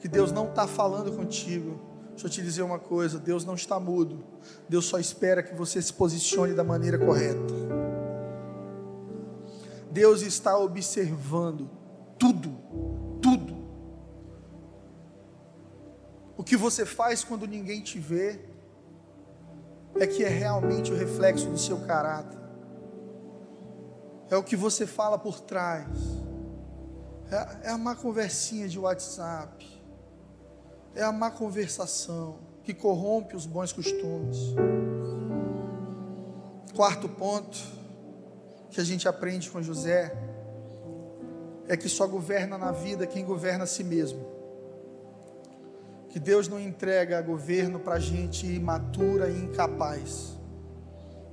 que 0.04 0.10
Deus 0.10 0.34
não 0.34 0.50
está 0.50 0.68
falando 0.68 1.16
contigo, 1.16 1.80
deixa 2.10 2.28
eu 2.28 2.30
te 2.30 2.42
dizer 2.42 2.62
uma 2.62 2.78
coisa: 2.78 3.18
Deus 3.18 3.46
não 3.46 3.56
está 3.56 3.80
mudo, 3.80 4.22
Deus 4.68 4.84
só 4.84 5.00
espera 5.00 5.42
que 5.42 5.56
você 5.56 5.82
se 5.82 5.94
posicione 5.94 6.54
da 6.54 6.62
maneira 6.62 6.98
correta. 6.98 7.54
Deus 9.90 10.22
está 10.22 10.58
observando 10.58 11.70
tudo, 12.20 12.54
tudo. 13.22 13.56
O 16.36 16.44
que 16.44 16.58
você 16.58 16.86
faz 16.86 17.24
quando 17.24 17.48
ninguém 17.48 17.80
te 17.80 17.98
vê 17.98 18.42
é 19.96 20.06
que 20.06 20.22
é 20.26 20.28
realmente 20.28 20.92
o 20.92 20.98
reflexo 20.98 21.50
do 21.50 21.58
seu 21.58 21.80
caráter. 21.88 22.38
é 24.30 24.36
o 24.36 24.44
que 24.44 24.58
você 24.58 24.86
fala 24.86 25.18
por 25.18 25.40
trás, 25.40 25.88
é, 27.32 27.70
é 27.70 27.70
a 27.70 27.78
má 27.78 27.96
conversinha 27.96 28.68
de 28.68 28.78
WhatsApp, 28.78 29.73
é 30.96 31.04
a 31.04 31.12
má 31.12 31.32
conversação 31.32 32.40
que 32.64 32.74
corrompe 32.74 33.36
os 33.36 33.46
bons 33.46 33.74
costumes. 33.74 34.38
Quarto 36.76 37.10
ponto 37.10 37.58
que 38.70 38.80
a 38.80 38.84
gente 38.84 39.08
aprende 39.08 39.50
com 39.50 39.62
José 39.62 40.16
é 41.68 41.78
que 41.78 41.88
só 41.88 42.08
governa 42.08 42.58
na 42.58 42.72
vida 42.72 43.06
quem 43.06 43.24
governa 43.24 43.64
a 43.64 43.68
si 43.68 43.84
mesmo. 43.84 44.26
Que 46.10 46.20
Deus 46.20 46.48
não 46.48 46.60
entrega 46.60 47.22
governo 47.22 47.80
para 47.80 48.00
gente 48.00 48.46
imatura 48.46 49.30
e 49.30 49.38
incapaz. 49.38 50.38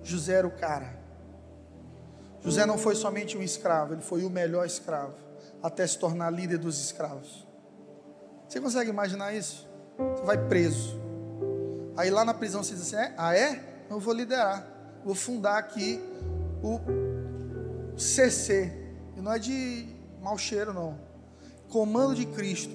José 0.03 0.35
era 0.35 0.47
o 0.47 0.51
cara. 0.51 0.99
José 2.43 2.65
não 2.65 2.79
foi 2.79 2.95
somente 2.95 3.37
um 3.37 3.43
escravo, 3.43 3.93
ele 3.93 4.03
foi 4.03 4.25
o 4.25 4.31
melhor 4.31 4.67
escravo, 4.67 5.15
até 5.63 5.87
se 5.87 5.99
tornar 5.99 6.31
líder 6.31 6.57
dos 6.57 6.83
escravos. 6.83 7.47
Você 8.51 8.61
consegue 8.61 8.91
imaginar 8.91 9.33
isso? 9.33 9.65
Você 9.97 10.25
vai 10.25 10.37
preso. 10.37 11.01
Aí 11.97 12.11
lá 12.11 12.25
na 12.25 12.35
prisão 12.35 12.65
você 12.65 12.75
diz 12.75 12.93
assim: 12.93 13.15
ah, 13.17 13.33
é? 13.33 13.85
Eu 13.89 14.01
vou 14.01 14.13
liderar, 14.13 14.67
vou 15.05 15.15
fundar 15.15 15.57
aqui 15.57 16.01
o 16.61 16.81
CC. 17.97 18.73
E 19.17 19.21
não 19.21 19.33
é 19.33 19.39
de 19.39 19.87
mau 20.21 20.37
cheiro, 20.37 20.75
não. 20.75 20.99
Comando 21.69 22.17
de 22.17 22.27
Cristo. 22.27 22.75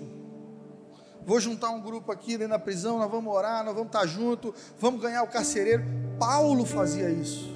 Vou 1.26 1.42
juntar 1.42 1.72
um 1.72 1.82
grupo 1.82 2.10
aqui 2.10 2.38
dentro 2.38 2.54
da 2.54 2.60
prisão, 2.60 2.98
nós 2.98 3.12
vamos 3.12 3.34
orar, 3.34 3.62
nós 3.66 3.74
vamos 3.74 3.90
estar 3.90 4.06
juntos, 4.06 4.54
vamos 4.80 5.02
ganhar 5.02 5.24
o 5.24 5.28
carcereiro. 5.28 5.84
Paulo 6.18 6.66
fazia 6.66 7.10
isso. 7.10 7.54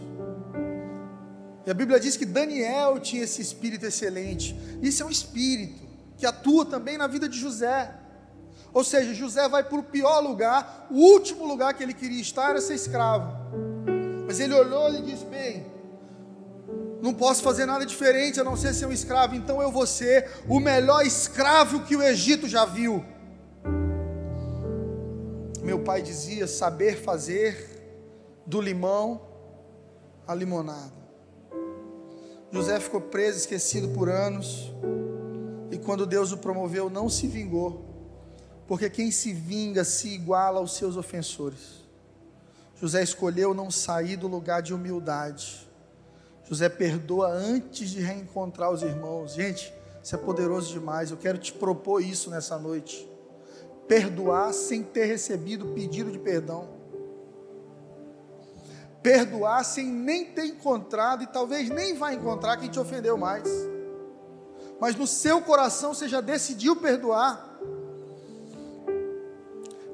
E 1.66 1.72
a 1.72 1.74
Bíblia 1.74 1.98
diz 2.02 2.18
que 2.18 2.26
Daniel 2.26 3.00
tinha 3.00 3.24
esse 3.24 3.42
espírito 3.42 3.86
excelente. 3.86 4.60
Isso 4.82 5.04
é 5.04 5.06
um 5.06 5.10
espírito 5.10 5.88
que 6.18 6.26
atua 6.26 6.66
também 6.66 6.98
na 6.98 7.08
vida 7.08 7.30
de 7.30 7.40
José. 7.40 7.96
Ou 8.74 8.84
seja, 8.84 9.14
José 9.14 9.48
vai 9.50 9.64
para 9.64 9.80
o 9.80 9.84
pior 9.84 10.20
lugar, 10.20 10.88
o 10.92 10.96
último 10.96 11.46
lugar 11.46 11.74
que 11.74 11.82
ele 11.82 11.94
queria 11.94 12.22
estar 12.22 12.52
era 12.52 12.62
ser 12.62 12.76
escravo. 12.76 13.32
Mas 14.28 14.40
ele 14.40 14.54
olhou 14.54 14.94
e 14.94 15.02
disse: 15.02 15.26
Bem, 15.26 15.66
não 17.02 17.14
posso 17.14 17.42
fazer 17.42 17.66
nada 17.66 17.86
diferente 17.86 18.40
a 18.40 18.44
não 18.44 18.56
ser 18.56 18.74
ser 18.74 18.86
um 18.86 18.92
escravo, 18.92 19.36
então 19.36 19.62
eu 19.62 19.72
vou 19.72 19.88
ser 19.88 20.30
o 20.48 20.60
melhor 20.60 21.06
escravo 21.06 21.82
que 21.82 21.96
o 21.96 22.04
Egito 22.04 22.48
já 22.48 22.66
viu. 22.66 23.04
Meu 25.64 25.80
pai 25.80 26.02
dizia: 26.02 26.48
saber 26.48 27.02
fazer 27.02 27.80
do 28.46 28.62
limão 28.62 29.22
a 30.28 30.36
limonada. 30.36 31.00
José 32.52 32.80
ficou 32.80 33.02
preso, 33.02 33.40
esquecido 33.40 33.90
por 33.90 34.10
anos, 34.10 34.74
e 35.72 35.78
quando 35.78 36.06
Deus 36.06 36.32
o 36.32 36.38
promoveu, 36.38 36.90
não 36.90 37.08
se 37.08 37.28
vingou, 37.28 37.89
porque 38.70 38.90
quem 38.90 39.12
se 39.12 39.34
vinga 39.34 39.84
se 39.84 40.08
iguala 40.08 40.60
aos 40.60 40.78
seus 40.78 40.96
ofensores. 40.96 41.84
José 42.80 43.04
escolheu 43.04 43.54
não 43.54 43.70
sair 43.70 44.16
do 44.16 44.30
lugar 44.30 44.62
de 44.62 44.74
humildade 44.74 45.68
José 46.50 46.68
perdoa 46.68 47.28
antes 47.28 47.92
de 47.92 48.02
reencontrar 48.02 48.72
os 48.72 48.82
irmãos. 48.82 49.36
Gente, 49.36 49.72
isso 50.04 50.16
é 50.16 50.18
poderoso 50.18 50.74
demais. 50.74 51.12
Eu 51.12 51.18
quero 51.18 51.38
te 51.38 51.54
propor 51.54 52.04
isso 52.04 52.32
nessa 52.32 52.58
noite. 52.58 53.08
Perdoar 53.88 54.52
sem 54.52 54.82
ter 54.82 55.06
recebido 55.06 55.68
pedido 55.68 56.12
de 56.12 56.18
perdão. 56.18 56.68
Perdoar 59.04 59.64
sem 59.64 59.86
nem 59.86 60.26
ter 60.26 60.46
encontrado 60.46 61.22
e 61.22 61.28
talvez 61.28 61.70
nem 61.70 61.94
vá 61.94 62.14
encontrar 62.14 62.58
quem 62.58 62.68
te 62.68 62.80
ofendeu 62.80 63.16
mais. 63.16 63.48
Mas 64.82 64.96
no 64.96 65.06
seu 65.06 65.44
coração 65.44 65.94
você 65.94 66.08
já 66.08 66.20
decidiu 66.20 66.76
perdoar. 66.78 67.48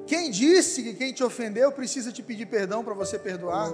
Quem 0.06 0.30
disse 0.30 0.82
que 0.82 0.94
quem 0.94 1.12
te 1.12 1.24
ofendeu 1.24 1.72
precisa 1.72 2.12
te 2.12 2.22
pedir 2.22 2.46
perdão 2.46 2.84
para 2.84 2.94
você 2.94 3.18
perdoar? 3.18 3.72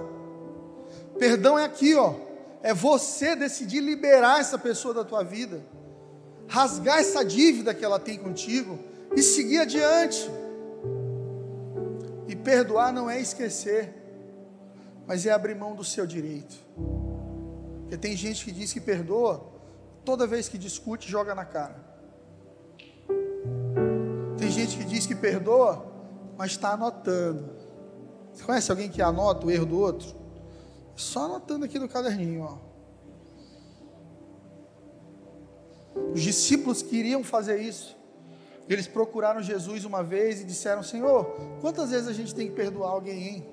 Perdão 1.17 1.57
é 1.57 1.65
aqui, 1.65 1.95
ó 1.95 2.15
é 2.63 2.73
você 2.73 3.35
decidir 3.35 3.81
liberar 3.81 4.39
essa 4.39 4.57
pessoa 4.57 4.93
da 4.93 5.03
tua 5.03 5.21
vida, 5.21 5.61
rasgar 6.47 6.99
essa 6.99 7.23
dívida 7.23 7.73
que 7.73 7.83
ela 7.83 7.99
tem 7.99 8.17
contigo 8.17 8.79
e 9.13 9.21
seguir 9.21 9.59
adiante. 9.59 10.31
E 12.25 12.35
perdoar 12.37 12.93
não 12.93 13.09
é 13.09 13.19
esquecer, 13.19 13.93
mas 15.05 15.25
é 15.25 15.31
abrir 15.31 15.55
mão 15.55 15.75
do 15.75 15.83
seu 15.83 16.07
direito. 16.07 16.55
Porque 17.81 17.97
tem 17.97 18.15
gente 18.15 18.45
que 18.45 18.51
diz 18.51 18.71
que 18.71 18.79
perdoa, 18.79 19.45
toda 20.05 20.25
vez 20.25 20.47
que 20.47 20.57
discute, 20.57 21.11
joga 21.11 21.35
na 21.35 21.43
cara. 21.43 21.75
Tem 24.37 24.49
gente 24.49 24.77
que 24.77 24.85
diz 24.85 25.05
que 25.05 25.13
perdoa, 25.13 25.85
mas 26.43 26.51
está 26.51 26.73
anotando. 26.73 27.55
Você 28.33 28.43
conhece 28.43 28.69
alguém 28.69 28.89
que 28.89 29.01
anota 29.01 29.47
o 29.47 29.49
erro 29.49 29.65
do 29.65 29.79
outro? 29.79 30.13
Só 30.93 31.23
anotando 31.23 31.63
aqui 31.63 31.79
no 31.79 31.87
caderninho, 31.87 32.41
ó. 32.41 32.57
Os 36.13 36.21
discípulos 36.21 36.81
queriam 36.81 37.23
fazer 37.23 37.61
isso. 37.61 37.95
Eles 38.67 38.87
procuraram 38.87 39.41
Jesus 39.41 39.85
uma 39.85 40.03
vez 40.03 40.41
e 40.41 40.43
disseram: 40.43 40.83
Senhor, 40.83 41.23
quantas 41.61 41.91
vezes 41.91 42.09
a 42.09 42.13
gente 42.13 42.35
tem 42.35 42.49
que 42.49 42.53
perdoar 42.53 42.89
alguém, 42.89 43.25
hein? 43.25 43.49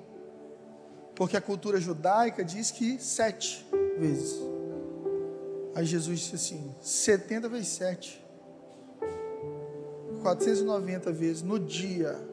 Porque 1.15 1.37
a 1.37 1.41
cultura 1.41 1.79
judaica 1.79 2.43
diz 2.43 2.71
que 2.71 2.99
sete 2.99 3.65
vezes. 3.97 4.37
Aí 5.73 5.85
Jesus 5.85 6.19
disse 6.19 6.35
assim: 6.35 6.75
70 6.81 7.47
vezes 7.47 7.69
sete. 7.69 8.21
490 10.21 11.09
vezes 11.13 11.41
no 11.41 11.57
dia. 11.57 12.30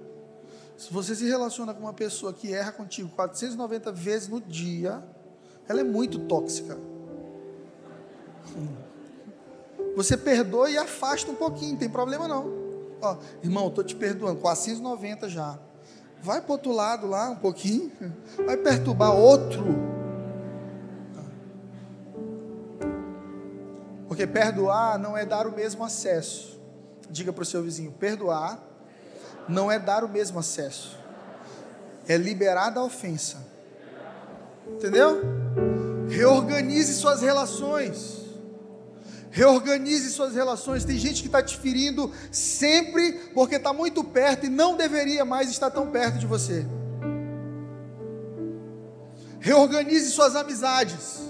Se 0.78 0.92
você 0.92 1.12
se 1.12 1.28
relaciona 1.28 1.74
com 1.74 1.80
uma 1.80 1.92
pessoa 1.92 2.32
que 2.32 2.54
erra 2.54 2.70
contigo 2.70 3.08
490 3.08 3.90
vezes 3.90 4.28
no 4.28 4.40
dia, 4.40 5.02
ela 5.68 5.80
é 5.80 5.84
muito 5.84 6.20
tóxica. 6.20 6.78
Você 9.96 10.16
perdoa 10.16 10.70
e 10.70 10.78
afasta 10.78 11.32
um 11.32 11.34
pouquinho, 11.34 11.72
não 11.72 11.78
tem 11.78 11.90
problema 11.90 12.28
não. 12.28 12.46
Ó, 13.02 13.16
irmão, 13.42 13.66
estou 13.66 13.82
te 13.82 13.96
perdoando, 13.96 14.40
490 14.40 15.28
já. 15.28 15.58
Vai 16.22 16.40
para 16.40 16.52
outro 16.52 16.70
lado 16.70 17.08
lá 17.08 17.28
um 17.30 17.36
pouquinho, 17.36 17.90
vai 18.46 18.56
perturbar 18.56 19.16
outro. 19.16 19.64
Porque 24.06 24.28
perdoar 24.28 24.96
não 24.96 25.16
é 25.16 25.26
dar 25.26 25.44
o 25.44 25.52
mesmo 25.52 25.84
acesso. 25.84 26.60
Diga 27.10 27.32
para 27.32 27.42
o 27.42 27.46
seu 27.46 27.64
vizinho: 27.64 27.90
perdoar 27.90 28.67
não 29.48 29.70
é 29.70 29.78
dar 29.78 30.04
o 30.04 30.08
mesmo 30.08 30.38
acesso, 30.38 30.96
é 32.06 32.16
liberar 32.16 32.70
da 32.70 32.82
ofensa. 32.82 33.46
Entendeu? 34.66 35.22
Reorganize 36.08 36.94
suas 36.94 37.22
relações. 37.22 38.18
Reorganize 39.30 40.10
suas 40.10 40.34
relações. 40.34 40.84
Tem 40.84 40.98
gente 40.98 41.20
que 41.22 41.28
está 41.28 41.42
te 41.42 41.56
ferindo 41.56 42.12
sempre 42.30 43.12
porque 43.34 43.56
está 43.56 43.72
muito 43.72 44.02
perto 44.02 44.46
e 44.46 44.48
não 44.48 44.76
deveria 44.76 45.24
mais 45.24 45.50
estar 45.50 45.70
tão 45.70 45.90
perto 45.90 46.18
de 46.18 46.26
você. 46.26 46.66
Reorganize 49.40 50.10
suas 50.10 50.34
amizades. 50.34 51.27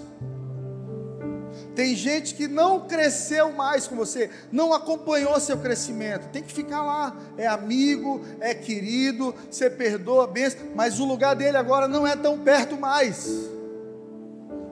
Tem 1.79 1.95
gente 1.95 2.35
que 2.35 2.49
não 2.49 2.89
cresceu 2.89 3.53
mais 3.53 3.87
com 3.87 3.95
você, 3.95 4.29
não 4.51 4.73
acompanhou 4.73 5.39
seu 5.39 5.57
crescimento. 5.57 6.29
Tem 6.33 6.43
que 6.43 6.53
ficar 6.53 6.83
lá. 6.83 7.17
É 7.37 7.47
amigo, 7.47 8.21
é 8.41 8.53
querido, 8.53 9.33
você 9.49 9.71
perdoa, 9.71 10.27
benção, 10.27 10.59
mas 10.75 10.99
o 10.99 11.05
lugar 11.05 11.37
dele 11.37 11.57
agora 11.57 11.87
não 11.87 12.05
é 12.05 12.17
tão 12.17 12.37
perto 12.41 12.77
mais. 12.77 13.29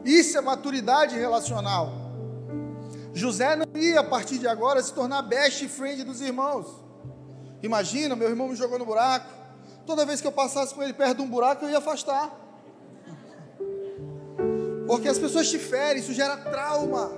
Isso 0.04 0.36
é 0.36 0.40
maturidade 0.40 1.16
relacional. 1.16 1.92
José 3.14 3.54
não 3.54 3.80
ia 3.80 4.00
a 4.00 4.04
partir 4.04 4.38
de 4.38 4.48
agora 4.48 4.82
se 4.82 4.92
tornar 4.92 5.22
best 5.22 5.68
friend 5.68 6.02
dos 6.02 6.20
irmãos. 6.20 6.66
Imagina, 7.62 8.16
meu 8.16 8.28
irmão 8.28 8.48
me 8.48 8.56
jogou 8.56 8.80
no 8.80 8.84
buraco. 8.84 9.32
Toda 9.86 10.04
vez 10.04 10.20
que 10.20 10.26
eu 10.26 10.32
passasse 10.32 10.74
com 10.74 10.82
ele 10.82 10.92
perto 10.92 11.18
de 11.18 11.22
um 11.22 11.30
buraco, 11.30 11.66
eu 11.66 11.70
ia 11.70 11.78
afastar. 11.78 12.45
Porque 14.86 15.08
as 15.08 15.18
pessoas 15.18 15.50
te 15.50 15.58
ferem, 15.58 16.00
isso 16.00 16.12
gera 16.12 16.36
trauma. 16.36 17.10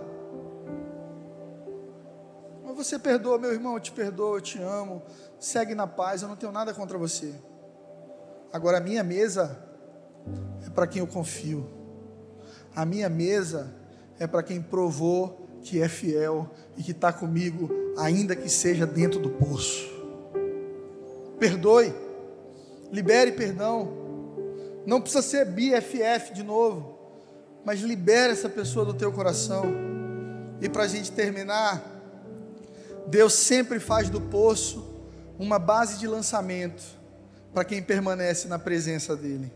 Mas 2.64 2.74
você 2.74 2.98
perdoa, 2.98 3.38
meu 3.38 3.52
irmão, 3.52 3.74
eu 3.74 3.80
te 3.80 3.92
perdoo, 3.92 4.36
eu 4.36 4.40
te 4.40 4.58
amo. 4.60 5.02
Segue 5.38 5.74
na 5.74 5.86
paz, 5.86 6.22
eu 6.22 6.28
não 6.28 6.36
tenho 6.36 6.50
nada 6.50 6.72
contra 6.72 6.96
você. 6.96 7.34
Agora 8.52 8.78
a 8.78 8.80
minha 8.80 9.04
mesa 9.04 9.58
é 10.66 10.70
para 10.70 10.86
quem 10.86 11.00
eu 11.00 11.06
confio. 11.06 11.68
A 12.74 12.86
minha 12.86 13.08
mesa 13.08 13.74
é 14.18 14.26
para 14.26 14.42
quem 14.42 14.62
provou 14.62 15.46
que 15.62 15.82
é 15.82 15.88
fiel 15.88 16.48
e 16.76 16.82
que 16.82 16.92
está 16.92 17.12
comigo, 17.12 17.68
ainda 17.98 18.34
que 18.34 18.48
seja 18.48 18.86
dentro 18.86 19.20
do 19.20 19.30
poço. 19.30 19.86
Perdoe, 21.38 21.92
libere 22.90 23.32
perdão. 23.32 23.92
Não 24.86 25.00
precisa 25.00 25.22
ser 25.22 25.44
BFF 25.44 26.32
de 26.32 26.42
novo 26.42 26.97
mas 27.64 27.80
libera 27.80 28.32
essa 28.32 28.48
pessoa 28.48 28.84
do 28.84 28.94
teu 28.94 29.12
coração. 29.12 29.66
E 30.60 30.68
para 30.68 30.84
a 30.84 30.88
gente 30.88 31.12
terminar, 31.12 31.82
Deus 33.06 33.32
sempre 33.34 33.78
faz 33.78 34.10
do 34.10 34.20
poço 34.20 34.84
uma 35.38 35.58
base 35.58 35.98
de 35.98 36.06
lançamento 36.06 36.82
para 37.52 37.64
quem 37.64 37.82
permanece 37.82 38.48
na 38.48 38.58
presença 38.58 39.16
dEle. 39.16 39.52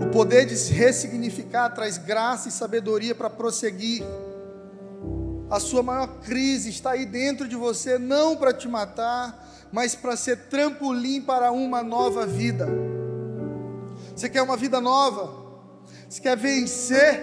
O 0.00 0.10
poder 0.10 0.46
de 0.46 0.56
se 0.56 0.72
ressignificar 0.72 1.70
traz 1.70 1.98
graça 1.98 2.48
e 2.48 2.52
sabedoria 2.52 3.14
para 3.14 3.28
prosseguir. 3.28 4.02
A 5.50 5.58
sua 5.58 5.82
maior 5.82 6.20
crise 6.20 6.70
está 6.70 6.92
aí 6.92 7.04
dentro 7.04 7.48
de 7.48 7.56
você, 7.56 7.98
não 7.98 8.36
para 8.36 8.52
te 8.52 8.68
matar, 8.68 9.68
mas 9.72 9.94
para 9.94 10.16
ser 10.16 10.48
trampolim 10.48 11.20
para 11.20 11.50
uma 11.50 11.82
nova 11.82 12.26
vida. 12.26 12.68
Você 14.14 14.28
quer 14.28 14.42
uma 14.42 14.56
vida 14.56 14.80
nova? 14.80 15.47
Você 16.08 16.22
quer 16.22 16.36
vencer 16.36 17.20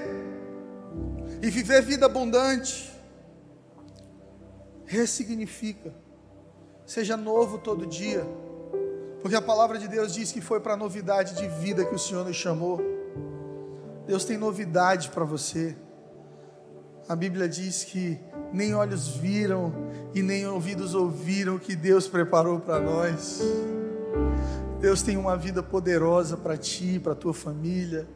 e 1.42 1.50
viver 1.50 1.82
vida 1.82 2.06
abundante? 2.06 2.94
Ressignifica. 4.86 5.92
Seja 6.86 7.18
novo 7.18 7.58
todo 7.58 7.88
dia. 7.88 8.24
Porque 9.22 9.36
a 9.36 9.42
palavra 9.42 9.80
de 9.80 9.88
Deus 9.88 10.14
diz 10.14 10.32
que 10.32 10.40
foi 10.40 10.60
para 10.60 10.76
a 10.76 10.78
novidade 10.78 11.34
de 11.36 11.48
vida 11.48 11.84
que 11.84 11.96
o 11.96 12.00
Senhor 12.00 12.24
nos 12.24 12.36
chamou. 12.36 12.80
Deus 14.06 14.24
tem 14.24 14.38
novidade 14.38 15.10
para 15.10 15.26
você. 15.26 15.76
A 17.10 17.16
Bíblia 17.16 17.50
diz 17.50 17.84
que 17.84 18.20
nem 18.54 18.76
olhos 18.76 19.08
viram 19.18 19.74
e 20.14 20.22
nem 20.22 20.46
ouvidos 20.46 20.94
ouviram 20.94 21.56
o 21.56 21.60
que 21.60 21.76
Deus 21.76 22.08
preparou 22.08 22.60
para 22.60 22.80
nós. 22.80 23.42
Deus 24.80 25.02
tem 25.02 25.18
uma 25.18 25.36
vida 25.36 25.64
poderosa 25.64 26.38
para 26.38 26.56
ti, 26.56 27.00
para 27.00 27.16
tua 27.16 27.34
família. 27.34 28.08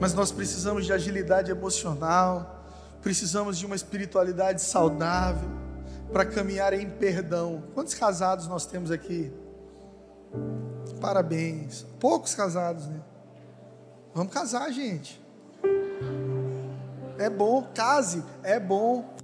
Mas 0.00 0.14
nós 0.14 0.30
precisamos 0.30 0.86
de 0.86 0.92
agilidade 0.92 1.50
emocional, 1.50 2.64
precisamos 3.02 3.58
de 3.58 3.66
uma 3.66 3.74
espiritualidade 3.74 4.62
saudável 4.62 5.48
para 6.12 6.24
caminhar 6.24 6.72
em 6.72 6.88
perdão. 6.88 7.64
Quantos 7.74 7.94
casados 7.94 8.46
nós 8.46 8.64
temos 8.64 8.90
aqui? 8.90 9.32
Parabéns. 11.00 11.86
Poucos 11.98 12.34
casados, 12.34 12.86
né? 12.86 13.00
Vamos 14.14 14.32
casar, 14.32 14.70
gente. 14.72 15.20
É 17.18 17.28
bom, 17.28 17.66
case, 17.74 18.22
é 18.42 18.58
bom. 18.58 19.16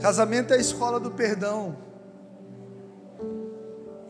Casamento 0.00 0.52
é 0.52 0.56
a 0.56 0.60
escola 0.60 0.98
do 0.98 1.10
perdão. 1.10 1.76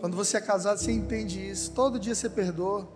Quando 0.00 0.16
você 0.16 0.36
é 0.36 0.40
casado, 0.40 0.78
você 0.78 0.92
entende 0.92 1.50
isso. 1.50 1.72
Todo 1.72 1.98
dia 1.98 2.14
você 2.14 2.28
perdoa. 2.28 2.88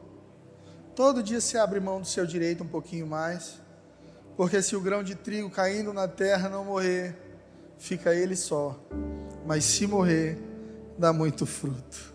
Todo 0.98 1.22
dia 1.22 1.40
você 1.40 1.56
abre 1.56 1.78
mão 1.78 2.00
do 2.00 2.06
seu 2.08 2.26
direito 2.26 2.64
um 2.64 2.66
pouquinho 2.66 3.06
mais. 3.06 3.60
Porque 4.36 4.60
se 4.60 4.74
o 4.74 4.80
grão 4.80 5.00
de 5.00 5.14
trigo 5.14 5.48
caindo 5.48 5.92
na 5.92 6.08
terra 6.08 6.48
não 6.48 6.64
morrer, 6.64 7.14
fica 7.78 8.12
ele 8.12 8.34
só. 8.34 8.76
Mas 9.46 9.62
se 9.62 9.86
morrer, 9.86 10.36
dá 10.98 11.12
muito 11.12 11.46
fruto. 11.46 12.12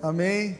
Amém? 0.00 0.58